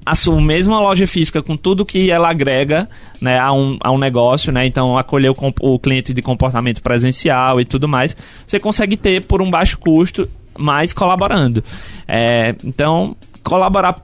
a 0.04 0.14
sua 0.14 0.40
mesma 0.40 0.80
loja 0.80 1.06
física 1.06 1.42
com 1.42 1.56
tudo 1.56 1.86
que 1.86 2.10
ela 2.10 2.28
agrega 2.28 2.88
né, 3.20 3.38
a, 3.38 3.52
um, 3.52 3.76
a 3.80 3.90
um 3.90 3.98
negócio, 3.98 4.52
né? 4.52 4.66
Então 4.66 4.98
acolher 4.98 5.30
o, 5.30 5.36
o 5.60 5.78
cliente 5.78 6.12
de 6.12 6.20
comportamento 6.20 6.82
presencial 6.82 7.60
e 7.60 7.64
tudo 7.64 7.88
mais, 7.88 8.16
você 8.46 8.58
consegue 8.58 8.96
ter 8.96 9.24
por 9.24 9.40
um 9.40 9.50
baixo 9.50 9.78
custo, 9.78 10.28
mas 10.58 10.92
colaborando. 10.92 11.62
É, 12.08 12.54
então 12.64 13.16
colaborar 13.42 13.96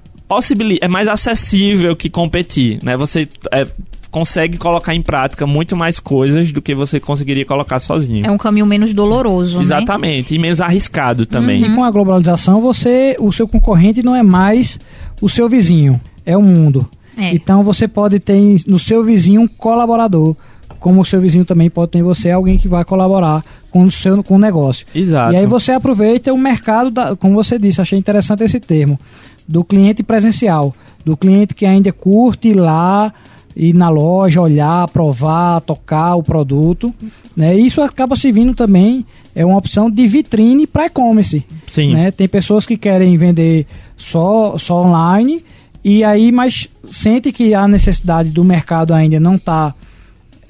é 0.81 0.89
mais 0.89 1.09
acessível 1.09 1.97
que 1.97 2.11
competir, 2.11 2.79
né? 2.83 2.97
Você 2.97 3.27
é, 3.51 3.67
consegue 4.11 4.59
colocar 4.59 4.95
em 4.95 5.03
prática 5.03 5.47
muito 5.47 5.77
mais 5.77 5.99
coisas 5.99 6.53
do 6.53 6.61
que 6.61 6.75
você 6.75 7.01
conseguiria 7.01 7.45
colocar 7.45 7.81
sozinho. 7.81 8.27
É 8.27 8.31
um 8.31 8.39
caminho 8.39 8.67
menos 8.67 8.93
doloroso, 8.93 9.59
né? 9.59 9.65
Exatamente, 9.65 10.35
e 10.35 10.39
menos 10.39 10.61
arriscado 10.61 11.27
também. 11.27 11.65
E 11.65 11.75
com 11.75 11.83
a 11.85 11.91
globalização, 11.91 12.61
você, 12.61 13.17
o 13.19 13.33
seu 13.33 13.49
concorrente 13.49 14.03
não 14.03 14.15
é 14.15 14.23
mais 14.23 14.79
o 15.21 15.29
seu 15.29 15.49
vizinho, 15.49 16.01
é 16.25 16.37
o 16.37 16.43
mundo. 16.43 16.89
É. 17.17 17.35
Então 17.35 17.63
você 17.63 17.89
pode 17.89 18.21
ter 18.21 18.39
no 18.67 18.79
seu 18.79 19.03
vizinho 19.03 19.43
um 19.43 19.49
colaborador, 19.49 20.37
como 20.79 21.01
o 21.01 21.05
seu 21.05 21.21
vizinho 21.21 21.45
também 21.45 21.69
pode 21.69 21.93
ter 21.93 21.99
em 21.99 22.03
você 22.03 22.31
alguém 22.31 22.59
que 22.59 22.69
vai 22.69 22.85
colaborar 22.85 23.45
com 23.71 23.83
o 23.83 23.91
seu 23.91 24.23
com 24.23 24.37
o 24.37 24.39
negócio. 24.39 24.87
Exato. 24.95 25.33
E 25.33 25.37
aí 25.37 25.47
você 25.47 25.73
aproveita 25.73 26.33
o 26.33 26.39
mercado, 26.39 26.91
da, 26.91 27.17
como 27.17 27.35
você 27.35 27.59
disse, 27.59 27.81
achei 27.81 27.99
interessante 27.99 28.45
esse 28.45 28.61
termo, 28.61 28.99
do 29.47 29.65
cliente 29.65 30.03
presencial, 30.03 30.75
do 31.05 31.17
cliente 31.17 31.55
que 31.55 31.67
ainda 31.67 31.93
curte 31.93 32.49
ir 32.49 32.55
lá 32.55 33.13
ir 33.59 33.75
na 33.75 33.89
loja, 33.89 34.41
olhar, 34.41 34.89
provar, 34.89 35.61
tocar 35.61 36.15
o 36.15 36.23
produto, 36.23 36.95
né? 37.37 37.57
Isso 37.57 37.83
acaba 37.83 38.15
servindo 38.15 38.55
também 38.55 39.05
é 39.39 39.47
uma 39.47 39.57
opção 39.57 39.89
de 39.89 40.05
vitrine 40.09 40.67
para 40.67 40.87
e-commerce. 40.87 41.45
Sim. 41.65 41.95
Né? 41.95 42.11
Tem 42.11 42.27
pessoas 42.27 42.67
que 42.67 42.77
querem 42.77 43.17
vender 43.17 43.69
só, 43.97 44.59
só 44.59 44.83
online 44.83 45.45
e 45.85 46.03
aí, 46.03 46.33
mas 46.33 46.69
sente 46.91 47.31
que 47.31 47.55
a 47.55 47.69
necessidade 47.69 48.31
do 48.31 48.43
mercado 48.43 48.93
ainda 48.93 49.21
não 49.21 49.37
está 49.37 49.73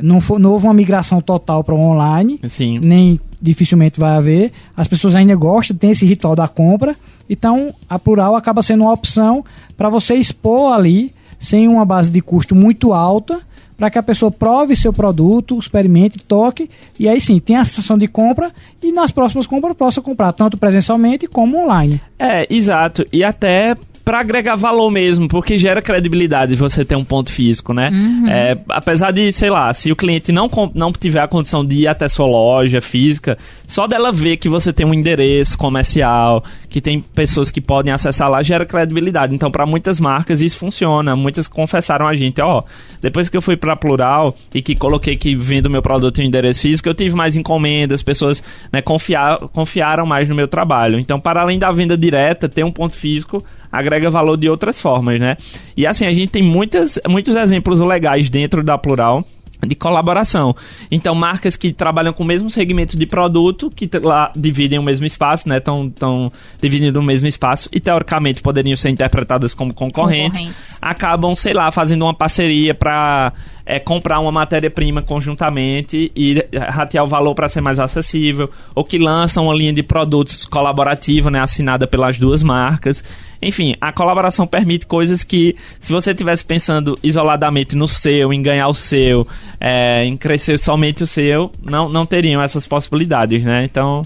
não, 0.01 0.23
for, 0.23 0.39
não 0.39 0.53
houve 0.53 0.67
uma 0.67 0.73
migração 0.73 1.21
total 1.21 1.63
para 1.63 1.75
o 1.75 1.79
online, 1.79 2.41
Sim. 2.49 2.81
nem 2.83 3.21
dificilmente 3.43 4.01
vai 4.01 4.17
haver. 4.17 4.53
As 4.75 4.89
pessoas 4.89 5.15
ainda 5.15 5.35
gostam, 5.35 5.77
tem 5.77 5.91
esse 5.91 6.07
ritual 6.07 6.35
da 6.35 6.49
compra. 6.49 6.97
Então, 7.29 7.75
a 7.91 7.99
Plural 7.99 8.37
acaba 8.37 8.63
sendo 8.63 8.85
uma 8.85 8.93
opção 8.95 9.45
para 9.77 9.91
você 9.91 10.15
expor 10.15 10.73
ali, 10.73 11.13
sem 11.39 11.69
uma 11.69 11.85
base 11.85 12.11
de 12.11 12.23
custo 12.23 12.55
muito 12.55 12.95
alta, 12.95 13.39
para 13.79 13.91
que 13.91 13.99
a 13.99 14.03
pessoa 14.03 14.31
prove 14.31 14.75
seu 14.75 14.93
produto, 14.93 15.57
experimente, 15.57 16.19
toque, 16.19 16.69
e 16.99 17.09
aí 17.09 17.21
sim, 17.21 17.39
tem 17.39 17.57
a 17.57 17.65
sessão 17.65 17.97
de 17.97 18.09
compra 18.09 18.51
e 18.83 18.91
nas 18.91 19.13
próximas 19.13 19.47
compras 19.47 19.77
possa 19.77 20.03
comprar 20.03 20.33
tanto 20.33 20.59
presencialmente 20.59 21.29
como 21.29 21.63
online. 21.63 22.01
É, 22.19 22.45
exato. 22.53 23.07
E 23.13 23.23
até 23.23 23.77
para 24.05 24.21
agregar 24.21 24.57
valor 24.57 24.91
mesmo, 24.91 25.29
porque 25.29 25.59
gera 25.59 25.83
credibilidade 25.83 26.57
você 26.57 26.83
ter 26.83 26.97
um 26.97 27.05
ponto 27.05 27.31
físico, 27.31 27.75
né? 27.75 27.91
É, 28.27 28.59
apesar 28.71 29.11
de, 29.11 29.31
sei 29.33 29.51
lá, 29.51 29.73
se 29.75 29.93
o 29.93 29.97
cliente 29.97 30.33
não, 30.33 30.51
não 30.75 30.91
tiver 30.91 31.21
a 31.21 31.29
condição 31.29 31.63
de 31.63 31.83
ir 31.83 31.89
até 31.89 32.09
sua 32.09 32.25
loja 32.25 32.81
física, 32.81 33.37
só 33.69 33.87
dela 33.87 34.11
ver 34.11 34.39
que 34.39 34.49
você 34.49 34.73
tem 34.73 34.87
um 34.87 34.95
endereço 34.95 35.59
comercial, 35.59 36.43
que 36.71 36.81
tem 36.81 37.01
pessoas 37.01 37.51
que 37.51 37.61
podem 37.61 37.93
acessar 37.93 38.31
lá, 38.31 38.43
gera 38.43 38.65
credibilidade. 38.65 39.35
Então, 39.35 39.51
para 39.51 39.67
muitas 39.67 40.01
marcas 40.01 40.41
isso 40.41 40.57
funciona. 40.57 41.15
Muitas 41.15 41.47
confessaram 41.47 42.09
a 42.09 42.15
gente, 42.15 42.41
ó, 42.41 42.63
depois 43.03 43.29
que 43.29 43.37
eu 43.37 43.43
fui 43.43 43.59
para 43.59 43.77
Plural 43.77 44.35
e 44.55 44.63
que 44.63 44.75
coloquei 44.75 45.17
que 45.17 45.35
vendo 45.35 45.69
meu 45.69 45.83
produto 45.83 46.23
em 46.23 46.27
endereço 46.27 46.63
físico, 46.63 46.89
eu 46.89 46.95
tive 46.95 47.15
mais 47.15 47.37
encomendas, 47.37 48.03
pessoas 48.03 48.43
né, 48.73 48.81
confiar, 48.81 49.37
confiaram 49.49 50.07
mais 50.07 50.31
no 50.31 50.35
meu 50.35 50.49
trabalho. 50.49 50.99
Então, 50.99 51.21
para 51.21 51.43
além 51.43 51.59
da 51.59 51.71
venda 51.71 51.97
direta, 51.97 52.49
ter 52.49 52.65
um 52.65 52.73
ponto 52.73 52.95
físico 52.95 53.45
agrega 53.71 54.09
valor 54.09 54.39
de 54.39 54.49
outras 54.49 54.81
formas, 54.81 55.21
né? 55.21 55.37
E 55.77 55.87
assim, 55.87 56.07
a 56.07 56.13
gente 56.13 56.31
tem 56.31 56.43
muitas, 56.43 56.99
muitos 57.07 57.37
exemplos 57.37 57.81
legais 57.81 58.31
dentro 58.31 58.65
da 58.65 58.79
Plural 58.79 59.23
de 59.67 59.75
colaboração. 59.75 60.55
Então, 60.91 61.15
marcas 61.15 61.57
que 61.57 61.73
trabalham 61.73 62.13
com 62.13 62.23
o 62.23 62.27
mesmo 62.27 62.49
segmento 62.51 62.97
de 62.97 63.07
produto, 63.07 63.71
que 63.75 63.89
lá 64.01 64.31
dividem 64.37 64.79
o 64.79 64.83
mesmo 64.83 65.07
espaço, 65.07 65.49
né? 65.49 65.59
Estão 65.59 65.91
tão 65.91 66.31
dividindo 66.61 67.01
o 67.01 67.03
mesmo 67.03 67.27
espaço 67.27 67.69
e, 67.73 67.81
teoricamente, 67.81 68.41
poderiam 68.41 68.77
ser 68.77 68.91
interpretadas 68.91 69.55
como 69.55 69.75
concorrentes, 69.75 70.39
concorrentes. 70.39 70.79
acabam, 70.81 71.35
sei 71.35 71.53
lá, 71.53 71.71
fazendo 71.73 72.03
uma 72.03 72.15
parceria 72.15 72.75
para 72.75 73.33
é, 73.67 73.79
comprar 73.79 74.21
uma 74.21 74.33
matéria-prima 74.33 75.03
conjuntamente 75.03 76.11
e 76.15 76.43
ratear 76.57 77.05
o 77.05 77.09
valor 77.09 77.35
para 77.35 77.49
ser 77.49 77.61
mais 77.61 77.79
acessível, 77.79 78.51
ou 78.75 78.85
que 78.85 78.97
lançam 78.97 79.45
uma 79.45 79.55
linha 79.55 79.73
de 79.73 79.83
produtos 79.83 80.47
colaborativa, 80.47 81.31
né? 81.31 81.41
Assinada 81.41 81.87
pelas 81.87 82.19
duas 82.19 82.43
marcas. 82.43 83.03
Enfim, 83.41 83.75
a 83.81 83.93
colaboração 83.93 84.47
permite 84.47 84.87
coisas 84.87 85.23
que, 85.23 85.55
se 85.79 85.93
você 85.93 86.11
estivesse 86.11 86.45
pensando 86.45 86.99
isoladamente 87.03 87.77
no 87.77 87.87
seu, 87.87 88.33
em 88.33 88.43
ganhar 88.43 88.69
o 88.69 88.75
seu, 88.75 89.27
é, 89.61 90.05
em 90.05 90.17
crescer 90.17 90.59
somente 90.59 91.03
o 91.03 91.07
seu, 91.07 91.51
não, 91.63 91.89
não 91.89 92.05
teriam 92.05 92.43
essas 92.43 92.67
possibilidades, 92.67 93.43
né? 93.45 93.65
Então, 93.65 94.03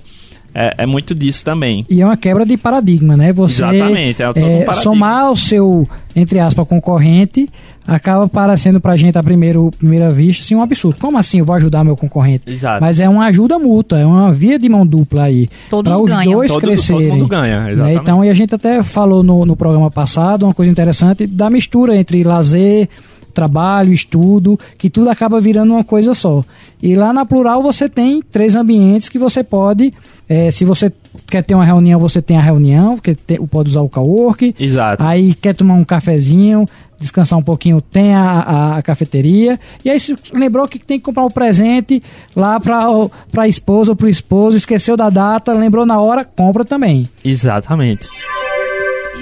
é, 0.54 0.74
é, 0.78 0.86
muito 0.86 1.14
disso 1.14 1.44
também. 1.44 1.84
E 1.88 2.02
é 2.02 2.04
uma 2.04 2.16
quebra 2.16 2.44
de 2.44 2.56
paradigma, 2.56 3.16
né? 3.16 3.32
Você 3.32 3.64
Exatamente, 3.64 4.22
é, 4.22 4.26
é, 4.26 4.70
um 4.70 4.72
somar 4.74 5.30
o 5.30 5.36
seu, 5.36 5.88
entre 6.14 6.38
aspas, 6.38 6.66
concorrente 6.66 7.48
acaba 7.86 8.28
parecendo 8.28 8.80
pra 8.80 8.96
gente 8.96 9.18
a 9.18 9.22
primeiro, 9.22 9.70
primeira 9.78 10.10
vista 10.10 10.42
assim, 10.42 10.54
um 10.54 10.62
absurdo. 10.62 11.00
Como 11.00 11.18
assim 11.18 11.38
eu 11.38 11.44
vou 11.44 11.54
ajudar 11.56 11.84
meu 11.84 11.96
concorrente? 11.96 12.44
Exato. 12.46 12.80
Mas 12.80 13.00
é 13.00 13.08
uma 13.08 13.26
ajuda 13.26 13.58
mútua, 13.58 14.00
é 14.00 14.06
uma 14.06 14.32
via 14.32 14.58
de 14.58 14.68
mão 14.68 14.86
dupla 14.86 15.24
aí. 15.24 15.48
Todos 15.68 15.94
os 15.94 16.10
ganham. 16.10 16.32
dois 16.32 16.50
Todos, 16.50 16.68
crescerem. 16.68 17.08
Todo 17.08 17.18
mundo 17.18 17.28
ganha, 17.28 17.74
né? 17.74 17.94
Então, 17.94 18.24
e 18.24 18.30
a 18.30 18.34
gente 18.34 18.54
até 18.54 18.82
falou 18.82 19.22
no, 19.22 19.44
no 19.44 19.56
programa 19.56 19.90
passado 19.90 20.44
uma 20.44 20.54
coisa 20.54 20.70
interessante 20.70 21.26
da 21.26 21.50
mistura 21.50 21.96
entre 21.96 22.22
lazer, 22.22 22.88
trabalho, 23.32 23.92
estudo, 23.92 24.58
que 24.78 24.88
tudo 24.88 25.10
acaba 25.10 25.40
virando 25.40 25.72
uma 25.72 25.84
coisa 25.84 26.14
só. 26.14 26.44
E 26.82 26.94
lá 26.94 27.12
na 27.12 27.24
Plural 27.24 27.62
você 27.62 27.88
tem 27.88 28.22
três 28.22 28.54
ambientes 28.54 29.08
que 29.08 29.18
você 29.18 29.42
pode, 29.42 29.92
é, 30.28 30.50
se 30.50 30.64
você 30.64 30.92
quer 31.26 31.42
ter 31.42 31.54
uma 31.54 31.64
reunião, 31.64 31.98
você 31.98 32.20
tem 32.20 32.36
a 32.36 32.40
reunião, 32.40 32.96
que 32.98 33.16
pode 33.50 33.70
usar 33.70 33.80
o 33.80 33.88
cowork. 33.88 34.54
Exato. 34.58 35.02
Aí 35.02 35.34
quer 35.34 35.54
tomar 35.54 35.74
um 35.74 35.84
cafezinho, 35.84 36.66
descansar 37.02 37.38
um 37.38 37.42
pouquinho, 37.42 37.80
tem 37.80 38.14
a, 38.14 38.22
a, 38.22 38.76
a, 38.78 38.82
cafeteria. 38.82 39.58
E 39.84 39.90
aí 39.90 40.00
se 40.00 40.16
lembrou 40.32 40.66
que 40.66 40.78
tem 40.78 40.98
que 40.98 41.04
comprar 41.04 41.24
um 41.24 41.30
presente 41.30 42.02
lá 42.34 42.58
para 42.58 43.08
a 43.36 43.48
esposa 43.48 43.92
ou 43.92 43.96
para 43.96 44.06
o 44.06 44.10
esposo, 44.10 44.56
esqueceu 44.56 44.96
da 44.96 45.10
data, 45.10 45.52
lembrou 45.52 45.84
na 45.84 46.00
hora, 46.00 46.24
compra 46.24 46.64
também. 46.64 47.06
Exatamente 47.24 48.08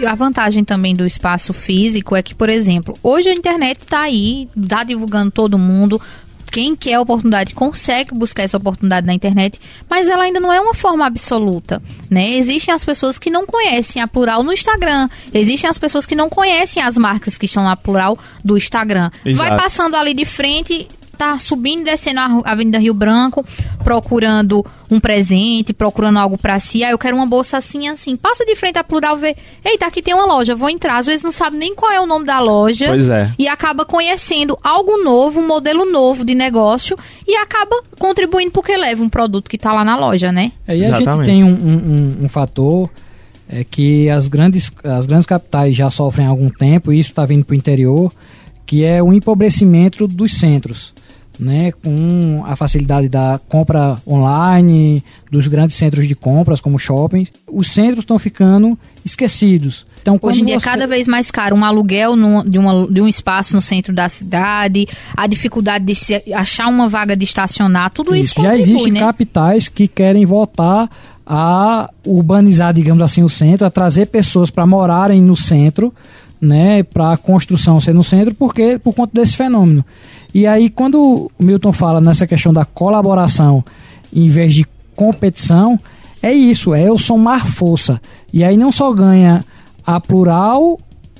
a 0.06 0.14
vantagem 0.14 0.64
também 0.64 0.94
do 0.94 1.06
espaço 1.06 1.52
físico 1.52 2.16
é 2.16 2.22
que, 2.22 2.34
por 2.34 2.48
exemplo, 2.48 2.96
hoje 3.02 3.28
a 3.28 3.34
internet 3.34 3.80
está 3.80 4.00
aí, 4.00 4.48
está 4.56 4.84
divulgando 4.84 5.30
todo 5.30 5.58
mundo. 5.58 6.00
Quem 6.50 6.74
quer 6.74 6.94
a 6.94 7.00
oportunidade 7.00 7.54
consegue 7.54 8.12
buscar 8.12 8.42
essa 8.42 8.56
oportunidade 8.56 9.06
na 9.06 9.14
internet, 9.14 9.60
mas 9.88 10.08
ela 10.08 10.24
ainda 10.24 10.40
não 10.40 10.52
é 10.52 10.60
uma 10.60 10.74
forma 10.74 11.06
absoluta, 11.06 11.80
né? 12.10 12.30
Existem 12.36 12.74
as 12.74 12.84
pessoas 12.84 13.18
que 13.18 13.30
não 13.30 13.46
conhecem 13.46 14.02
a 14.02 14.08
Plural 14.08 14.42
no 14.42 14.52
Instagram, 14.52 15.08
existem 15.32 15.70
as 15.70 15.78
pessoas 15.78 16.06
que 16.06 16.14
não 16.14 16.28
conhecem 16.28 16.82
as 16.82 16.96
marcas 16.96 17.38
que 17.38 17.46
estão 17.46 17.62
na 17.62 17.76
Plural 17.76 18.18
do 18.44 18.56
Instagram. 18.56 19.10
Exato. 19.24 19.48
Vai 19.48 19.56
passando 19.56 19.94
ali 19.94 20.12
de 20.12 20.24
frente, 20.24 20.88
tá 21.20 21.38
subindo 21.38 21.82
e 21.82 21.84
descendo 21.84 22.18
a 22.18 22.40
Avenida 22.46 22.78
Rio 22.78 22.94
Branco, 22.94 23.44
procurando 23.84 24.64
um 24.90 24.98
presente, 24.98 25.70
procurando 25.74 26.18
algo 26.18 26.38
para 26.38 26.58
si. 26.58 26.82
Ah, 26.82 26.92
eu 26.92 26.98
quero 26.98 27.14
uma 27.14 27.26
bolsa 27.26 27.58
assim, 27.58 27.88
assim. 27.88 28.16
Passa 28.16 28.42
de 28.46 28.56
frente 28.56 28.78
à 28.78 28.84
Plural, 28.84 29.18
vê. 29.18 29.36
Eita, 29.62 29.84
aqui 29.86 30.00
tem 30.00 30.14
uma 30.14 30.24
loja, 30.24 30.54
vou 30.54 30.70
entrar. 30.70 30.96
Às 30.96 31.04
vezes 31.04 31.22
não 31.22 31.30
sabe 31.30 31.58
nem 31.58 31.74
qual 31.74 31.92
é 31.92 32.00
o 32.00 32.06
nome 32.06 32.24
da 32.24 32.40
loja. 32.40 32.88
Pois 32.88 33.06
é. 33.10 33.30
E 33.38 33.46
acaba 33.46 33.84
conhecendo 33.84 34.58
algo 34.64 35.04
novo, 35.04 35.40
um 35.40 35.46
modelo 35.46 35.84
novo 35.84 36.24
de 36.24 36.34
negócio 36.34 36.96
e 37.28 37.36
acaba 37.36 37.82
contribuindo 37.98 38.50
porque 38.50 38.74
leva 38.74 39.02
um 39.02 39.08
produto 39.10 39.50
que 39.50 39.58
tá 39.58 39.74
lá 39.74 39.84
na 39.84 39.96
loja, 39.96 40.32
né? 40.32 40.52
É, 40.66 40.74
e 40.74 40.86
a 40.86 40.88
Exatamente. 40.88 41.16
gente 41.16 41.24
tem 41.26 41.44
um, 41.44 41.52
um, 41.52 42.22
um, 42.22 42.24
um 42.24 42.28
fator 42.30 42.88
é 43.46 43.62
que 43.62 44.08
as 44.08 44.26
grandes, 44.26 44.72
as 44.82 45.04
grandes 45.04 45.26
capitais 45.26 45.76
já 45.76 45.90
sofrem 45.90 46.24
há 46.24 46.30
algum 46.30 46.48
tempo, 46.48 46.92
e 46.92 46.98
isso 46.98 47.10
está 47.10 47.26
vindo 47.26 47.44
para 47.44 47.52
o 47.52 47.56
interior, 47.56 48.10
que 48.64 48.84
é 48.84 49.02
o 49.02 49.12
empobrecimento 49.12 50.06
dos 50.06 50.38
centros 50.38 50.94
né, 51.40 51.72
com 51.72 52.44
a 52.46 52.54
facilidade 52.54 53.08
da 53.08 53.40
compra 53.48 53.96
online, 54.06 55.02
dos 55.30 55.48
grandes 55.48 55.76
centros 55.76 56.06
de 56.06 56.14
compras 56.14 56.60
como 56.60 56.78
shoppings, 56.78 57.32
os 57.50 57.70
centros 57.72 58.00
estão 58.00 58.18
ficando 58.18 58.78
esquecidos. 59.04 59.86
Então, 60.02 60.18
Hoje 60.22 60.42
em 60.42 60.44
dia 60.44 60.56
é 60.56 60.60
cada 60.60 60.86
vez 60.86 61.06
mais 61.06 61.30
caro 61.30 61.56
um 61.56 61.64
aluguel 61.64 62.14
de, 62.44 62.58
uma, 62.58 62.86
de 62.86 63.00
um 63.00 63.06
espaço 63.06 63.54
no 63.54 63.60
centro 63.60 63.94
da 63.94 64.08
cidade, 64.08 64.86
a 65.16 65.26
dificuldade 65.26 65.84
de 65.84 65.94
se, 65.94 66.22
achar 66.34 66.68
uma 66.68 66.88
vaga 66.88 67.16
de 67.16 67.24
estacionar, 67.24 67.90
tudo 67.90 68.14
isso, 68.14 68.32
isso 68.32 68.42
Já 68.42 68.56
existem 68.56 68.92
né? 68.92 69.00
capitais 69.00 69.68
que 69.68 69.86
querem 69.86 70.24
voltar 70.24 70.88
a 71.26 71.90
urbanizar, 72.04 72.72
digamos 72.74 73.02
assim, 73.02 73.22
o 73.22 73.28
centro, 73.28 73.66
a 73.66 73.70
trazer 73.70 74.06
pessoas 74.06 74.50
para 74.50 74.66
morarem 74.66 75.20
no 75.20 75.36
centro, 75.36 75.92
né, 76.40 76.82
para 76.82 77.12
a 77.12 77.16
construção 77.16 77.80
ser 77.80 77.92
no 77.92 78.02
centro, 78.02 78.34
porque 78.34 78.78
por 78.78 78.94
conta 78.94 79.12
desse 79.14 79.36
fenômeno. 79.36 79.84
E 80.32 80.46
aí, 80.46 80.70
quando 80.70 81.02
o 81.02 81.30
Milton 81.38 81.72
fala 81.72 82.00
nessa 82.00 82.26
questão 82.26 82.52
da 82.52 82.64
colaboração 82.64 83.64
em 84.12 84.28
vez 84.28 84.54
de 84.54 84.66
competição, 84.94 85.78
é 86.22 86.32
isso, 86.32 86.74
é 86.74 86.88
eu 86.88 86.98
somar 86.98 87.46
força. 87.46 88.00
E 88.32 88.44
aí 88.44 88.56
não 88.56 88.70
só 88.70 88.92
ganha 88.92 89.44
a 89.84 90.00
plural 90.00 90.78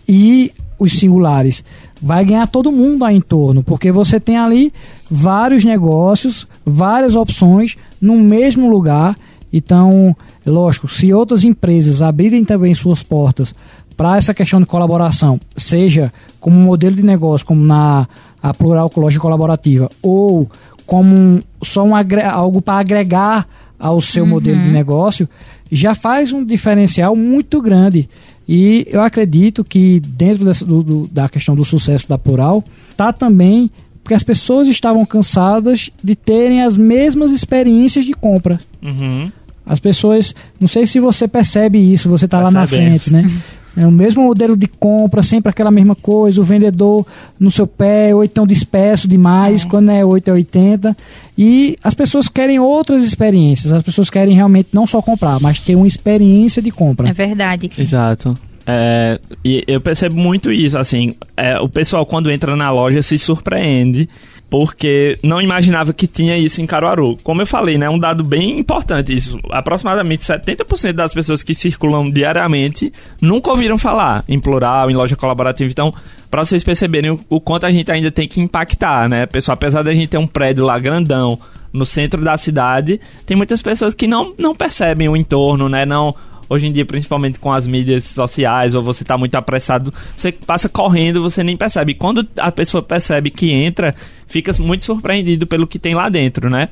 e 0.08 0.52
os 0.78 0.98
singulares, 0.98 1.62
vai 2.00 2.24
ganhar 2.24 2.46
todo 2.46 2.72
mundo 2.72 3.04
aí 3.04 3.16
em 3.16 3.20
torno, 3.20 3.62
porque 3.62 3.92
você 3.92 4.18
tem 4.18 4.38
ali 4.38 4.72
vários 5.10 5.64
negócios, 5.64 6.46
várias 6.64 7.14
opções 7.14 7.76
no 8.00 8.16
mesmo 8.16 8.70
lugar. 8.70 9.16
Então, 9.52 10.16
lógico, 10.46 10.88
se 10.88 11.12
outras 11.12 11.44
empresas 11.44 12.00
abrirem 12.00 12.44
também 12.44 12.74
suas 12.74 13.02
portas 13.02 13.54
para 14.00 14.16
essa 14.16 14.32
questão 14.32 14.58
de 14.58 14.64
colaboração, 14.64 15.38
seja 15.54 16.10
como 16.40 16.58
modelo 16.58 16.96
de 16.96 17.02
negócio, 17.02 17.46
como 17.46 17.62
na 17.62 18.08
a 18.42 18.54
Plural 18.54 18.90
Lógica 18.96 19.20
Colaborativa, 19.20 19.90
ou 20.00 20.50
como 20.86 21.14
um, 21.14 21.42
só 21.62 21.84
um 21.84 21.92
algo 21.94 22.62
para 22.62 22.78
agregar 22.78 23.46
ao 23.78 24.00
seu 24.00 24.24
uhum. 24.24 24.30
modelo 24.30 24.58
de 24.58 24.70
negócio, 24.70 25.28
já 25.70 25.94
faz 25.94 26.32
um 26.32 26.42
diferencial 26.42 27.14
muito 27.14 27.60
grande. 27.60 28.08
E 28.48 28.86
eu 28.90 29.02
acredito 29.02 29.62
que 29.62 30.00
dentro 30.00 30.46
dessa, 30.46 30.64
do, 30.64 30.82
do, 30.82 31.06
da 31.06 31.28
questão 31.28 31.54
do 31.54 31.62
sucesso 31.62 32.08
da 32.08 32.16
Plural, 32.16 32.64
está 32.90 33.12
também 33.12 33.70
porque 34.02 34.14
as 34.14 34.24
pessoas 34.24 34.66
estavam 34.66 35.04
cansadas 35.04 35.90
de 36.02 36.16
terem 36.16 36.62
as 36.62 36.74
mesmas 36.74 37.32
experiências 37.32 38.06
de 38.06 38.14
compra. 38.14 38.58
Uhum. 38.82 39.30
As 39.66 39.78
pessoas, 39.78 40.34
não 40.58 40.66
sei 40.66 40.86
se 40.86 40.98
você 40.98 41.28
percebe 41.28 41.78
isso, 41.78 42.08
você 42.08 42.24
está 42.24 42.40
lá 42.40 42.50
na 42.50 42.66
frente, 42.66 43.12
né? 43.12 43.30
É 43.76 43.86
o 43.86 43.90
mesmo 43.90 44.24
modelo 44.24 44.56
de 44.56 44.66
compra, 44.66 45.22
sempre 45.22 45.50
aquela 45.50 45.70
mesma 45.70 45.94
coisa, 45.94 46.40
o 46.40 46.44
vendedor 46.44 47.06
no 47.38 47.50
seu 47.50 47.66
pé, 47.66 48.14
ou 48.14 48.24
então 48.24 48.46
disperso 48.46 49.06
demais, 49.06 49.64
é. 49.64 49.68
quando 49.68 49.90
é 49.90 50.04
8 50.04 50.28
é 50.28 50.32
80. 50.32 50.96
E 51.38 51.76
as 51.82 51.94
pessoas 51.94 52.28
querem 52.28 52.58
outras 52.58 53.04
experiências, 53.04 53.72
as 53.72 53.82
pessoas 53.82 54.10
querem 54.10 54.34
realmente 54.34 54.70
não 54.72 54.86
só 54.86 55.00
comprar, 55.00 55.40
mas 55.40 55.60
ter 55.60 55.76
uma 55.76 55.86
experiência 55.86 56.60
de 56.60 56.70
compra. 56.70 57.08
É 57.08 57.12
verdade. 57.12 57.70
Exato. 57.78 58.34
É, 58.66 59.18
e 59.44 59.64
eu 59.66 59.80
percebo 59.80 60.16
muito 60.16 60.52
isso, 60.52 60.76
assim, 60.76 61.14
é, 61.36 61.58
o 61.58 61.68
pessoal 61.68 62.04
quando 62.04 62.30
entra 62.30 62.54
na 62.54 62.70
loja 62.70 63.02
se 63.02 63.18
surpreende 63.18 64.08
porque 64.50 65.16
não 65.22 65.40
imaginava 65.40 65.92
que 65.94 66.08
tinha 66.08 66.36
isso 66.36 66.60
em 66.60 66.66
Caruaru. 66.66 67.16
Como 67.22 67.40
eu 67.40 67.46
falei, 67.46 67.78
né, 67.78 67.88
um 67.88 67.98
dado 67.98 68.24
bem 68.24 68.58
importante 68.58 69.14
isso. 69.14 69.38
Aproximadamente 69.48 70.24
70% 70.24 70.92
das 70.92 71.14
pessoas 71.14 71.44
que 71.44 71.54
circulam 71.54 72.10
diariamente 72.10 72.92
nunca 73.22 73.50
ouviram 73.50 73.78
falar 73.78 74.24
em 74.28 74.40
plural, 74.40 74.90
em 74.90 74.94
loja 74.94 75.14
colaborativa. 75.14 75.70
Então, 75.70 75.94
para 76.28 76.44
vocês 76.44 76.64
perceberem 76.64 77.12
o, 77.12 77.20
o, 77.28 77.40
quanto 77.40 77.64
a 77.64 77.70
gente 77.70 77.92
ainda 77.92 78.10
tem 78.10 78.26
que 78.26 78.40
impactar, 78.40 79.08
né, 79.08 79.24
pessoal? 79.24 79.54
Apesar 79.54 79.82
da 79.82 79.94
gente 79.94 80.08
ter 80.08 80.18
um 80.18 80.26
prédio 80.26 80.64
lá 80.64 80.76
grandão 80.80 81.38
no 81.72 81.86
centro 81.86 82.20
da 82.20 82.36
cidade, 82.36 83.00
tem 83.24 83.36
muitas 83.36 83.62
pessoas 83.62 83.94
que 83.94 84.08
não, 84.08 84.34
não 84.36 84.56
percebem 84.56 85.08
o 85.08 85.16
entorno, 85.16 85.68
né, 85.68 85.86
não 85.86 86.16
hoje 86.50 86.66
em 86.66 86.72
dia, 86.72 86.84
principalmente 86.84 87.38
com 87.38 87.52
as 87.52 87.64
mídias 87.64 88.04
sociais, 88.04 88.74
ou 88.74 88.82
você 88.82 89.04
está 89.04 89.16
muito 89.16 89.36
apressado, 89.36 89.94
você 90.16 90.32
passa 90.32 90.68
correndo, 90.68 91.22
você 91.22 91.44
nem 91.44 91.56
percebe. 91.56 91.94
Quando 91.94 92.26
a 92.36 92.50
pessoa 92.50 92.82
percebe 92.82 93.30
que 93.30 93.52
entra, 93.52 93.94
fica 94.26 94.52
muito 94.60 94.84
surpreendido 94.84 95.46
pelo 95.46 95.66
que 95.66 95.78
tem 95.78 95.94
lá 95.94 96.08
dentro, 96.08 96.50
né? 96.50 96.68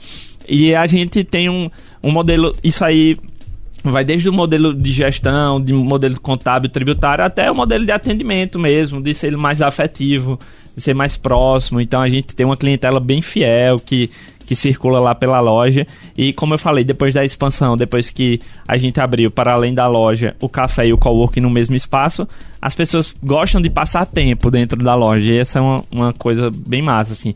E 0.48 0.74
a 0.74 0.86
gente 0.88 1.22
tem 1.22 1.48
um, 1.48 1.70
um 2.02 2.10
modelo, 2.10 2.52
isso 2.64 2.84
aí 2.84 3.16
vai 3.84 4.04
desde 4.04 4.28
o 4.28 4.32
modelo 4.32 4.74
de 4.74 4.90
gestão, 4.90 5.60
de 5.60 5.72
modelo 5.72 6.20
contábil, 6.20 6.68
tributário, 6.68 7.24
até 7.24 7.48
o 7.48 7.54
modelo 7.54 7.84
de 7.84 7.92
atendimento 7.92 8.58
mesmo, 8.58 9.00
de 9.00 9.14
ser 9.14 9.36
mais 9.36 9.62
afetivo, 9.62 10.38
de 10.74 10.82
ser 10.82 10.94
mais 10.94 11.16
próximo. 11.16 11.80
Então 11.80 12.00
a 12.00 12.08
gente 12.08 12.34
tem 12.34 12.44
uma 12.44 12.56
clientela 12.56 12.98
bem 12.98 13.22
fiel 13.22 13.78
que 13.78 14.10
que 14.48 14.56
circula 14.56 14.98
lá 14.98 15.14
pela 15.14 15.40
loja. 15.40 15.86
E 16.16 16.32
como 16.32 16.54
eu 16.54 16.58
falei, 16.58 16.82
depois 16.82 17.12
da 17.12 17.22
expansão, 17.22 17.76
depois 17.76 18.08
que 18.08 18.40
a 18.66 18.78
gente 18.78 18.98
abriu 18.98 19.30
para 19.30 19.52
além 19.52 19.74
da 19.74 19.86
loja 19.86 20.34
o 20.40 20.48
café 20.48 20.86
e 20.86 20.92
o 20.92 20.96
coworking 20.96 21.42
no 21.42 21.50
mesmo 21.50 21.76
espaço, 21.76 22.26
as 22.60 22.74
pessoas 22.74 23.14
gostam 23.22 23.60
de 23.60 23.68
passar 23.68 24.06
tempo 24.06 24.50
dentro 24.50 24.82
da 24.82 24.94
loja. 24.94 25.30
E 25.30 25.36
essa 25.36 25.58
é 25.58 25.62
uma, 25.62 25.84
uma 25.90 26.12
coisa 26.14 26.50
bem 26.50 26.80
massa, 26.80 27.12
assim. 27.12 27.34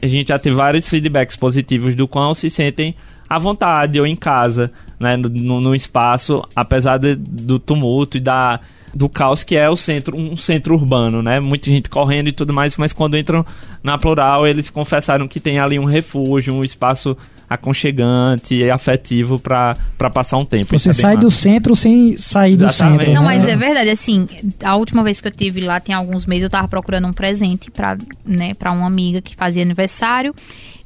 A 0.00 0.06
gente 0.06 0.28
já 0.28 0.38
teve 0.38 0.54
vários 0.54 0.88
feedbacks 0.88 1.34
positivos 1.34 1.96
do 1.96 2.06
quão 2.06 2.32
se 2.34 2.48
sentem 2.48 2.94
à 3.28 3.36
vontade 3.36 3.98
ou 3.98 4.06
em 4.06 4.14
casa, 4.14 4.70
né, 4.98 5.16
no, 5.16 5.60
no 5.60 5.74
espaço, 5.74 6.46
apesar 6.54 6.98
de, 6.98 7.16
do 7.16 7.58
tumulto 7.58 8.16
e 8.16 8.20
da 8.20 8.60
do 8.94 9.08
caos 9.08 9.44
que 9.44 9.56
é 9.56 9.68
o 9.68 9.76
centro, 9.76 10.16
um 10.16 10.36
centro 10.36 10.74
urbano, 10.74 11.22
né? 11.22 11.40
Muita 11.40 11.70
gente 11.70 11.88
correndo 11.88 12.28
e 12.28 12.32
tudo 12.32 12.52
mais, 12.52 12.76
mas 12.76 12.92
quando 12.92 13.16
entram 13.16 13.44
na 13.82 13.98
plural, 13.98 14.46
eles 14.46 14.70
confessaram 14.70 15.28
que 15.28 15.40
tem 15.40 15.58
ali 15.58 15.78
um 15.78 15.84
refúgio, 15.84 16.54
um 16.54 16.64
espaço 16.64 17.16
aconchegante 17.48 18.54
e 18.54 18.70
afetivo 18.70 19.38
para 19.38 19.74
passar 20.12 20.36
um 20.36 20.44
tempo. 20.44 20.78
Você 20.78 20.90
é 20.90 20.92
sai 20.92 21.14
massa. 21.14 21.26
do 21.26 21.30
centro 21.30 21.74
sem 21.74 22.16
sair 22.16 22.56
do 22.56 22.66
Exatamente. 22.66 23.06
centro. 23.06 23.14
Não, 23.14 23.24
mas 23.24 23.46
é 23.46 23.56
verdade, 23.56 23.88
assim, 23.88 24.28
a 24.62 24.76
última 24.76 25.02
vez 25.02 25.20
que 25.20 25.28
eu 25.28 25.32
tive 25.32 25.60
lá, 25.60 25.80
tem 25.80 25.94
alguns 25.94 26.26
meses, 26.26 26.44
eu 26.44 26.50
tava 26.50 26.68
procurando 26.68 27.06
um 27.06 27.12
presente 27.12 27.70
para 27.70 27.96
né, 28.24 28.52
pra 28.54 28.70
uma 28.70 28.86
amiga 28.86 29.22
que 29.22 29.34
fazia 29.34 29.62
aniversário. 29.62 30.34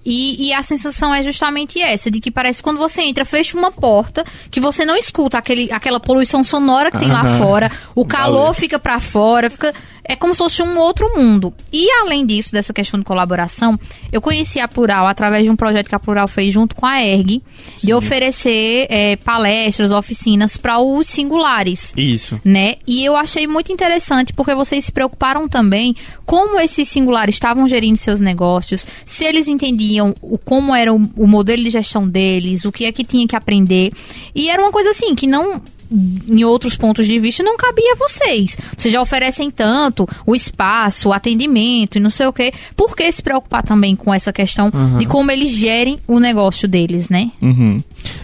E, 0.04 0.48
e, 0.48 0.52
a 0.52 0.62
sensação 0.62 1.14
é 1.14 1.22
justamente 1.22 1.80
essa, 1.80 2.10
de 2.10 2.20
que 2.20 2.30
parece 2.30 2.58
que 2.58 2.64
quando 2.64 2.78
você 2.78 3.02
entra, 3.02 3.24
fecha 3.24 3.56
uma 3.56 3.70
porta, 3.70 4.24
que 4.50 4.60
você 4.60 4.84
não 4.84 4.96
escuta 4.96 5.38
aquele, 5.38 5.72
aquela 5.72 6.00
poluição 6.00 6.42
sonora 6.42 6.90
que 6.90 6.98
tem 6.98 7.08
lá 7.08 7.38
fora, 7.38 7.70
o 7.94 8.04
calor 8.04 8.40
Valeu. 8.40 8.54
fica 8.54 8.78
para 8.78 8.98
fora, 8.98 9.48
fica 9.48 9.72
é 10.04 10.16
como 10.16 10.34
se 10.34 10.38
fosse 10.38 10.62
um 10.62 10.78
outro 10.78 11.16
mundo. 11.16 11.52
E 11.72 11.90
além 11.90 12.26
disso, 12.26 12.52
dessa 12.52 12.72
questão 12.72 12.98
de 12.98 13.04
colaboração, 13.04 13.78
eu 14.10 14.20
conheci 14.20 14.58
a 14.58 14.66
Plural 14.66 15.06
através 15.06 15.44
de 15.44 15.50
um 15.50 15.56
projeto 15.56 15.88
que 15.88 15.94
a 15.94 16.00
Plural 16.00 16.26
fez 16.26 16.52
junto 16.52 16.74
com 16.74 16.84
a 16.86 17.02
ERG, 17.02 17.42
Sim. 17.76 17.86
de 17.86 17.94
oferecer 17.94 18.86
é, 18.90 19.16
palestras, 19.16 19.92
oficinas 19.92 20.56
para 20.56 20.80
os 20.80 21.06
singulares. 21.06 21.92
Isso. 21.96 22.40
Né? 22.44 22.76
E 22.86 23.04
eu 23.04 23.16
achei 23.16 23.46
muito 23.46 23.72
interessante 23.72 24.32
porque 24.32 24.54
vocês 24.54 24.84
se 24.84 24.92
preocuparam 24.92 25.48
também 25.48 25.94
como 26.26 26.58
esses 26.58 26.88
singulares 26.88 27.36
estavam 27.36 27.68
gerindo 27.68 27.96
seus 27.96 28.20
negócios, 28.20 28.86
se 29.04 29.24
eles 29.24 29.48
entendiam 29.48 30.14
o, 30.20 30.36
como 30.38 30.74
era 30.74 30.92
o, 30.92 31.00
o 31.16 31.26
modelo 31.26 31.62
de 31.62 31.70
gestão 31.70 32.08
deles, 32.08 32.64
o 32.64 32.72
que 32.72 32.84
é 32.84 32.92
que 32.92 33.04
tinha 33.04 33.26
que 33.26 33.36
aprender. 33.36 33.92
E 34.34 34.48
era 34.48 34.60
uma 34.60 34.72
coisa 34.72 34.90
assim 34.90 35.14
que 35.14 35.26
não 35.26 35.62
em 35.92 36.44
outros 36.44 36.76
pontos 36.76 37.06
de 37.06 37.18
vista 37.18 37.42
não 37.42 37.56
cabia 37.56 37.92
a 37.92 37.96
vocês. 37.96 38.56
Vocês 38.76 38.92
já 38.92 39.00
oferecem 39.00 39.50
tanto 39.50 40.08
o 40.26 40.34
espaço, 40.34 41.10
o 41.10 41.12
atendimento 41.12 41.96
e 41.98 42.00
não 42.00 42.10
sei 42.10 42.26
o 42.26 42.32
quê. 42.32 42.52
Por 42.76 42.96
que 42.96 43.10
se 43.12 43.22
preocupar 43.22 43.62
também 43.62 43.94
com 43.94 44.12
essa 44.12 44.32
questão 44.32 44.70
uhum. 44.72 44.98
de 44.98 45.06
como 45.06 45.30
eles 45.30 45.50
gerem 45.50 45.98
o 46.06 46.18
negócio 46.18 46.66
deles, 46.66 47.08
né? 47.08 47.30
Uhum. 47.40 47.82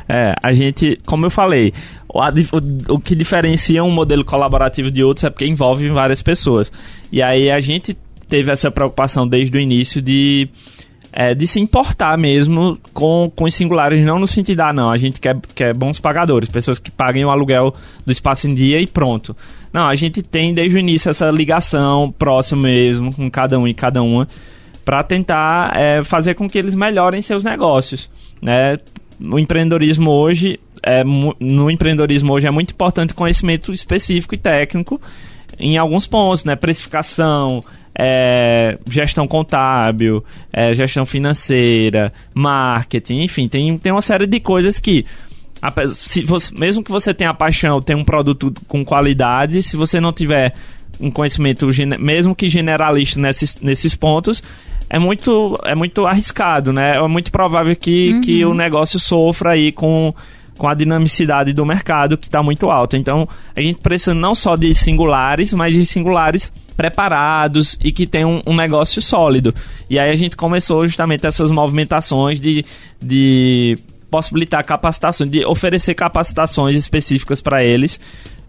É, 0.09 0.35
a 0.43 0.53
gente, 0.53 0.99
como 1.05 1.27
eu 1.27 1.31
falei, 1.31 1.73
o, 2.09 2.21
o, 2.21 2.95
o 2.95 2.99
que 2.99 3.15
diferencia 3.15 3.85
um 3.85 3.91
modelo 3.91 4.25
colaborativo 4.25 4.91
de 4.91 5.05
outros 5.05 5.25
é 5.25 5.31
porque 5.31 5.47
envolve 5.47 5.89
várias 5.89 6.23
pessoas. 6.23 6.73
E 7.13 7.23
aí 7.23 7.51
a 7.51 7.61
gente 7.61 7.97
teve 8.29 8.51
essa 8.51 8.71
preocupação 8.71 9.27
desde 9.27 9.57
o 9.57 9.61
início 9.61 10.01
de 10.03 10.49
é, 11.13 11.35
de 11.35 11.47
se 11.47 11.59
importar 11.59 12.17
mesmo 12.19 12.79
com, 12.93 13.31
com 13.35 13.45
os 13.45 13.55
singulares, 13.55 14.05
não 14.05 14.19
no 14.19 14.27
sentido, 14.27 14.61
ah, 14.61 14.73
não, 14.73 14.91
a 14.91 14.99
gente 14.99 15.21
quer, 15.21 15.37
quer 15.55 15.75
bons 15.75 15.99
pagadores, 15.99 16.49
pessoas 16.49 16.79
que 16.79 16.91
paguem 16.91 17.25
o 17.25 17.31
aluguel 17.31 17.75
do 18.05 18.13
espaço 18.13 18.49
em 18.49 18.55
dia 18.55 18.81
e 18.81 18.87
pronto. 18.87 19.37
Não, 19.73 19.87
a 19.87 19.95
gente 19.95 20.23
tem 20.23 20.55
desde 20.55 20.77
o 20.77 20.79
início 20.79 21.11
essa 21.11 21.31
ligação 21.31 22.13
próxima 22.19 22.63
mesmo 22.63 23.15
com 23.15 23.31
cada 23.31 23.59
um 23.59 23.67
e 23.67 23.75
cada 23.75 24.03
uma 24.03 24.29
para 24.85 25.03
tentar 25.03 25.77
é, 25.77 26.03
fazer 26.03 26.35
com 26.35 26.49
que 26.49 26.59
eles 26.59 26.75
melhorem 26.75 27.21
seus 27.21 27.45
negócios, 27.45 28.09
né? 28.41 28.79
O 29.21 29.39
empreendedorismo 29.39 30.11
hoje 30.11 30.61
é, 30.83 31.03
no 31.05 31.71
empreendedorismo 31.71 32.33
hoje 32.33 32.47
é 32.47 32.51
muito 32.51 32.73
importante 32.73 33.15
conhecimento 33.15 33.73
específico 33.73 34.35
e 34.35 34.39
técnico 34.39 35.01
em 35.59 35.77
alguns 35.77 36.07
pontos, 36.07 36.45
né? 36.45 36.57
Precificação, 36.57 37.63
é, 37.99 38.79
gestão 38.89 39.27
contábil, 39.27 40.25
é, 40.53 40.73
gestão 40.73 41.05
financeira, 41.05 42.13
marketing, 42.33 43.23
enfim, 43.23 43.49
tem, 43.49 43.77
tem 43.77 43.91
uma 43.91 44.01
série 44.01 44.27
de 44.27 44.39
coisas 44.39 44.79
que 44.79 45.05
se 45.95 46.23
você, 46.23 46.55
mesmo 46.57 46.85
que 46.85 46.91
você 46.91 47.13
tenha 47.13 47.35
paixão, 47.35 47.83
tenha 47.83 47.99
um 47.99 48.05
produto 48.05 48.55
com 48.69 48.85
qualidade, 48.85 49.61
se 49.61 49.77
você 49.77 50.01
não 50.01 50.13
tiver 50.13 50.55
um 51.01 51.11
conhecimento, 51.11 51.67
mesmo 51.99 52.35
que 52.35 52.49
generalista 52.49 53.21
nesses, 53.21 53.61
nesses 53.61 53.97
pontos, 53.97 54.41
é 54.89 55.01
muito, 55.01 55.59
é 55.65 55.75
muito 55.75 56.07
arriscado, 56.07 56.73
né? 56.73 56.97
É 56.97 57.09
muito 57.09 57.33
provável 57.33 57.75
que, 57.75 58.13
uhum. 58.13 58.21
que 58.21 58.45
o 58.45 58.55
negócio 58.55 59.01
sofra 59.01 59.51
aí 59.51 59.73
com, 59.73 60.15
com 60.57 60.69
a 60.69 60.75
dinamicidade 60.75 61.53
do 61.53 61.67
mercado 61.67 62.17
que 62.17 62.29
está 62.29 62.43
muito 62.43 62.71
alta. 62.71 62.97
Então, 62.97 63.29
a 63.55 63.61
gente 63.61 63.81
precisa 63.81 64.15
não 64.15 64.35
só 64.35 64.57
de 64.57 64.73
singulares, 64.75 65.53
mas 65.53 65.75
de 65.75 65.85
singulares 65.85 66.53
preparados 66.79 67.77
e 67.83 67.91
que 67.91 68.07
tem 68.07 68.25
um, 68.25 68.41
um, 68.47 68.55
negócio 68.55 69.03
sólido. 69.03 69.53
E 69.91 69.99
aí 69.99 70.13
a 70.13 70.15
gente 70.15 70.37
começou 70.37 70.87
justamente 70.87 71.27
essas 71.27 71.51
movimentações 71.51 72.39
de, 72.39 72.65
de 73.03 73.77
possibilitar 74.09 74.65
capacitações, 74.65 75.29
de 75.29 75.45
oferecer 75.45 75.95
capacitações 75.95 76.77
específicas 76.77 77.43
para 77.43 77.65
eles. 77.65 77.99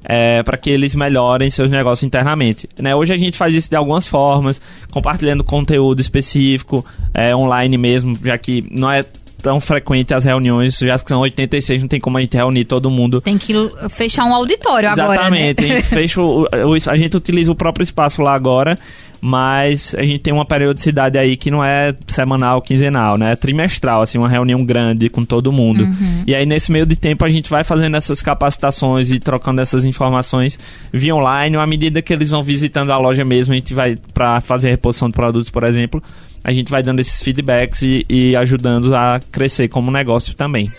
É, 0.02 0.42
para 0.44 0.58
que 0.58 0.70
eles 0.70 0.96
melhorem 0.96 1.50
seus 1.50 1.70
negócios 1.70 2.08
internamente. 2.08 2.70
Né? 2.80 2.96
Hoje 2.96 3.12
a 3.12 3.18
gente 3.18 3.36
faz 3.36 3.54
isso 3.54 3.70
de 3.70 3.76
algumas 3.76 4.08
formas, 4.08 4.62
compartilhando 4.92 5.44
conteúdo 5.44 6.00
específico, 6.00 6.86
é, 7.14 7.36
online 7.36 7.78
mesmo, 7.78 8.18
já 8.24 8.38
que 8.38 8.64
não 8.72 8.90
é 8.90 9.04
tão 9.42 9.60
frequente 9.60 10.14
as 10.14 10.26
reuniões, 10.26 10.78
já 10.78 10.98
que 11.00 11.08
são 11.08 11.20
86, 11.22 11.82
não 11.82 11.88
tem 11.88 12.00
como 12.00 12.18
a 12.18 12.22
gente 12.22 12.36
reunir 12.36 12.66
todo 12.66 12.90
mundo. 12.90 13.22
Tem 13.22 13.38
que 13.38 13.54
fechar 13.90 14.26
um 14.26 14.34
auditório 14.34 14.90
Exatamente, 14.90 15.20
agora, 15.20 15.30
né? 15.30 15.50
Exatamente, 15.50 15.66
a 15.66 15.76
gente 15.76 15.88
fecha 15.90 16.22
o, 16.22 16.48
a 16.88 16.98
gente 16.98 17.18
utiliza 17.18 17.52
o 17.52 17.56
próprio 17.56 17.84
espaço 17.84 18.22
lá 18.22 18.34
agora, 18.34 18.78
mas 19.22 19.94
a 19.96 20.04
gente 20.04 20.20
tem 20.20 20.34
uma 20.34 20.46
periodicidade 20.46 21.18
aí 21.18 21.36
que 21.36 21.52
não 21.52 21.64
é 21.64 21.94
semanal, 22.08 22.62
quinzenal, 22.62 23.18
né? 23.18 23.34
É 23.34 23.36
trimestral, 23.36 24.02
assim, 24.02 24.18
uma 24.18 24.30
reunião 24.30 24.64
grande 24.64 25.10
com 25.10 25.24
todo 25.24 25.52
mundo. 25.52 25.84
Uhum. 25.84 26.24
E 26.26 26.34
aí, 26.34 26.46
nesse 26.46 26.72
meio 26.72 26.86
de 26.86 26.96
tempo, 26.96 27.26
a 27.26 27.30
gente 27.30 27.50
vai 27.50 27.64
fazendo 27.64 27.98
essas 27.98 28.22
capacitações 28.22 29.12
e 29.12 29.20
trocando 29.20 29.62
essas 29.62 29.84
informações 29.86 30.58
via 30.92 31.16
online. 31.16 31.58
À 31.58 31.68
medida 31.68 32.02
que 32.02 32.14
eles 32.14 32.30
vão 32.30 32.42
visitando 32.42 32.92
a 32.92 32.98
loja 32.98 33.26
mesmo, 33.26 33.54
a 33.54 33.56
gente 33.58 33.74
vai 33.74 33.98
para 34.14 34.40
fazer 34.42 34.68
a 34.68 34.72
reposição 34.72 35.10
de 35.10 35.16
produtos, 35.16 35.50
por 35.50 35.64
exemplo, 35.64 36.02
a 36.44 36.52
gente 36.52 36.70
vai 36.70 36.82
dando 36.82 37.00
esses 37.00 37.22
feedbacks 37.22 37.82
e, 37.82 38.06
e 38.10 38.36
ajudando 38.36 38.96
a 38.96 39.20
crescer 39.32 39.68
como 39.68 39.92
negócio 39.92 40.34
também. 40.34 40.72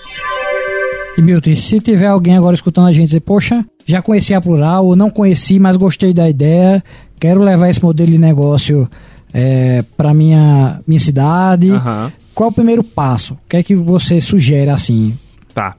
E 1.16 1.22
Milton, 1.22 1.54
se 1.54 1.80
tiver 1.80 2.06
alguém 2.06 2.36
agora 2.36 2.54
escutando 2.54 2.88
a 2.88 2.92
gente 2.92 3.06
dizer, 3.06 3.20
poxa, 3.20 3.64
já 3.84 4.00
conheci 4.00 4.32
a 4.32 4.40
Plural, 4.40 4.86
ou 4.86 4.96
não 4.96 5.10
conheci, 5.10 5.58
mas 5.58 5.76
gostei 5.76 6.14
da 6.14 6.28
ideia, 6.28 6.82
quero 7.18 7.42
levar 7.42 7.68
esse 7.68 7.82
modelo 7.82 8.10
de 8.10 8.18
negócio 8.18 8.88
é, 9.32 9.82
para 9.96 10.14
minha 10.14 10.80
minha 10.86 11.00
cidade. 11.00 11.70
Uhum. 11.70 12.10
Qual 12.34 12.48
é 12.48 12.50
o 12.50 12.54
primeiro 12.54 12.82
passo? 12.82 13.34
O 13.34 13.48
que 13.48 13.56
é 13.56 13.62
que 13.62 13.74
você 13.74 14.20
sugere 14.20 14.70
assim? 14.70 15.18
Tá. 15.52 15.74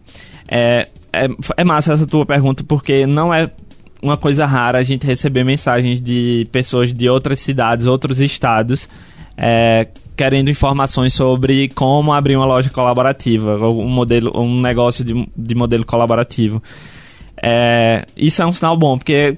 É, 0.47 0.87
é, 1.13 1.27
é 1.57 1.63
massa 1.63 1.93
essa 1.93 2.05
tua 2.05 2.25
pergunta, 2.25 2.63
porque 2.63 3.05
não 3.07 3.33
é 3.33 3.49
uma 4.01 4.17
coisa 4.17 4.45
rara 4.45 4.79
a 4.79 4.83
gente 4.83 5.05
receber 5.05 5.43
mensagens 5.43 6.01
de 6.01 6.47
pessoas 6.51 6.91
de 6.91 7.07
outras 7.07 7.39
cidades, 7.39 7.85
outros 7.85 8.19
estados, 8.19 8.87
é, 9.43 9.87
querendo 10.15 10.51
informações 10.51 11.15
sobre 11.15 11.67
como 11.69 12.13
abrir 12.13 12.35
uma 12.35 12.45
loja 12.45 12.69
colaborativa, 12.69 13.57
um 13.57 13.89
modelo, 13.89 14.31
um 14.39 14.61
negócio 14.61 15.03
de, 15.03 15.27
de 15.35 15.55
modelo 15.55 15.83
colaborativo. 15.83 16.61
É, 17.41 18.05
isso 18.15 18.39
é 18.43 18.45
um 18.45 18.53
sinal 18.53 18.77
bom, 18.77 18.99
porque 18.99 19.35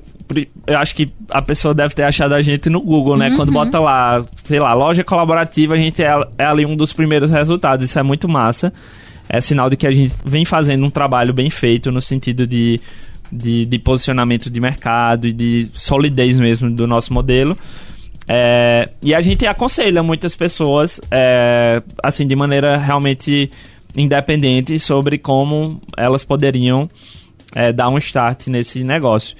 eu 0.67 0.77
acho 0.77 0.93
que 0.93 1.07
a 1.29 1.41
pessoa 1.41 1.73
deve 1.73 1.95
ter 1.95 2.03
achado 2.03 2.33
a 2.33 2.41
gente 2.41 2.69
no 2.69 2.81
Google, 2.81 3.15
né? 3.15 3.29
Uhum. 3.29 3.37
Quando 3.37 3.51
bota 3.53 3.79
lá, 3.79 4.25
sei 4.43 4.59
lá, 4.59 4.73
loja 4.73 5.05
colaborativa, 5.05 5.75
a 5.75 5.77
gente 5.77 6.03
é, 6.03 6.11
é 6.37 6.45
ali 6.45 6.65
um 6.65 6.75
dos 6.75 6.91
primeiros 6.91 7.31
resultados. 7.31 7.85
Isso 7.85 7.97
é 7.97 8.03
muito 8.03 8.27
massa. 8.27 8.73
É 9.29 9.39
sinal 9.39 9.69
de 9.69 9.77
que 9.77 9.87
a 9.87 9.91
gente 9.91 10.13
vem 10.25 10.43
fazendo 10.43 10.85
um 10.85 10.89
trabalho 10.89 11.33
bem 11.33 11.49
feito 11.49 11.91
no 11.91 12.01
sentido 12.01 12.45
de, 12.45 12.77
de, 13.31 13.65
de 13.65 13.79
posicionamento 13.79 14.49
de 14.49 14.59
mercado 14.59 15.27
e 15.27 15.31
de 15.31 15.69
solidez 15.73 16.37
mesmo 16.37 16.69
do 16.69 16.85
nosso 16.85 17.13
modelo. 17.13 17.57
É, 18.27 18.89
e 19.01 19.13
a 19.13 19.21
gente 19.21 19.45
aconselha 19.45 20.01
muitas 20.01 20.35
pessoas, 20.35 20.99
é, 21.11 21.81
assim, 22.01 22.25
de 22.25 22.35
maneira 22.35 22.77
realmente 22.77 23.49
independente, 23.95 24.79
sobre 24.79 25.17
como 25.17 25.81
elas 25.97 26.23
poderiam 26.23 26.89
é, 27.55 27.71
dar 27.71 27.89
um 27.89 27.97
start 27.97 28.47
nesse 28.47 28.83
negócio. 28.83 29.35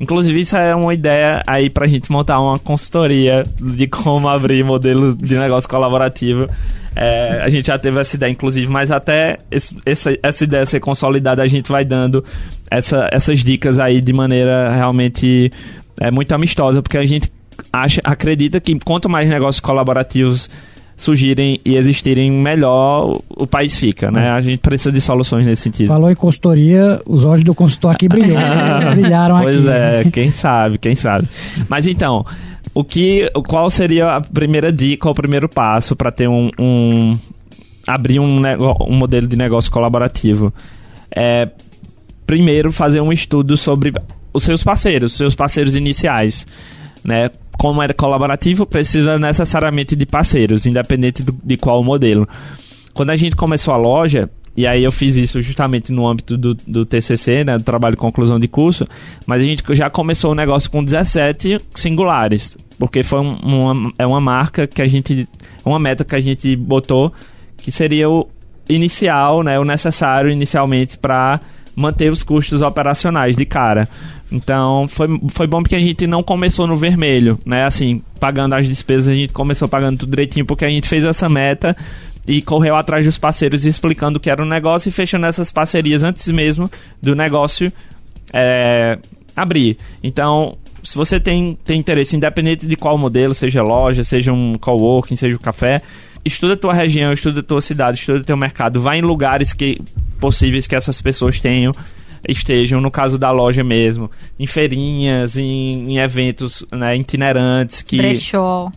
Inclusive, 0.00 0.40
isso 0.40 0.56
é 0.56 0.74
uma 0.76 0.94
ideia 0.94 1.42
aí 1.44 1.68
pra 1.68 1.86
gente 1.88 2.10
montar 2.12 2.40
uma 2.40 2.58
consultoria 2.58 3.42
de 3.60 3.88
como 3.88 4.28
abrir 4.28 4.62
modelo 4.62 5.16
de 5.16 5.36
negócio 5.36 5.68
colaborativo. 5.68 6.48
É, 6.94 7.40
a 7.42 7.48
gente 7.48 7.66
já 7.66 7.76
teve 7.76 7.98
essa 8.00 8.14
ideia, 8.14 8.30
inclusive, 8.30 8.70
mas 8.70 8.92
até 8.92 9.40
esse, 9.50 9.76
essa, 9.84 10.16
essa 10.22 10.44
ideia 10.44 10.66
ser 10.66 10.78
consolidada, 10.78 11.42
a 11.42 11.48
gente 11.48 11.68
vai 11.68 11.84
dando 11.84 12.24
essa, 12.70 13.08
essas 13.10 13.40
dicas 13.40 13.80
aí 13.80 14.00
de 14.00 14.12
maneira 14.12 14.70
realmente 14.70 15.50
é, 16.00 16.12
muito 16.12 16.32
amistosa, 16.32 16.80
porque 16.80 16.98
a 16.98 17.04
gente 17.04 17.28
acha, 17.82 18.00
acredita 18.04 18.60
que 18.60 18.78
quanto 18.80 19.08
mais 19.08 19.28
negócios 19.28 19.60
colaborativos 19.60 20.50
surgirem 20.98 21.60
e 21.64 21.76
existirem, 21.76 22.30
melhor 22.30 23.20
o 23.28 23.46
país 23.46 23.78
fica, 23.78 24.10
né? 24.10 24.30
A 24.30 24.40
gente 24.40 24.58
precisa 24.58 24.90
de 24.90 25.00
soluções 25.00 25.46
nesse 25.46 25.62
sentido. 25.62 25.86
Falou 25.86 26.10
em 26.10 26.14
consultoria, 26.14 27.00
os 27.06 27.24
olhos 27.24 27.44
do 27.44 27.54
consultor 27.54 27.92
aqui 27.92 28.08
brilhou, 28.08 28.36
brilharam 28.90 29.38
pois 29.40 29.56
aqui. 29.56 29.64
Pois 29.64 30.06
é, 30.06 30.10
quem 30.10 30.30
sabe, 30.32 30.76
quem 30.76 30.96
sabe. 30.96 31.28
Mas 31.68 31.86
então, 31.86 32.26
o 32.74 32.82
que, 32.82 33.30
qual 33.46 33.70
seria 33.70 34.16
a 34.16 34.20
primeira 34.20 34.72
dica, 34.72 35.08
o 35.08 35.14
primeiro 35.14 35.48
passo 35.48 35.94
para 35.94 36.10
ter 36.10 36.28
um, 36.28 36.50
um 36.58 37.16
abrir 37.86 38.18
um, 38.18 38.42
um 38.88 38.94
modelo 38.94 39.28
de 39.28 39.36
negócio 39.36 39.70
colaborativo? 39.70 40.52
É 41.14 41.48
primeiro 42.26 42.72
fazer 42.72 43.00
um 43.00 43.12
estudo 43.12 43.56
sobre 43.56 43.94
os 44.34 44.42
seus 44.42 44.64
parceiros, 44.64 45.12
seus 45.12 45.34
parceiros 45.34 45.76
iniciais, 45.76 46.44
né? 47.04 47.30
Como 47.58 47.82
é 47.82 47.88
colaborativo, 47.88 48.64
precisa 48.64 49.18
necessariamente 49.18 49.96
de 49.96 50.06
parceiros, 50.06 50.64
independente 50.64 51.24
do, 51.24 51.36
de 51.44 51.56
qual 51.56 51.82
modelo. 51.82 52.26
Quando 52.94 53.10
a 53.10 53.16
gente 53.16 53.34
começou 53.34 53.74
a 53.74 53.76
loja, 53.76 54.30
e 54.56 54.66
aí 54.66 54.84
eu 54.84 54.92
fiz 54.92 55.16
isso 55.16 55.42
justamente 55.42 55.92
no 55.92 56.08
âmbito 56.08 56.36
do, 56.36 56.54
do 56.54 56.86
TCC, 56.86 57.44
né, 57.44 57.58
do 57.58 57.64
trabalho 57.64 57.96
de 57.96 58.00
conclusão 58.00 58.38
de 58.38 58.46
curso, 58.46 58.86
mas 59.26 59.42
a 59.42 59.44
gente 59.44 59.62
já 59.70 59.90
começou 59.90 60.32
o 60.32 60.34
negócio 60.34 60.70
com 60.70 60.82
17 60.82 61.58
singulares, 61.74 62.56
porque 62.78 63.02
foi 63.02 63.20
um, 63.20 63.34
uma, 63.34 63.92
é 63.98 64.06
uma 64.06 64.20
marca 64.20 64.66
que 64.66 64.80
a 64.80 64.86
gente, 64.86 65.28
uma 65.64 65.80
meta 65.80 66.04
que 66.04 66.14
a 66.14 66.20
gente 66.20 66.54
botou, 66.54 67.12
que 67.56 67.72
seria 67.72 68.08
o 68.08 68.28
inicial, 68.68 69.42
né, 69.42 69.58
o 69.58 69.64
necessário 69.64 70.30
inicialmente 70.30 70.96
para 70.96 71.40
manter 71.78 72.10
os 72.10 72.22
custos 72.22 72.60
operacionais 72.60 73.36
de 73.36 73.46
cara. 73.46 73.88
Então, 74.30 74.86
foi, 74.88 75.08
foi 75.28 75.46
bom 75.46 75.62
porque 75.62 75.76
a 75.76 75.80
gente 75.80 76.06
não 76.06 76.22
começou 76.22 76.66
no 76.66 76.76
vermelho, 76.76 77.38
né? 77.46 77.64
Assim, 77.64 78.02
pagando 78.18 78.54
as 78.54 78.66
despesas, 78.66 79.08
a 79.08 79.14
gente 79.14 79.32
começou 79.32 79.68
pagando 79.68 79.98
tudo 80.00 80.10
direitinho 80.10 80.44
porque 80.44 80.64
a 80.64 80.68
gente 80.68 80.88
fez 80.88 81.04
essa 81.04 81.28
meta 81.28 81.76
e 82.26 82.42
correu 82.42 82.76
atrás 82.76 83.06
dos 83.06 83.16
parceiros 83.16 83.64
explicando 83.64 84.18
o 84.18 84.20
que 84.20 84.28
era 84.28 84.42
o 84.42 84.44
negócio 84.44 84.88
e 84.88 84.92
fechando 84.92 85.24
essas 85.24 85.50
parcerias 85.50 86.02
antes 86.02 86.30
mesmo 86.30 86.70
do 87.00 87.14
negócio 87.14 87.72
é, 88.32 88.98
abrir. 89.34 89.78
Então, 90.02 90.56
se 90.82 90.96
você 90.96 91.20
tem, 91.20 91.56
tem 91.64 91.78
interesse, 91.78 92.16
independente 92.16 92.66
de 92.66 92.76
qual 92.76 92.98
modelo, 92.98 93.34
seja 93.34 93.62
loja, 93.62 94.02
seja 94.04 94.32
um 94.32 94.54
coworking, 94.54 95.16
seja 95.16 95.36
um 95.36 95.38
café, 95.38 95.80
estuda 96.24 96.54
a 96.54 96.56
tua 96.56 96.74
região, 96.74 97.12
estuda 97.12 97.40
a 97.40 97.42
tua 97.42 97.62
cidade, 97.62 97.98
estuda 97.98 98.18
o 98.18 98.24
teu 98.24 98.36
mercado, 98.36 98.80
vai 98.80 98.98
em 98.98 99.02
lugares 99.02 99.52
que 99.52 99.80
possíveis 100.18 100.66
que 100.66 100.74
essas 100.74 101.00
pessoas 101.00 101.38
tenham 101.38 101.72
estejam, 102.26 102.80
no 102.80 102.90
caso 102.90 103.18
da 103.18 103.30
loja 103.30 103.62
mesmo, 103.62 104.10
em 104.38 104.46
feirinhas, 104.46 105.36
em, 105.36 105.92
em 105.92 105.98
eventos 105.98 106.64
né, 106.72 106.96
itinerantes. 106.96 107.82
Que, 107.82 107.98
Brechó. 107.98 108.72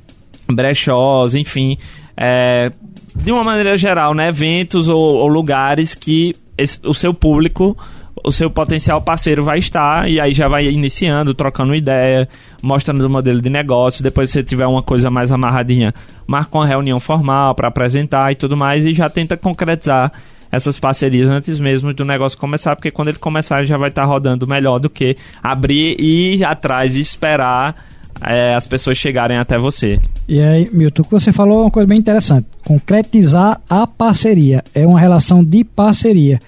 Brechós, 0.48 1.34
enfim. 1.34 1.78
É, 2.16 2.72
de 3.16 3.32
uma 3.32 3.44
maneira 3.44 3.78
geral, 3.78 4.14
né, 4.14 4.30
eventos 4.30 4.88
ou, 4.88 5.00
ou 5.00 5.28
lugares 5.28 5.96
que 5.96 6.36
esse, 6.58 6.80
o 6.84 6.94
seu 6.94 7.14
público 7.14 7.78
o 8.24 8.32
seu 8.32 8.50
potencial 8.50 9.02
parceiro 9.02 9.44
vai 9.44 9.58
estar 9.58 10.10
e 10.10 10.20
aí 10.20 10.32
já 10.32 10.48
vai 10.48 10.68
iniciando, 10.68 11.34
trocando 11.34 11.74
ideia, 11.74 12.30
mostrando 12.62 13.06
o 13.06 13.10
modelo 13.10 13.42
de 13.42 13.50
negócio. 13.50 14.04
Depois, 14.04 14.30
se 14.30 14.34
você 14.34 14.44
tiver 14.44 14.68
uma 14.68 14.84
coisa 14.84 15.10
mais 15.10 15.32
amarradinha, 15.32 15.94
marca 16.28 16.56
uma 16.56 16.68
reunião 16.68 17.00
formal 17.00 17.56
para 17.56 17.68
apresentar 17.70 18.32
e 18.32 18.36
tudo 18.36 18.56
mais 18.56 18.86
e 18.86 18.94
já 18.94 19.10
tenta 19.10 19.36
concretizar 19.36 20.12
essas 20.52 20.80
parcerias 20.80 21.30
antes 21.30 21.60
mesmo 21.60 21.94
do 21.94 22.04
negócio 22.04 22.38
começar, 22.38 22.76
porque 22.76 22.92
quando 22.92 23.08
ele 23.08 23.18
começar 23.18 23.64
já 23.64 23.78
vai 23.78 23.90
estar 23.90 24.04
tá 24.04 24.08
rodando 24.08 24.48
melhor 24.48 24.80
do 24.80 24.90
que 24.90 25.16
abrir 25.42 25.96
e 26.00 26.36
ir 26.36 26.44
atrás 26.44 26.96
e 26.96 27.00
esperar 27.00 27.76
é, 28.22 28.54
as 28.54 28.68
pessoas 28.68 28.98
chegarem 28.98 29.38
até 29.38 29.58
você. 29.58 30.00
E 30.28 30.42
aí, 30.42 30.70
Milton, 30.72 31.02
o 31.02 31.06
que 31.06 31.12
você 31.12 31.32
falou 31.32 31.60
é 31.60 31.62
uma 31.64 31.72
coisa 31.72 31.88
bem 31.88 31.98
interessante. 31.98 32.46
Concretizar 32.64 33.60
a 33.70 33.88
parceria. 33.88 34.64
É 34.74 34.86
uma 34.86 35.00
relação 35.00 35.44
de 35.44 35.64
parceria. 35.64 36.40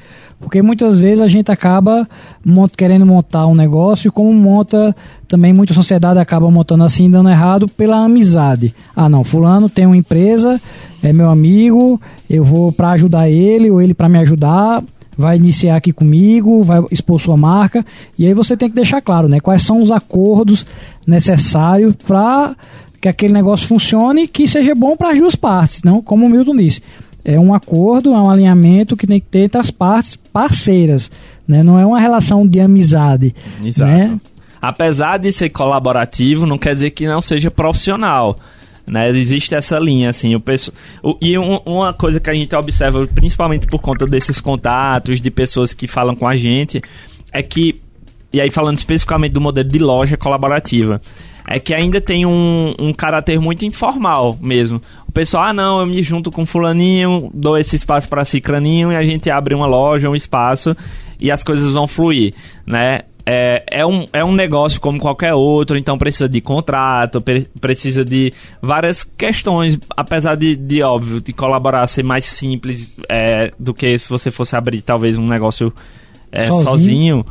Porque 0.44 0.62
muitas 0.62 1.00
vezes 1.00 1.22
a 1.22 1.28
gente 1.28 1.52
acaba 1.52 2.08
querendo 2.78 3.06
montar 3.06 3.48
um 3.48 3.56
negócio, 3.56 4.12
como 4.12 4.32
monta 4.34 4.96
também 5.28 5.54
muita 5.54 5.74
sociedade 5.74 6.20
acaba 6.20 6.52
montando 6.52 6.84
assim, 6.84 7.10
dando 7.10 7.30
errado 7.30 7.68
pela 7.68 8.04
amizade. 8.04 8.76
Ah, 8.96 9.10
não, 9.10 9.24
fulano 9.24 9.70
tem 9.70 9.86
uma 9.86 9.98
empresa, 9.98 10.62
é 11.02 11.14
meu 11.14 11.30
amigo, 11.30 12.00
eu 12.30 12.44
vou 12.44 12.72
para 12.72 12.92
ajudar 12.92 13.30
ele 13.30 13.72
ou 13.72 13.82
ele 13.82 13.94
para 13.94 14.10
me 14.10 14.20
ajudar, 14.20 14.84
vai 15.18 15.38
iniciar 15.38 15.78
aqui 15.78 15.94
comigo, 15.94 16.62
vai 16.62 16.84
expor 16.92 17.20
sua 17.20 17.38
marca, 17.38 17.86
e 18.20 18.28
aí 18.28 18.34
você 18.34 18.58
tem 18.58 18.70
que 18.70 18.76
deixar 18.76 19.02
claro, 19.02 19.28
né, 19.28 19.40
quais 19.40 19.62
são 19.62 19.82
os 19.82 19.92
acordos 19.92 20.66
necessários 21.08 21.96
para 21.96 22.56
que 23.00 23.08
aquele 23.08 23.34
negócio 23.34 23.68
funcione 23.68 24.24
e 24.24 24.28
que 24.28 24.48
seja 24.48 24.76
bom 24.76 24.96
para 24.96 25.12
as 25.12 25.20
duas 25.20 25.36
partes, 25.36 25.84
não? 25.84 26.02
Como 26.02 26.26
o 26.26 26.30
Milton 26.30 26.56
disse 26.56 26.82
é 27.24 27.40
um 27.40 27.54
acordo, 27.54 28.14
é 28.14 28.20
um 28.20 28.30
alinhamento 28.30 28.98
que 28.98 29.08
tem 29.08 29.20
que 29.20 29.28
ter 29.28 29.40
entre 29.46 29.60
as 29.60 29.72
partes 29.72 30.16
parceiras, 30.16 31.10
né? 31.48 31.64
Não 31.64 31.80
é 31.80 31.86
uma 31.86 32.00
relação 32.00 32.46
de 32.46 32.60
amizade, 32.60 33.34
Exato. 33.64 33.90
né? 33.90 34.20
Apesar 34.62 35.18
de 35.18 35.32
ser 35.32 35.50
colaborativo, 35.50 36.46
não 36.46 36.58
quer 36.58 36.74
dizer 36.74 36.92
que 36.92 37.08
não 37.08 37.22
seja 37.22 37.52
profissional. 37.52 38.38
Né, 38.86 39.10
existe 39.12 39.56
essa 39.56 39.80
linha, 39.80 40.10
assim, 40.10 40.36
o, 40.36 40.44
o 41.02 41.18
e 41.22 41.38
um, 41.38 41.56
uma 41.66 41.94
coisa 41.94 42.20
que 42.20 42.30
a 42.30 42.34
gente 42.34 42.54
observa, 42.54 43.08
principalmente 43.08 43.66
por 43.66 43.80
conta 43.80 44.06
desses 44.06 44.42
contatos 44.42 45.22
de 45.22 45.32
pessoas 45.32 45.72
que 45.72 45.88
falam 45.88 46.14
com 46.14 46.28
a 46.28 46.36
gente, 46.36 46.82
é 47.32 47.42
que, 47.42 47.80
e 48.34 48.42
aí 48.42 48.52
falando 48.52 48.78
especificamente 48.78 49.32
do 49.32 49.40
modelo 49.40 49.70
de 49.70 49.80
loja 49.80 50.18
colaborativa, 50.18 51.02
é 51.48 51.60
que 51.60 51.74
ainda 51.74 52.00
tem 52.00 52.26
um, 52.26 52.74
um 52.80 52.94
caráter 52.94 53.40
muito 53.40 53.66
informal 53.66 54.38
mesmo. 54.42 54.82
O 55.08 55.12
pessoal, 55.12 55.44
ah 55.44 55.54
não, 55.54 55.80
eu 55.80 55.86
me 55.86 56.02
junto 56.02 56.32
com 56.32 56.46
fulaninho, 56.46 57.30
dou 57.34 57.58
esse 57.58 57.76
espaço 57.76 58.10
para 58.10 58.26
cicraninho 58.26 58.92
e 58.92 58.96
a 58.96 59.04
gente 59.04 59.30
abre 59.30 59.54
uma 59.54 59.68
loja, 59.68 60.10
um 60.10 60.16
espaço 60.16 60.76
e 61.20 61.32
as 61.32 61.44
coisas 61.44 61.74
vão 61.74 61.88
fluir, 61.88 62.34
né? 62.66 63.02
É, 63.26 63.64
é, 63.72 63.86
um, 63.86 64.06
é 64.12 64.24
um 64.24 64.34
negócio 64.34 64.82
como 64.82 65.00
qualquer 65.00 65.34
outro, 65.34 65.78
então 65.78 65.98
precisa 65.98 66.28
de 66.28 66.42
contrato, 66.42 67.22
pre 67.22 67.48
precisa 67.62 68.04
de 68.04 68.34
várias 68.62 69.02
questões, 69.02 69.80
apesar 69.96 70.36
de, 70.36 70.58
de 70.58 70.82
óbvio, 70.82 71.22
de 71.22 71.32
colaborar 71.32 71.88
ser 71.88 72.04
mais 72.04 72.26
simples 72.26 72.94
é, 73.08 73.54
do 73.58 73.74
que 73.74 73.98
se 73.98 74.10
você 74.10 74.30
fosse 74.30 74.58
abrir 74.58 74.82
talvez 74.82 75.18
um 75.18 75.26
negócio 75.26 75.72
é, 76.34 76.48
sozinho. 76.48 76.66
sozinho 76.66 77.26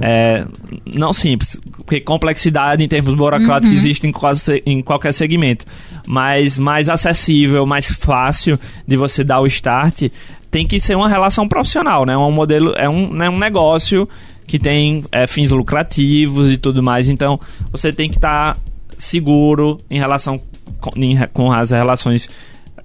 é, 0.00 0.44
não 0.86 1.12
simples, 1.12 1.58
porque 1.78 2.00
complexidade 2.00 2.84
em 2.84 2.88
termos 2.88 3.14
burocráticos 3.14 3.72
uhum. 3.72 3.78
existe 3.78 4.06
em, 4.06 4.12
quase, 4.12 4.62
em 4.66 4.82
qualquer 4.82 5.12
segmento, 5.12 5.64
mas 6.06 6.58
mais 6.58 6.88
acessível, 6.88 7.64
mais 7.64 7.88
fácil 7.90 8.58
de 8.86 8.96
você 8.96 9.24
dar 9.24 9.40
o 9.40 9.46
start, 9.46 10.08
tem 10.50 10.66
que 10.66 10.78
ser 10.78 10.94
uma 10.96 11.08
relação 11.08 11.48
profissional, 11.48 12.06
né? 12.06 12.16
Um 12.16 12.30
modelo, 12.30 12.74
é 12.76 12.88
um, 12.88 13.12
né, 13.12 13.28
um 13.28 13.38
negócio 13.38 14.08
que 14.46 14.58
tem 14.58 15.04
é, 15.12 15.26
fins 15.26 15.50
lucrativos 15.50 16.50
e 16.50 16.56
tudo 16.56 16.82
mais, 16.82 17.08
então 17.08 17.38
você 17.70 17.92
tem 17.92 18.08
que 18.08 18.16
estar 18.16 18.54
tá 18.54 18.60
seguro 18.98 19.78
em 19.90 19.98
relação 19.98 20.40
com, 20.80 20.90
em, 20.96 21.16
com 21.32 21.52
as 21.52 21.70
relações 21.70 22.28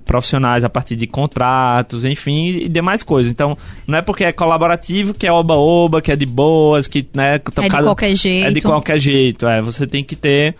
profissionais 0.05 0.63
a 0.63 0.69
partir 0.69 0.95
de 0.95 1.07
contratos, 1.07 2.05
enfim, 2.05 2.49
e 2.49 2.69
demais 2.69 3.03
coisas. 3.03 3.31
Então, 3.31 3.57
não 3.87 3.97
é 3.97 4.01
porque 4.01 4.23
é 4.23 4.31
colaborativo 4.31 5.13
que 5.13 5.27
é 5.27 5.31
oba-oba, 5.31 6.01
que 6.01 6.11
é 6.11 6.15
de 6.15 6.25
boas, 6.25 6.87
que, 6.87 7.07
né... 7.13 7.35
É 7.35 7.39
de 7.69 7.83
qualquer 7.83 8.15
jeito. 8.15 8.47
É 8.47 8.51
de 8.51 8.61
qualquer 8.61 8.99
jeito, 8.99 9.47
é. 9.47 9.61
Você 9.61 9.87
tem 9.87 10.03
que 10.03 10.15
ter 10.15 10.55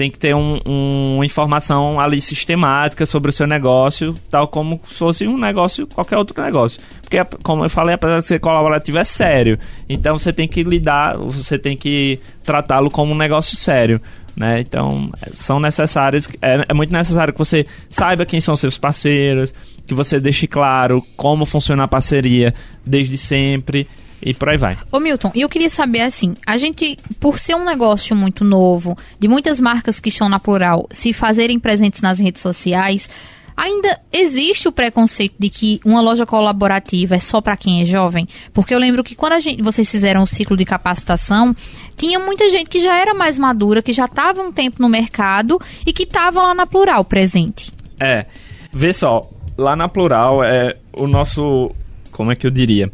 tem 0.00 0.10
que 0.10 0.18
ter 0.18 0.34
um, 0.34 0.58
um, 0.64 1.14
uma 1.16 1.26
informação 1.26 2.00
ali 2.00 2.22
sistemática 2.22 3.04
sobre 3.04 3.28
o 3.28 3.32
seu 3.34 3.46
negócio, 3.46 4.14
tal 4.30 4.48
como 4.48 4.80
se 4.88 4.94
fosse 4.94 5.28
um 5.28 5.36
negócio, 5.36 5.86
qualquer 5.86 6.16
outro 6.16 6.42
negócio. 6.42 6.80
Porque, 7.02 7.22
como 7.42 7.66
eu 7.66 7.68
falei, 7.68 7.96
apesar 7.96 8.20
de 8.20 8.26
ser 8.26 8.40
colaborativo, 8.40 8.96
é 8.96 9.04
sério. 9.04 9.58
Então 9.86 10.18
você 10.18 10.32
tem 10.32 10.48
que 10.48 10.62
lidar, 10.62 11.18
você 11.18 11.58
tem 11.58 11.76
que 11.76 12.18
tratá-lo 12.46 12.90
como 12.90 13.12
um 13.12 13.14
negócio 13.14 13.54
sério. 13.54 14.00
Né? 14.36 14.60
Então, 14.60 15.10
são 15.32 15.58
necessários, 15.60 16.28
é, 16.40 16.64
é, 16.68 16.74
muito 16.74 16.92
necessário 16.92 17.32
que 17.32 17.38
você 17.38 17.66
saiba 17.88 18.24
quem 18.24 18.40
são 18.40 18.54
seus 18.56 18.78
parceiros, 18.78 19.52
que 19.86 19.94
você 19.94 20.20
deixe 20.20 20.46
claro 20.46 21.04
como 21.16 21.44
funciona 21.44 21.84
a 21.84 21.88
parceria 21.88 22.54
desde 22.86 23.18
sempre 23.18 23.88
e 24.22 24.34
por 24.34 24.48
aí 24.48 24.56
vai. 24.56 24.76
Ô 24.92 25.00
Milton, 25.00 25.32
eu 25.34 25.48
queria 25.48 25.70
saber 25.70 26.02
assim, 26.02 26.34
a 26.46 26.58
gente, 26.58 26.96
por 27.18 27.38
ser 27.38 27.54
um 27.54 27.64
negócio 27.64 28.14
muito 28.14 28.44
novo, 28.44 28.96
de 29.18 29.28
muitas 29.28 29.58
marcas 29.58 29.98
que 29.98 30.10
estão 30.10 30.28
na 30.28 30.38
Plural 30.38 30.86
se 30.90 31.12
fazerem 31.12 31.58
presentes 31.58 32.00
nas 32.00 32.18
redes 32.18 32.42
sociais, 32.42 33.08
Ainda 33.56 34.00
existe 34.12 34.68
o 34.68 34.72
preconceito 34.72 35.34
de 35.38 35.48
que 35.48 35.80
uma 35.84 36.00
loja 36.00 36.24
colaborativa 36.24 37.16
é 37.16 37.18
só 37.18 37.40
para 37.40 37.56
quem 37.56 37.80
é 37.80 37.84
jovem? 37.84 38.26
Porque 38.52 38.74
eu 38.74 38.78
lembro 38.78 39.04
que 39.04 39.14
quando 39.14 39.38
gente, 39.40 39.62
vocês 39.62 39.90
fizeram 39.90 40.22
o 40.22 40.26
ciclo 40.26 40.56
de 40.56 40.64
capacitação, 40.64 41.54
tinha 41.96 42.18
muita 42.18 42.48
gente 42.48 42.68
que 42.68 42.78
já 42.78 42.98
era 42.98 43.14
mais 43.14 43.36
madura, 43.36 43.82
que 43.82 43.92
já 43.92 44.06
estava 44.06 44.40
um 44.40 44.52
tempo 44.52 44.80
no 44.80 44.88
mercado 44.88 45.60
e 45.86 45.92
que 45.92 46.04
estava 46.04 46.42
lá 46.42 46.54
na 46.54 46.66
Plural 46.66 47.04
presente. 47.04 47.72
É, 47.98 48.26
vê 48.72 48.92
só, 48.92 49.28
lá 49.56 49.76
na 49.76 49.88
Plural 49.88 50.42
é 50.42 50.76
o 50.92 51.06
nosso, 51.06 51.70
como 52.10 52.32
é 52.32 52.36
que 52.36 52.46
eu 52.46 52.50
diria? 52.50 52.90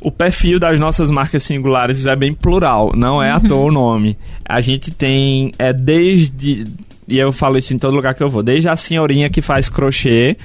o 0.00 0.12
perfil 0.12 0.58
das 0.58 0.78
nossas 0.78 1.10
marcas 1.10 1.42
singulares 1.42 2.06
é 2.06 2.14
bem 2.14 2.32
plural, 2.32 2.92
não 2.94 3.22
é 3.22 3.30
uhum. 3.30 3.36
à 3.36 3.40
toa 3.48 3.64
o 3.66 3.72
nome. 3.72 4.16
A 4.44 4.60
gente 4.60 4.90
tem, 4.90 5.52
é 5.58 5.72
desde, 5.72 6.66
e 7.08 7.18
eu 7.18 7.32
falo 7.32 7.56
isso 7.56 7.72
em 7.72 7.78
todo 7.78 7.94
lugar 7.94 8.14
que 8.14 8.22
eu 8.22 8.28
vou, 8.28 8.42
desde 8.42 8.68
a 8.68 8.76
senhorinha 8.76 9.30
que 9.30 9.40
faz 9.40 9.68
crochê 9.68 10.36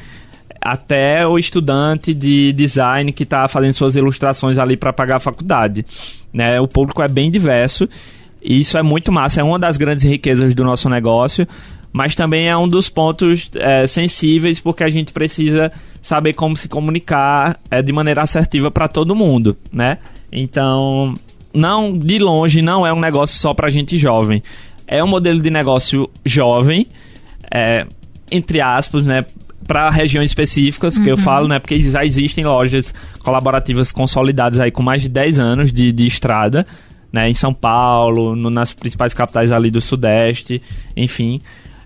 até 0.61 1.27
o 1.27 1.37
estudante 1.37 2.13
de 2.13 2.53
design 2.53 3.11
que 3.11 3.23
está 3.23 3.47
fazendo 3.49 3.73
suas 3.73 3.97
ilustrações 3.97 4.57
ali 4.57 4.77
para 4.77 4.93
pagar 4.93 5.17
a 5.17 5.19
faculdade. 5.19 5.85
Né? 6.31 6.59
O 6.61 6.67
público 6.67 7.01
é 7.01 7.07
bem 7.09 7.29
diverso 7.29 7.87
e 8.41 8.61
isso 8.61 8.77
é 8.77 8.81
muito 8.81 9.11
massa, 9.11 9.41
é 9.41 9.43
uma 9.43 9.59
das 9.59 9.75
grandes 9.75 10.05
riquezas 10.05 10.55
do 10.55 10.63
nosso 10.63 10.89
negócio, 10.89 11.45
mas 11.91 12.15
também 12.15 12.47
é 12.47 12.55
um 12.55 12.67
dos 12.67 12.87
pontos 12.87 13.51
é, 13.55 13.85
sensíveis 13.85 14.61
porque 14.61 14.85
a 14.85 14.89
gente 14.89 15.11
precisa 15.11 15.69
saber 16.01 16.33
como 16.33 16.55
se 16.55 16.69
comunicar 16.69 17.59
é, 17.69 17.81
de 17.81 17.91
maneira 17.91 18.21
assertiva 18.21 18.71
para 18.71 18.87
todo 18.87 19.15
mundo, 19.15 19.57
né? 19.71 19.97
Então, 20.31 21.13
não 21.53 21.97
de 21.97 22.19
longe 22.19 22.61
não 22.61 22.87
é 22.87 22.91
um 22.91 22.99
negócio 22.99 23.37
só 23.37 23.53
para 23.53 23.69
gente 23.69 23.97
jovem. 23.97 24.41
É 24.87 25.03
um 25.03 25.07
modelo 25.07 25.41
de 25.41 25.49
negócio 25.49 26.09
jovem, 26.25 26.87
é, 27.51 27.85
entre 28.31 28.61
aspas, 28.61 29.05
né? 29.05 29.25
Para 29.67 29.89
regiões 29.89 30.29
específicas, 30.29 30.97
uhum. 30.97 31.03
que 31.03 31.09
eu 31.09 31.15
uhum. 31.15 31.21
falo, 31.21 31.47
né? 31.47 31.59
Porque 31.59 31.79
já 31.79 32.03
existem 32.03 32.45
lojas 32.45 32.93
colaborativas 33.19 33.91
consolidadas 33.91 34.59
aí 34.59 34.71
com 34.71 34.83
mais 34.83 35.01
de 35.01 35.09
10 35.09 35.39
anos 35.39 35.71
de, 35.71 35.91
de 35.91 36.05
estrada, 36.05 36.65
né? 37.11 37.29
Em 37.29 37.33
São 37.33 37.53
Paulo, 37.53 38.35
no, 38.35 38.49
nas 38.49 38.73
principais 38.73 39.13
capitais 39.13 39.51
ali 39.51 39.71
do 39.71 39.79
Sudeste, 39.79 40.61
enfim. 40.97 41.39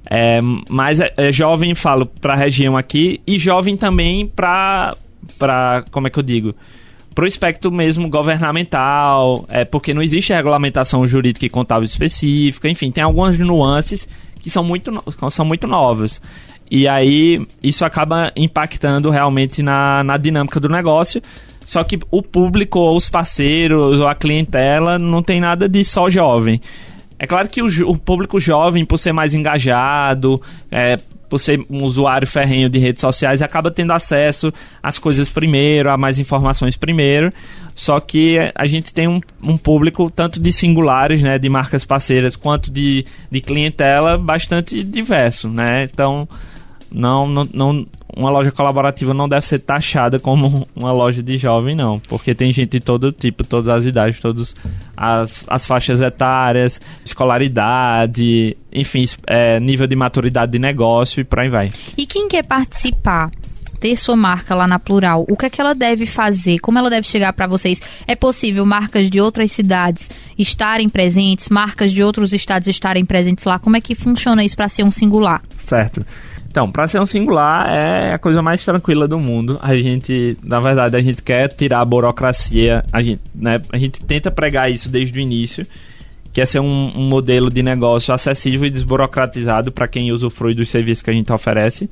É, 0.10 0.39
mas 0.70 1.00
é, 1.00 1.14
é 1.18 1.32
jovem, 1.32 1.76
falo, 1.76 2.06
para 2.06 2.34
a 2.34 2.38
região 2.38 2.78
aqui 2.78 3.20
e 3.28 3.38
jovem 3.38 3.76
também 3.76 4.26
para, 4.28 4.95
para 5.38 5.84
como 5.91 6.08
é 6.08 6.10
que 6.10 6.18
eu 6.18 6.24
digo? 6.24 6.56
Para 7.18 7.26
o 7.26 7.28
espectro 7.28 7.72
mesmo 7.72 8.07
governamental, 8.07 9.43
é 9.49 9.65
porque 9.65 9.91
não 9.91 10.03
existe 10.03 10.32
regulamentação 10.32 11.07
jurídica 11.07 11.47
e 11.47 11.49
contábil 11.49 11.88
específica, 11.88 12.70
enfim, 12.70 12.91
tem 12.91 13.03
algumas 13.03 13.39
nuances 13.39 14.07
que 14.39 14.51
são 14.51 14.63
muito, 14.63 14.91
são 15.32 15.43
muito 15.43 15.65
novas. 15.65 16.22
E 16.70 16.88
aí 16.88 17.43
isso 17.63 17.84
acaba 17.84 18.32
impactando 18.36 19.09
realmente 19.09 19.63
na, 19.63 20.03
na 20.03 20.15
dinâmica 20.15 20.59
do 20.59 20.70
negócio. 20.70 21.20
Só 21.65 21.84
que 21.84 21.99
o 22.11 22.22
público, 22.22 22.78
ou 22.78 22.95
os 22.95 23.09
parceiros, 23.09 23.99
ou 23.99 24.07
a 24.07 24.13
clientela 24.13 24.99
não 24.99 25.24
tem 25.24 25.41
nada 25.41 25.68
de 25.68 25.84
só 25.84 26.11
jovem. 26.11 26.61
É 27.18 27.26
claro 27.26 27.49
que 27.49 27.63
o, 27.63 27.89
o 27.89 27.97
público 27.97 28.39
jovem, 28.39 28.86
por 28.86 28.99
ser 28.99 29.11
mais 29.11 29.34
engajado, 29.34 30.39
é, 30.70 30.97
por 31.30 31.39
ser 31.39 31.59
um 31.69 31.84
usuário 31.84 32.28
ferrenho 32.28 32.69
de 32.69 32.80
redes 32.80 33.01
sociais, 33.01 33.41
acaba 33.41 33.69
tendo 33.71 33.91
acesso 33.91 34.53
às 34.82 34.97
coisas 34.97 35.30
primeiro, 35.30 35.89
a 35.89 35.97
mais 35.97 36.19
informações 36.19 36.75
primeiro. 36.75 37.32
Só 37.75 37.99
que 37.99 38.38
a 38.55 38.65
gente 38.65 38.93
tem 38.93 39.07
um, 39.07 39.19
um 39.43 39.57
público 39.57 40.09
tanto 40.09 40.39
de 40.39 40.51
singulares, 40.51 41.21
né, 41.21 41.38
de 41.38 41.47
marcas 41.47 41.86
parceiras, 41.86 42.36
quanto 42.36 42.71
de, 42.71 43.05
de 43.32 43.39
clientela 43.39 44.17
bastante 44.17 44.84
diverso, 44.84 45.47
né? 45.47 45.84
Então, 45.84 46.28
não, 46.92 47.28
não, 47.28 47.48
não, 47.54 47.88
uma 48.16 48.30
loja 48.30 48.52
colaborativa 48.52 49.14
não 49.14 49.28
deve 49.28 49.46
ser 49.46 49.60
taxada 49.60 50.20
como 50.20 50.68
uma 50.76 50.92
loja 50.92 51.22
de 51.22 51.38
jovem, 51.38 51.76
não. 51.76 52.00
Porque 52.00 52.34
tem 52.34 52.52
gente 52.52 52.72
de 52.72 52.80
todo 52.80 53.12
tipo, 53.12 53.44
todas 53.44 53.68
as 53.70 53.86
idades, 53.86 54.20
todas 54.20 54.56
as, 54.96 55.44
as 55.48 55.66
faixas 55.66 56.02
etárias, 56.02 56.82
escolaridade, 57.06 58.58
enfim, 58.72 59.06
é, 59.26 59.60
nível 59.60 59.88
de 59.88 59.96
maturidade 59.96 60.52
de 60.52 60.60
negócio 60.60 61.22
e 61.22 61.24
por 61.24 61.40
aí 61.40 61.50
vai. 61.50 61.72
E 61.98 62.06
quem 62.06 62.28
quer 62.28 62.46
participar? 62.46 63.32
ter 63.80 63.96
sua 63.96 64.16
marca 64.16 64.56
lá 64.56 64.68
na 64.68 64.80
Plural, 64.80 65.26
o 65.30 65.38
que 65.38 65.46
é 65.46 65.50
que 65.50 65.62
ela 65.62 65.74
deve 65.74 66.06
fazer? 66.06 66.60
Como 66.60 66.78
ela 66.78 66.90
deve 66.90 67.08
chegar 67.08 67.32
para 67.34 67.48
vocês? 67.48 67.82
É 68.08 68.16
possível 68.16 68.66
marcas 68.66 69.10
de 69.10 69.22
outras 69.22 69.52
cidades 69.52 70.10
estarem 70.38 70.90
presentes, 70.90 71.50
marcas 71.50 71.92
de 71.92 72.04
outros 72.04 72.34
estados 72.34 72.68
estarem 72.68 73.06
presentes 73.06 73.46
lá? 73.46 73.60
Como 73.60 73.78
é 73.78 73.82
que 73.82 73.96
funciona 73.96 74.44
isso 74.44 74.56
para 74.56 74.68
ser 74.68 74.84
um 74.84 74.92
singular? 74.92 75.42
Certo. 75.58 76.06
Então, 76.50 76.72
para 76.72 76.88
ser 76.88 77.00
um 77.00 77.06
singular 77.06 77.70
é 77.70 78.14
a 78.14 78.18
coisa 78.18 78.41
mais 78.41 78.64
tranquila 78.64 79.08
do 79.08 79.20
mundo. 79.20 79.60
A 79.62 79.76
gente, 79.76 80.38
na 80.41 80.60
verdade, 80.60 80.95
a 80.95 81.02
gente 81.02 81.22
quer 81.22 81.50
tirar 81.50 81.82
a 81.82 81.86
burocracia, 81.86 82.84
a 82.91 83.02
gente, 83.02 83.22
né, 83.36 83.62
a 83.72 83.78
gente 83.78 84.04
tenta 84.04 84.32
pregar 84.32 84.72
isso 84.72 84.89
desde 84.89 85.20
o 85.20 85.22
início, 85.22 85.68
que 86.32 86.41
é 86.41 86.45
ser 86.45 86.60
um, 86.60 86.91
um 86.95 87.08
modelo 87.08 87.50
de 87.50 87.62
negócio 87.62 88.14
acessível 88.14 88.68
e 88.68 88.72
desburocratizado 88.72 89.72
para 89.72 89.88
quem 89.88 90.12
usufrui 90.12 90.54
dos 90.54 90.70
serviços 90.70 91.04
que 91.04 91.10
a 91.10 91.14
gente 91.14 91.32
oferece. 91.32 91.89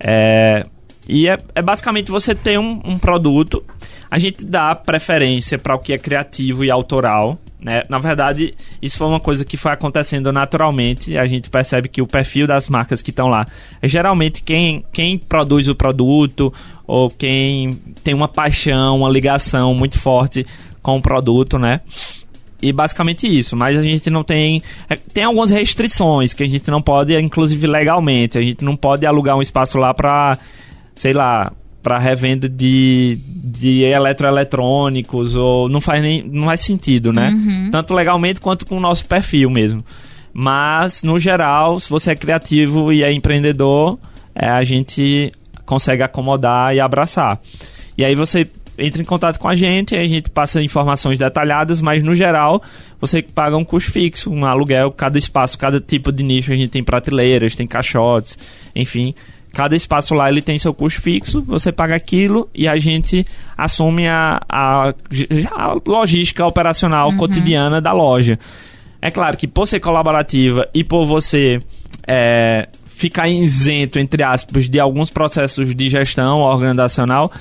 É, 0.00 0.64
e 1.08 1.28
é, 1.28 1.38
é, 1.54 1.62
basicamente 1.62 2.10
você 2.10 2.34
ter 2.34 2.58
um, 2.58 2.80
um 2.84 2.98
produto, 2.98 3.64
a 4.10 4.18
gente 4.18 4.44
dá 4.44 4.74
preferência 4.74 5.58
para 5.58 5.74
o 5.74 5.78
que 5.78 5.92
é 5.92 5.98
criativo 5.98 6.64
e 6.64 6.70
autoral, 6.70 7.38
né? 7.66 7.82
Na 7.88 7.98
verdade, 7.98 8.54
isso 8.80 8.96
foi 8.96 9.08
uma 9.08 9.18
coisa 9.18 9.44
que 9.44 9.56
foi 9.56 9.72
acontecendo 9.72 10.32
naturalmente. 10.32 11.18
A 11.18 11.26
gente 11.26 11.50
percebe 11.50 11.88
que 11.88 12.00
o 12.00 12.06
perfil 12.06 12.46
das 12.46 12.68
marcas 12.68 13.02
que 13.02 13.10
estão 13.10 13.26
lá 13.26 13.44
é 13.82 13.88
geralmente 13.88 14.40
quem, 14.40 14.84
quem 14.92 15.18
produz 15.18 15.66
o 15.66 15.74
produto 15.74 16.54
ou 16.86 17.10
quem 17.10 17.72
tem 18.04 18.14
uma 18.14 18.28
paixão, 18.28 18.98
uma 18.98 19.08
ligação 19.08 19.74
muito 19.74 19.98
forte 19.98 20.46
com 20.80 20.98
o 20.98 21.02
produto, 21.02 21.58
né? 21.58 21.80
E 22.62 22.70
basicamente 22.72 23.26
isso, 23.26 23.56
mas 23.56 23.76
a 23.76 23.82
gente 23.82 24.08
não 24.10 24.22
tem. 24.22 24.62
É, 24.88 24.94
tem 24.94 25.24
algumas 25.24 25.50
restrições 25.50 26.32
que 26.32 26.44
a 26.44 26.48
gente 26.48 26.70
não 26.70 26.80
pode, 26.80 27.18
inclusive 27.18 27.66
legalmente, 27.66 28.38
a 28.38 28.42
gente 28.42 28.64
não 28.64 28.76
pode 28.76 29.04
alugar 29.04 29.36
um 29.36 29.42
espaço 29.42 29.76
lá 29.76 29.92
para, 29.92 30.38
sei 30.94 31.12
lá, 31.12 31.52
para 31.86 31.98
revenda 31.98 32.48
de, 32.48 33.16
de 33.24 33.84
eletroeletrônicos 33.84 35.36
ou 35.36 35.68
não 35.68 35.80
faz 35.80 36.02
nem 36.02 36.20
não 36.20 36.46
faz 36.46 36.62
sentido, 36.62 37.12
né? 37.12 37.28
Uhum. 37.28 37.68
Tanto 37.70 37.94
legalmente 37.94 38.40
quanto 38.40 38.66
com 38.66 38.76
o 38.76 38.80
nosso 38.80 39.06
perfil 39.06 39.48
mesmo. 39.48 39.84
Mas 40.32 41.04
no 41.04 41.16
geral, 41.20 41.78
se 41.78 41.88
você 41.88 42.10
é 42.10 42.16
criativo 42.16 42.92
e 42.92 43.04
é 43.04 43.12
empreendedor, 43.12 44.00
é, 44.34 44.48
a 44.48 44.64
gente 44.64 45.32
consegue 45.64 46.02
acomodar 46.02 46.74
e 46.74 46.80
abraçar. 46.80 47.40
E 47.96 48.04
aí 48.04 48.16
você 48.16 48.48
entra 48.76 49.00
em 49.00 49.04
contato 49.04 49.38
com 49.38 49.46
a 49.46 49.54
gente, 49.54 49.94
a 49.94 50.08
gente 50.08 50.28
passa 50.28 50.60
informações 50.60 51.20
detalhadas, 51.20 51.80
mas 51.80 52.02
no 52.02 52.16
geral 52.16 52.60
você 53.00 53.22
paga 53.22 53.56
um 53.56 53.64
custo 53.64 53.92
fixo, 53.92 54.28
um 54.28 54.44
aluguel, 54.44 54.90
cada 54.90 55.16
espaço, 55.16 55.56
cada 55.56 55.80
tipo 55.80 56.10
de 56.10 56.24
nicho, 56.24 56.52
a 56.52 56.56
gente 56.56 56.70
tem 56.70 56.82
prateleiras, 56.82 57.54
tem 57.54 57.64
caixotes, 57.64 58.36
enfim. 58.74 59.14
Cada 59.56 59.74
espaço 59.74 60.12
lá 60.12 60.28
ele 60.28 60.42
tem 60.42 60.58
seu 60.58 60.74
custo 60.74 61.00
fixo, 61.00 61.40
você 61.40 61.72
paga 61.72 61.94
aquilo 61.94 62.46
e 62.54 62.68
a 62.68 62.76
gente 62.76 63.24
assume 63.56 64.06
a, 64.06 64.38
a, 64.46 64.90
a 65.50 65.76
logística 65.86 66.44
operacional 66.44 67.08
uhum. 67.08 67.16
cotidiana 67.16 67.80
da 67.80 67.90
loja. 67.90 68.38
É 69.00 69.10
claro 69.10 69.34
que 69.34 69.48
por 69.48 69.66
ser 69.66 69.80
colaborativa 69.80 70.68
e 70.74 70.84
por 70.84 71.06
você 71.06 71.58
é, 72.06 72.68
ficar 72.86 73.30
isento, 73.30 73.98
entre 73.98 74.22
aspas, 74.22 74.68
de 74.68 74.78
alguns 74.78 75.08
processos 75.08 75.74
de 75.74 75.88
gestão 75.88 76.40
organizacional, 76.40 77.32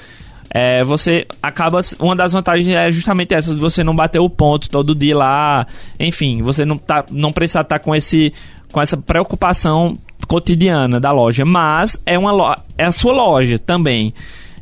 é, 0.49 0.85
você 0.85 1.27
acaba. 1.43 1.81
Uma 1.99 2.15
das 2.15 2.31
vantagens 2.31 2.69
é 2.69 2.89
justamente 2.93 3.33
essa, 3.33 3.53
de 3.53 3.59
você 3.59 3.83
não 3.83 3.93
bater 3.93 4.19
o 4.19 4.29
ponto 4.29 4.69
todo 4.69 4.95
dia 4.95 5.17
lá. 5.17 5.67
Enfim, 5.99 6.41
você 6.41 6.63
não, 6.63 6.77
tá, 6.77 7.03
não 7.11 7.33
precisa 7.33 7.59
estar 7.59 7.77
tá 7.77 7.83
com, 7.83 7.93
esse, 7.93 8.31
com 8.71 8.81
essa 8.81 8.95
preocupação 8.95 9.97
cotidiana 10.27 10.99
da 10.99 11.11
loja, 11.11 11.45
mas 11.45 12.01
é 12.05 12.17
uma 12.17 12.31
lo 12.31 12.55
é 12.77 12.85
a 12.85 12.91
sua 12.91 13.13
loja 13.13 13.59
também. 13.59 14.13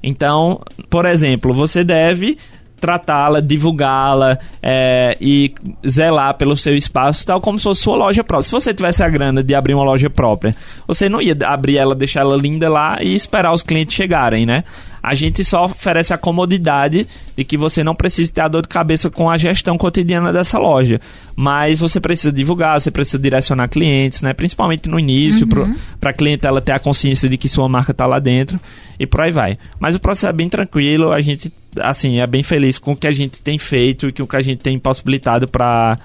Então, 0.01 0.61
por 0.89 1.05
exemplo, 1.05 1.53
você 1.53 1.83
deve 1.83 2.37
tratá-la, 2.83 3.39
divulgá-la 3.39 4.37
é, 4.61 5.15
e 5.21 5.53
zelar 5.87 6.33
pelo 6.33 6.57
seu 6.57 6.75
espaço, 6.75 7.25
tal 7.25 7.39
como 7.39 7.57
se 7.57 7.63
fosse 7.63 7.81
sua 7.81 7.95
loja 7.95 8.25
própria. 8.25 8.43
Se 8.43 8.51
você 8.51 8.73
tivesse 8.73 9.01
a 9.01 9.07
grana 9.07 9.41
de 9.41 9.55
abrir 9.55 9.73
uma 9.73 9.85
loja 9.85 10.09
própria, 10.09 10.53
você 10.85 11.07
não 11.07 11.21
ia 11.21 11.37
abrir 11.45 11.77
ela, 11.77 11.95
deixar 11.95 12.19
ela 12.19 12.35
linda 12.35 12.69
lá 12.69 12.97
e 13.01 13.15
esperar 13.15 13.53
os 13.53 13.63
clientes 13.63 13.95
chegarem, 13.95 14.45
né? 14.45 14.65
A 15.03 15.13
gente 15.13 15.43
só 15.43 15.65
oferece 15.65 16.13
a 16.13 16.17
comodidade 16.17 17.05
de 17.35 17.43
que 17.43 17.57
você 17.57 17.83
não 17.83 17.93
precisa 17.93 18.31
ter 18.31 18.39
a 18.39 18.47
dor 18.47 18.61
de 18.61 18.69
cabeça 18.69 19.09
com 19.09 19.29
a 19.29 19.37
gestão 19.37 19.77
cotidiana 19.77 20.31
dessa 20.31 20.57
loja. 20.57 21.01
Mas 21.35 21.79
você 21.79 21.99
precisa 21.99 22.31
divulgar, 22.31 22.79
você 22.79 22.89
precisa 22.89 23.19
direcionar 23.19 23.67
clientes, 23.67 24.21
né? 24.21 24.31
Principalmente 24.31 24.87
no 24.87 24.97
início, 24.97 25.45
uhum. 25.45 25.75
para 25.99 26.11
a 26.11 26.13
clientela 26.13 26.61
ter 26.61 26.71
a 26.71 26.79
consciência 26.79 27.27
de 27.27 27.37
que 27.37 27.49
sua 27.49 27.67
marca 27.67 27.91
está 27.91 28.05
lá 28.05 28.17
dentro 28.17 28.57
e 28.97 29.05
por 29.05 29.19
aí 29.19 29.31
vai. 29.31 29.57
Mas 29.77 29.93
o 29.93 29.99
processo 29.99 30.27
é 30.27 30.33
bem 30.33 30.47
tranquilo, 30.47 31.11
a 31.11 31.21
gente, 31.21 31.51
assim, 31.81 32.21
é 32.21 32.27
bem 32.27 32.41
feliz 32.41 32.79
com 32.79 32.93
o 32.93 32.95
que 32.95 33.07
a 33.07 33.11
gente 33.11 33.41
tem 33.41 33.57
feito 33.57 34.07
e 34.07 34.13
com 34.13 34.23
o 34.23 34.27
que 34.27 34.37
a 34.37 34.41
gente 34.41 34.59
tem 34.59 34.79
possibilitado 34.79 35.49
para 35.49 35.97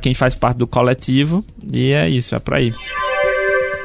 quem 0.00 0.14
faz 0.14 0.36
parte 0.36 0.58
do 0.58 0.66
coletivo. 0.66 1.44
E 1.72 1.90
é 1.90 2.08
isso, 2.08 2.36
é 2.36 2.38
por 2.38 2.54
aí. 2.54 2.72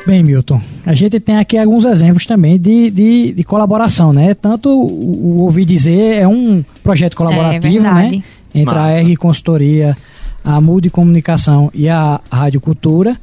Bem, 0.09 0.23
Milton, 0.23 0.59
a 0.87 0.95
gente 0.95 1.19
tem 1.19 1.37
aqui 1.37 1.55
alguns 1.55 1.85
exemplos 1.85 2.25
também 2.25 2.57
de, 2.57 2.89
de, 2.89 3.31
de 3.31 3.43
colaboração, 3.43 4.11
né? 4.11 4.33
Tanto 4.33 4.67
o, 4.67 5.37
o 5.37 5.43
Ouvi 5.43 5.63
Dizer 5.63 6.15
é 6.15 6.27
um 6.27 6.65
projeto 6.81 7.15
colaborativo, 7.15 7.85
É, 7.85 7.93
né? 7.93 8.23
Entre 8.55 8.73
a 8.73 8.81
Massa. 8.81 9.01
R 9.01 9.15
Consultoria, 9.15 9.95
a 10.43 10.59
Mude 10.59 10.89
Comunicação 10.89 11.69
e 11.75 11.87
a 11.87 12.19
Rádio 12.31 12.59
Cultura. 12.59 13.19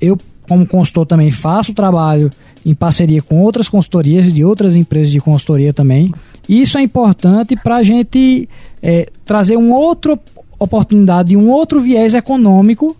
Eu, 0.00 0.16
como 0.48 0.66
consultor, 0.66 1.04
também 1.04 1.30
faço 1.30 1.74
trabalho 1.74 2.30
em 2.64 2.72
parceria 2.72 3.20
com 3.20 3.42
outras 3.42 3.68
consultorias 3.68 4.26
e 4.26 4.32
de 4.32 4.42
outras 4.42 4.74
empresas 4.74 5.12
de 5.12 5.20
consultoria 5.20 5.74
também. 5.74 6.10
E 6.48 6.62
Isso 6.62 6.78
é 6.78 6.82
importante 6.82 7.54
para 7.54 7.76
a 7.76 7.82
gente 7.82 8.48
é, 8.82 9.10
trazer 9.26 9.56
uma 9.56 9.76
outra 9.76 10.18
oportunidade, 10.58 11.36
um 11.36 11.50
outro 11.50 11.82
viés 11.82 12.14
econômico 12.14 12.96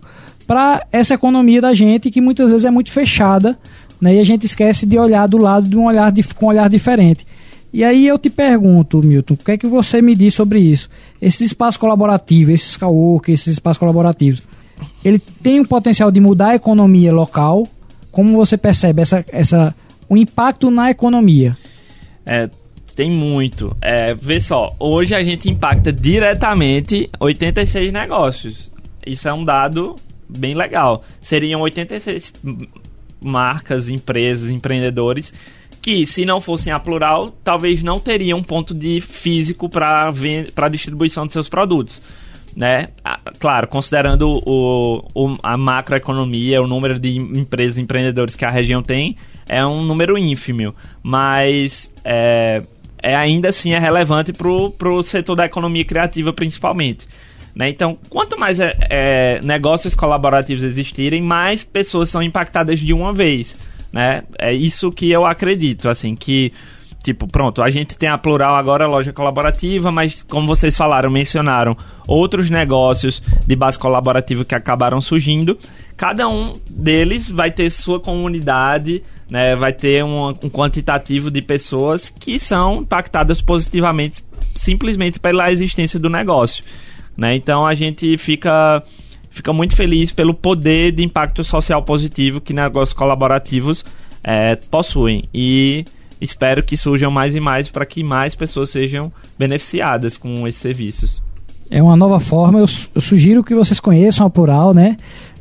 para 0.51 0.85
essa 0.91 1.13
economia 1.13 1.61
da 1.61 1.73
gente 1.73 2.11
que 2.11 2.19
muitas 2.19 2.49
vezes 2.49 2.65
é 2.65 2.69
muito 2.69 2.91
fechada, 2.91 3.57
né? 4.01 4.15
E 4.15 4.19
a 4.19 4.23
gente 4.25 4.45
esquece 4.45 4.85
de 4.85 4.99
olhar 4.99 5.25
do 5.25 5.37
lado 5.37 5.69
de 5.69 5.77
um 5.77 5.85
olhar 5.85 6.11
dif- 6.11 6.33
com 6.35 6.47
um 6.47 6.49
olhar 6.49 6.69
diferente. 6.69 7.25
E 7.71 7.85
aí 7.85 8.05
eu 8.05 8.19
te 8.19 8.29
pergunto, 8.29 9.01
Milton, 9.01 9.35
o 9.35 9.37
que 9.37 9.51
é 9.51 9.57
que 9.57 9.65
você 9.65 10.01
me 10.01 10.13
diz 10.13 10.33
sobre 10.33 10.59
isso? 10.59 10.89
Esses 11.21 11.39
espaços 11.39 11.77
colaborativos, 11.77 12.53
esses 12.53 12.75
cowork, 12.75 13.31
esses 13.31 13.53
espaços 13.53 13.77
colaborativos, 13.77 14.41
ele 15.05 15.19
tem 15.19 15.57
um 15.61 15.63
potencial 15.63 16.11
de 16.11 16.19
mudar 16.19 16.49
a 16.49 16.55
economia 16.55 17.13
local? 17.13 17.65
Como 18.11 18.35
você 18.35 18.57
percebe 18.57 19.01
essa, 19.03 19.23
essa, 19.31 19.73
o 20.09 20.17
impacto 20.17 20.69
na 20.69 20.91
economia? 20.91 21.55
É, 22.25 22.49
tem 22.93 23.09
muito. 23.09 23.73
É, 23.81 24.13
vê 24.15 24.41
só, 24.41 24.75
hoje 24.77 25.15
a 25.15 25.23
gente 25.23 25.49
impacta 25.49 25.93
diretamente 25.93 27.09
86 27.21 27.93
negócios. 27.93 28.69
Isso 29.07 29.29
é 29.29 29.33
um 29.33 29.45
dado 29.45 29.95
bem 30.37 30.53
legal. 30.53 31.03
Seriam 31.21 31.61
86 31.61 32.33
m- 32.43 32.67
marcas, 33.21 33.89
empresas, 33.89 34.49
empreendedores 34.49 35.33
que, 35.81 36.05
se 36.05 36.25
não 36.25 36.39
fossem 36.39 36.71
a 36.71 36.79
Plural, 36.79 37.35
talvez 37.43 37.81
não 37.81 37.99
teriam 37.99 38.37
um 38.39 38.43
ponto 38.43 38.73
de 38.73 39.01
físico 39.01 39.67
para 39.67 40.13
para 40.53 40.69
distribuição 40.69 41.25
de 41.25 41.33
seus 41.33 41.49
produtos. 41.49 42.01
Né? 42.55 42.89
Ah, 43.03 43.19
Claro, 43.39 43.67
considerando 43.67 44.27
o, 44.45 45.03
o- 45.15 45.37
a 45.41 45.57
macroeconomia, 45.57 46.61
o 46.61 46.67
número 46.67 46.99
de 46.99 47.15
empresas 47.17 47.77
e 47.77 47.81
empreendedores 47.81 48.35
que 48.35 48.45
a 48.45 48.49
região 48.51 48.83
tem, 48.83 49.15
é 49.47 49.65
um 49.65 49.81
número 49.83 50.17
ínfimo. 50.17 50.75
Mas 51.01 51.91
é, 52.03 52.61
é 53.01 53.15
ainda 53.15 53.49
assim 53.49 53.71
é 53.73 53.79
relevante 53.79 54.31
para 54.33 54.47
o 54.49 55.01
setor 55.01 55.35
da 55.35 55.45
economia 55.45 55.83
criativa, 55.85 56.31
principalmente. 56.33 57.07
Né? 57.55 57.69
Então, 57.69 57.97
quanto 58.09 58.39
mais 58.39 58.59
é, 58.59 58.75
é, 58.89 59.39
negócios 59.43 59.95
colaborativos 59.95 60.63
existirem, 60.63 61.21
mais 61.21 61.63
pessoas 61.63 62.09
são 62.09 62.21
impactadas 62.21 62.79
de 62.79 62.93
uma 62.93 63.11
vez. 63.11 63.55
Né? 63.91 64.23
É 64.37 64.53
isso 64.53 64.91
que 64.91 65.11
eu 65.11 65.25
acredito, 65.25 65.89
assim, 65.89 66.15
que 66.15 66.53
Tipo, 67.03 67.25
pronto, 67.25 67.63
a 67.63 67.69
gente 67.71 67.97
tem 67.97 68.07
a 68.07 68.17
Plural 68.17 68.55
agora, 68.55 68.85
a 68.85 68.87
loja 68.87 69.11
colaborativa, 69.11 69.91
mas 69.91 70.21
como 70.21 70.45
vocês 70.45 70.77
falaram, 70.77 71.09
mencionaram 71.09 71.75
outros 72.07 72.47
negócios 72.47 73.23
de 73.45 73.55
base 73.55 73.79
colaborativa 73.79 74.45
que 74.45 74.53
acabaram 74.53 75.01
surgindo. 75.01 75.57
Cada 75.97 76.27
um 76.27 76.53
deles 76.69 77.27
vai 77.27 77.49
ter 77.49 77.71
sua 77.71 77.99
comunidade, 77.99 79.01
né? 79.31 79.55
Vai 79.55 79.73
ter 79.73 80.03
um, 80.05 80.27
um 80.27 80.49
quantitativo 80.49 81.31
de 81.31 81.41
pessoas 81.41 82.07
que 82.07 82.37
são 82.37 82.81
impactadas 82.81 83.41
positivamente 83.41 84.23
simplesmente 84.55 85.19
pela 85.19 85.51
existência 85.51 85.99
do 85.99 86.09
negócio, 86.09 86.63
né? 87.17 87.35
Então 87.35 87.65
a 87.65 87.73
gente 87.73 88.17
fica 88.17 88.83
fica 89.29 89.53
muito 89.53 89.75
feliz 89.75 90.11
pelo 90.11 90.33
poder 90.33 90.91
de 90.91 91.03
impacto 91.03 91.43
social 91.43 91.81
positivo 91.83 92.41
que 92.41 92.53
negócios 92.53 92.93
colaborativos 92.93 93.85
eh, 94.23 94.57
possuem 94.69 95.23
e 95.33 95.85
espero 96.19 96.61
que 96.61 96.75
surjam 96.75 97.09
mais 97.09 97.33
e 97.33 97.39
mais 97.39 97.69
para 97.69 97.85
que 97.85 98.03
mais 98.03 98.35
pessoas 98.35 98.69
sejam 98.69 99.11
beneficiadas 99.39 100.17
com 100.17 100.45
esses 100.47 100.61
serviços. 100.61 101.23
É 101.69 101.81
uma 101.81 101.95
nova 101.95 102.19
forma, 102.19 102.59
eu, 102.59 102.65
eu 102.93 103.01
sugiro 103.01 103.43
que 103.43 103.55
vocês 103.55 103.79
conheçam 103.79 104.27
a 104.27 104.29
Plural, 104.29 104.73
né? 104.73 104.97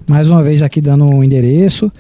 Mais 0.09 0.31
uma 0.31 0.43
vez 0.43 0.63
aqui 0.63 0.81
dando 0.81 1.05
o 1.05 1.25
endereço. 1.25 1.91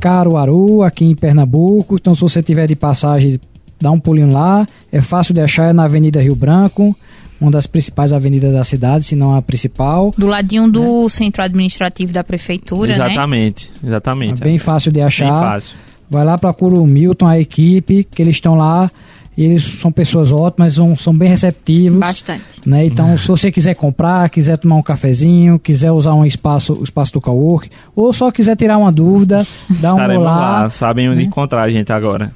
Caruaru, 0.00 0.82
aqui 0.82 1.04
em 1.04 1.14
Pernambuco. 1.14 1.96
Então, 1.96 2.14
se 2.14 2.20
você 2.20 2.42
tiver 2.42 2.66
de 2.66 2.74
passagem, 2.74 3.38
dá 3.80 3.90
um 3.90 4.00
pulinho 4.00 4.32
lá. 4.32 4.66
É 4.90 5.00
fácil 5.00 5.34
de 5.34 5.40
achar, 5.40 5.70
é 5.70 5.72
na 5.72 5.84
Avenida 5.84 6.22
Rio 6.22 6.34
Branco, 6.34 6.96
uma 7.40 7.50
das 7.50 7.66
principais 7.66 8.12
avenidas 8.12 8.52
da 8.52 8.62
cidade, 8.64 9.04
se 9.04 9.16
não 9.16 9.34
a 9.34 9.40
principal. 9.42 10.12
Do 10.16 10.26
ladinho 10.26 10.70
do 10.70 11.08
centro 11.08 11.42
administrativo 11.42 12.12
da 12.12 12.22
prefeitura, 12.22 12.88
né? 12.88 12.94
exatamente, 12.94 13.70
exatamente. 13.84 14.42
É 14.42 14.44
bem 14.44 14.58
fácil 14.58 14.90
de 14.92 14.98
Bem 14.98 15.04
achar. 15.06 15.28
fácil. 15.40 15.76
Vai 16.10 16.24
lá, 16.24 16.36
procura 16.36 16.76
o 16.76 16.86
Milton, 16.86 17.26
a 17.26 17.38
equipe, 17.38 18.04
que 18.04 18.20
eles 18.20 18.36
estão 18.36 18.56
lá. 18.56 18.90
E 19.36 19.44
eles 19.44 19.62
são 19.80 19.90
pessoas 19.90 20.32
ótimas, 20.32 20.74
são, 20.74 20.94
são 20.96 21.16
bem 21.16 21.28
receptivos. 21.30 21.98
Bastante. 21.98 22.42
né? 22.66 22.84
Então, 22.84 23.16
se 23.16 23.26
você 23.26 23.50
quiser 23.50 23.74
comprar, 23.74 24.28
quiser 24.28 24.58
tomar 24.58 24.74
um 24.74 24.82
cafezinho, 24.82 25.58
quiser 25.58 25.92
usar 25.92 26.12
um 26.14 26.26
espaço, 26.26 26.74
o 26.74 26.84
espaço 26.84 27.12
do 27.14 27.20
cowork, 27.22 27.70
ou 27.96 28.12
só 28.12 28.30
quiser 28.30 28.54
tirar 28.56 28.76
uma 28.76 28.92
dúvida, 28.92 29.46
dá 29.80 29.94
um 29.94 29.96
Estaremos 29.96 30.26
olá. 30.26 30.36
lá, 30.62 30.70
sabem 30.70 31.08
onde 31.08 31.22
encontrar 31.22 31.62
a 31.62 31.70
gente 31.70 31.90
agora. 31.90 32.32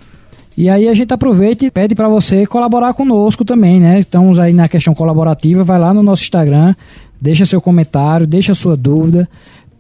E 0.57 0.69
aí 0.69 0.89
a 0.89 0.95
gente 0.95 1.13
aproveita 1.13 1.65
e 1.65 1.71
pede 1.71 1.95
para 1.95 2.09
você 2.09 2.47
colaborar 2.47 2.95
conosco 2.95 3.45
também, 3.45 3.81
né? 3.81 3.99
Estamos 3.99 4.39
aí 4.39 4.53
na 4.53 4.69
questão 4.69 4.95
colaborativa, 4.95 5.65
vai 5.65 5.79
lá 5.79 5.93
no 5.93 6.03
nosso 6.03 6.23
Instagram, 6.23 6.75
deixa 7.21 7.45
seu 7.45 7.61
comentário, 7.61 8.27
deixa 8.27 8.55
sua 8.55 8.77
dúvida, 8.77 9.29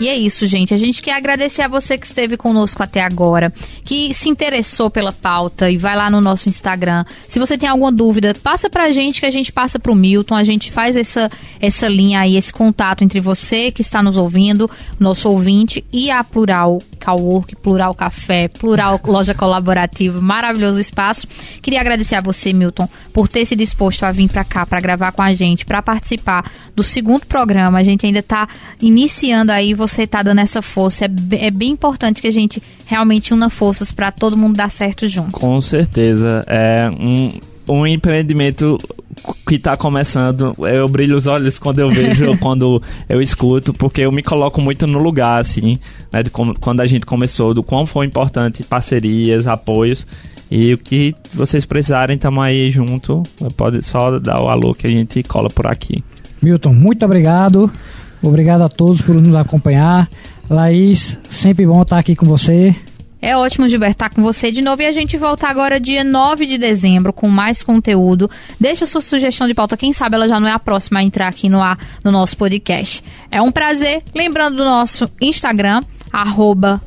E 0.00 0.08
é 0.08 0.16
isso, 0.16 0.46
gente. 0.46 0.74
A 0.74 0.78
gente 0.78 1.00
quer 1.00 1.12
agradecer 1.12 1.62
a 1.62 1.68
você 1.68 1.96
que 1.96 2.06
esteve 2.06 2.36
conosco 2.36 2.82
até 2.82 3.00
agora, 3.00 3.52
que 3.84 4.12
se 4.12 4.28
interessou 4.28 4.90
pela 4.90 5.12
pauta 5.12 5.70
e 5.70 5.76
vai 5.76 5.96
lá 5.96 6.10
no 6.10 6.20
nosso 6.20 6.48
Instagram. 6.48 7.04
Se 7.28 7.38
você 7.38 7.56
tem 7.56 7.68
alguma 7.68 7.92
dúvida, 7.92 8.34
passa 8.42 8.68
pra 8.68 8.90
gente 8.90 9.20
que 9.20 9.26
a 9.26 9.30
gente 9.30 9.52
passa 9.52 9.78
pro 9.78 9.94
Milton, 9.94 10.34
a 10.34 10.42
gente 10.42 10.72
faz 10.72 10.96
essa, 10.96 11.30
essa 11.60 11.86
linha 11.86 12.20
aí, 12.20 12.36
esse 12.36 12.52
contato 12.52 13.04
entre 13.04 13.20
você 13.20 13.70
que 13.70 13.82
está 13.82 14.02
nos 14.02 14.16
ouvindo, 14.16 14.68
nosso 14.98 15.28
ouvinte, 15.28 15.84
e 15.92 16.10
a 16.10 16.24
Plural 16.24 16.78
Cowork, 17.02 17.54
Plural 17.56 17.94
Café, 17.94 18.48
Plural 18.48 19.00
Loja 19.06 19.34
Colaborativa, 19.34 20.20
maravilhoso 20.20 20.80
espaço. 20.80 21.28
Queria 21.62 21.80
agradecer 21.80 22.16
a 22.16 22.20
você, 22.20 22.52
Milton, 22.52 22.88
por 23.12 23.28
ter 23.28 23.46
se 23.46 23.54
disposto 23.54 24.02
a 24.04 24.10
vir 24.10 24.28
pra 24.28 24.44
cá, 24.44 24.66
pra 24.66 24.80
gravar 24.80 25.12
com 25.12 25.22
a 25.22 25.32
gente, 25.34 25.64
pra 25.64 25.82
participar 25.82 26.50
do 26.74 26.82
segundo 26.82 27.26
programa. 27.26 27.78
A 27.78 27.82
gente 27.82 28.06
ainda 28.06 28.22
tá 28.22 28.48
iniciando 28.80 29.52
aí, 29.52 29.74
você 29.86 30.06
tá 30.06 30.22
dando 30.22 30.40
essa 30.40 30.62
força. 30.62 31.04
É, 31.04 31.46
é 31.46 31.50
bem 31.50 31.70
importante 31.70 32.20
que 32.20 32.28
a 32.28 32.32
gente 32.32 32.62
realmente 32.86 33.32
una 33.32 33.50
forças 33.50 33.92
pra 33.92 34.10
todo 34.10 34.36
mundo 34.36 34.56
dar 34.56 34.70
certo 34.70 35.08
junto. 35.08 35.32
Com 35.32 35.60
certeza. 35.60 36.44
É 36.46 36.90
um, 36.98 37.32
um 37.68 37.86
empreendimento 37.86 38.78
que 39.46 39.54
está 39.54 39.76
começando, 39.76 40.54
eu 40.58 40.88
brilho 40.88 41.16
os 41.16 41.26
olhos 41.26 41.58
quando 41.58 41.78
eu 41.78 41.88
vejo, 41.90 42.36
quando 42.38 42.82
eu 43.08 43.22
escuto, 43.22 43.72
porque 43.72 44.02
eu 44.02 44.12
me 44.12 44.22
coloco 44.22 44.60
muito 44.60 44.86
no 44.86 44.98
lugar, 44.98 45.40
assim, 45.40 45.78
né, 46.12 46.22
de 46.22 46.30
como, 46.30 46.58
quando 46.58 46.80
a 46.80 46.86
gente 46.86 47.06
começou, 47.06 47.54
do 47.54 47.62
quão 47.62 47.86
foi 47.86 48.06
importante 48.06 48.62
parcerias, 48.62 49.46
apoios, 49.46 50.06
e 50.50 50.74
o 50.74 50.78
que 50.78 51.14
vocês 51.32 51.64
precisarem, 51.64 52.16
estamos 52.16 52.42
aí 52.44 52.70
junto, 52.70 53.22
pode 53.56 53.82
só 53.82 54.18
dar 54.18 54.40
o 54.40 54.48
alô 54.48 54.74
que 54.74 54.86
a 54.86 54.90
gente 54.90 55.22
cola 55.22 55.48
por 55.48 55.66
aqui. 55.66 56.04
Milton, 56.42 56.74
muito 56.74 57.04
obrigado, 57.04 57.70
obrigado 58.28 58.62
a 58.62 58.68
todos 58.68 59.00
por 59.00 59.14
nos 59.14 59.34
acompanhar, 59.34 60.08
Laís, 60.48 61.18
sempre 61.28 61.66
bom 61.66 61.82
estar 61.82 61.98
aqui 61.98 62.14
com 62.14 62.26
você. 62.26 62.74
É 63.20 63.34
ótimo, 63.34 63.66
Gilberto, 63.66 63.92
estar 63.92 64.10
com 64.10 64.22
você 64.22 64.52
de 64.52 64.60
novo 64.60 64.82
e 64.82 64.86
a 64.86 64.92
gente 64.92 65.16
volta 65.16 65.48
agora 65.48 65.80
dia 65.80 66.04
9 66.04 66.44
de 66.44 66.58
dezembro 66.58 67.10
com 67.10 67.26
mais 67.26 67.62
conteúdo. 67.62 68.30
Deixa 68.60 68.84
sua 68.84 69.00
sugestão 69.00 69.46
de 69.46 69.54
pauta, 69.54 69.78
quem 69.78 69.94
sabe 69.94 70.16
ela 70.16 70.28
já 70.28 70.38
não 70.38 70.46
é 70.46 70.52
a 70.52 70.58
próxima 70.58 71.00
a 71.00 71.02
entrar 71.02 71.28
aqui 71.28 71.48
no 71.48 71.62
ar 71.62 71.78
no 72.04 72.12
nosso 72.12 72.36
podcast. 72.36 73.02
É 73.30 73.40
um 73.40 73.50
prazer. 73.50 74.02
Lembrando 74.14 74.58
do 74.58 74.64
nosso 74.64 75.08
Instagram, 75.22 75.80
arroba 76.12 76.82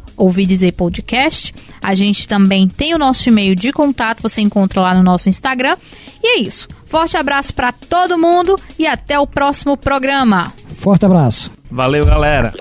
dizer 0.48 0.74
podcast. 0.74 1.54
A 1.82 1.96
gente 1.96 2.28
também 2.28 2.68
tem 2.68 2.94
o 2.94 3.00
nosso 3.00 3.30
e-mail 3.30 3.56
de 3.56 3.72
contato, 3.72 4.22
você 4.22 4.40
encontra 4.42 4.82
lá 4.82 4.94
no 4.94 5.04
nosso 5.04 5.30
Instagram. 5.30 5.76
E 6.24 6.38
é 6.38 6.40
isso. 6.42 6.68
Forte 6.86 7.18
abraço 7.18 7.54
para 7.54 7.72
todo 7.72 8.18
mundo 8.18 8.60
e 8.78 8.86
até 8.86 9.20
o 9.20 9.28
próximo 9.28 9.76
programa. 9.76 10.54
Forte 10.88 11.06
abraço. 11.06 11.52
Valeu, 11.70 12.06
galera. 12.06 12.54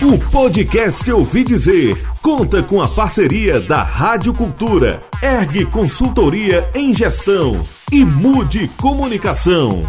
O 0.00 0.16
podcast 0.30 1.10
Ouvi 1.10 1.42
Dizer 1.42 2.00
conta 2.22 2.62
com 2.62 2.80
a 2.80 2.86
parceria 2.86 3.60
da 3.60 3.82
Rádio 3.82 4.32
Cultura, 4.32 5.02
Ergue 5.20 5.66
Consultoria 5.66 6.70
em 6.72 6.94
Gestão 6.94 7.60
e 7.90 8.04
Mude 8.04 8.68
Comunicação. 8.76 9.82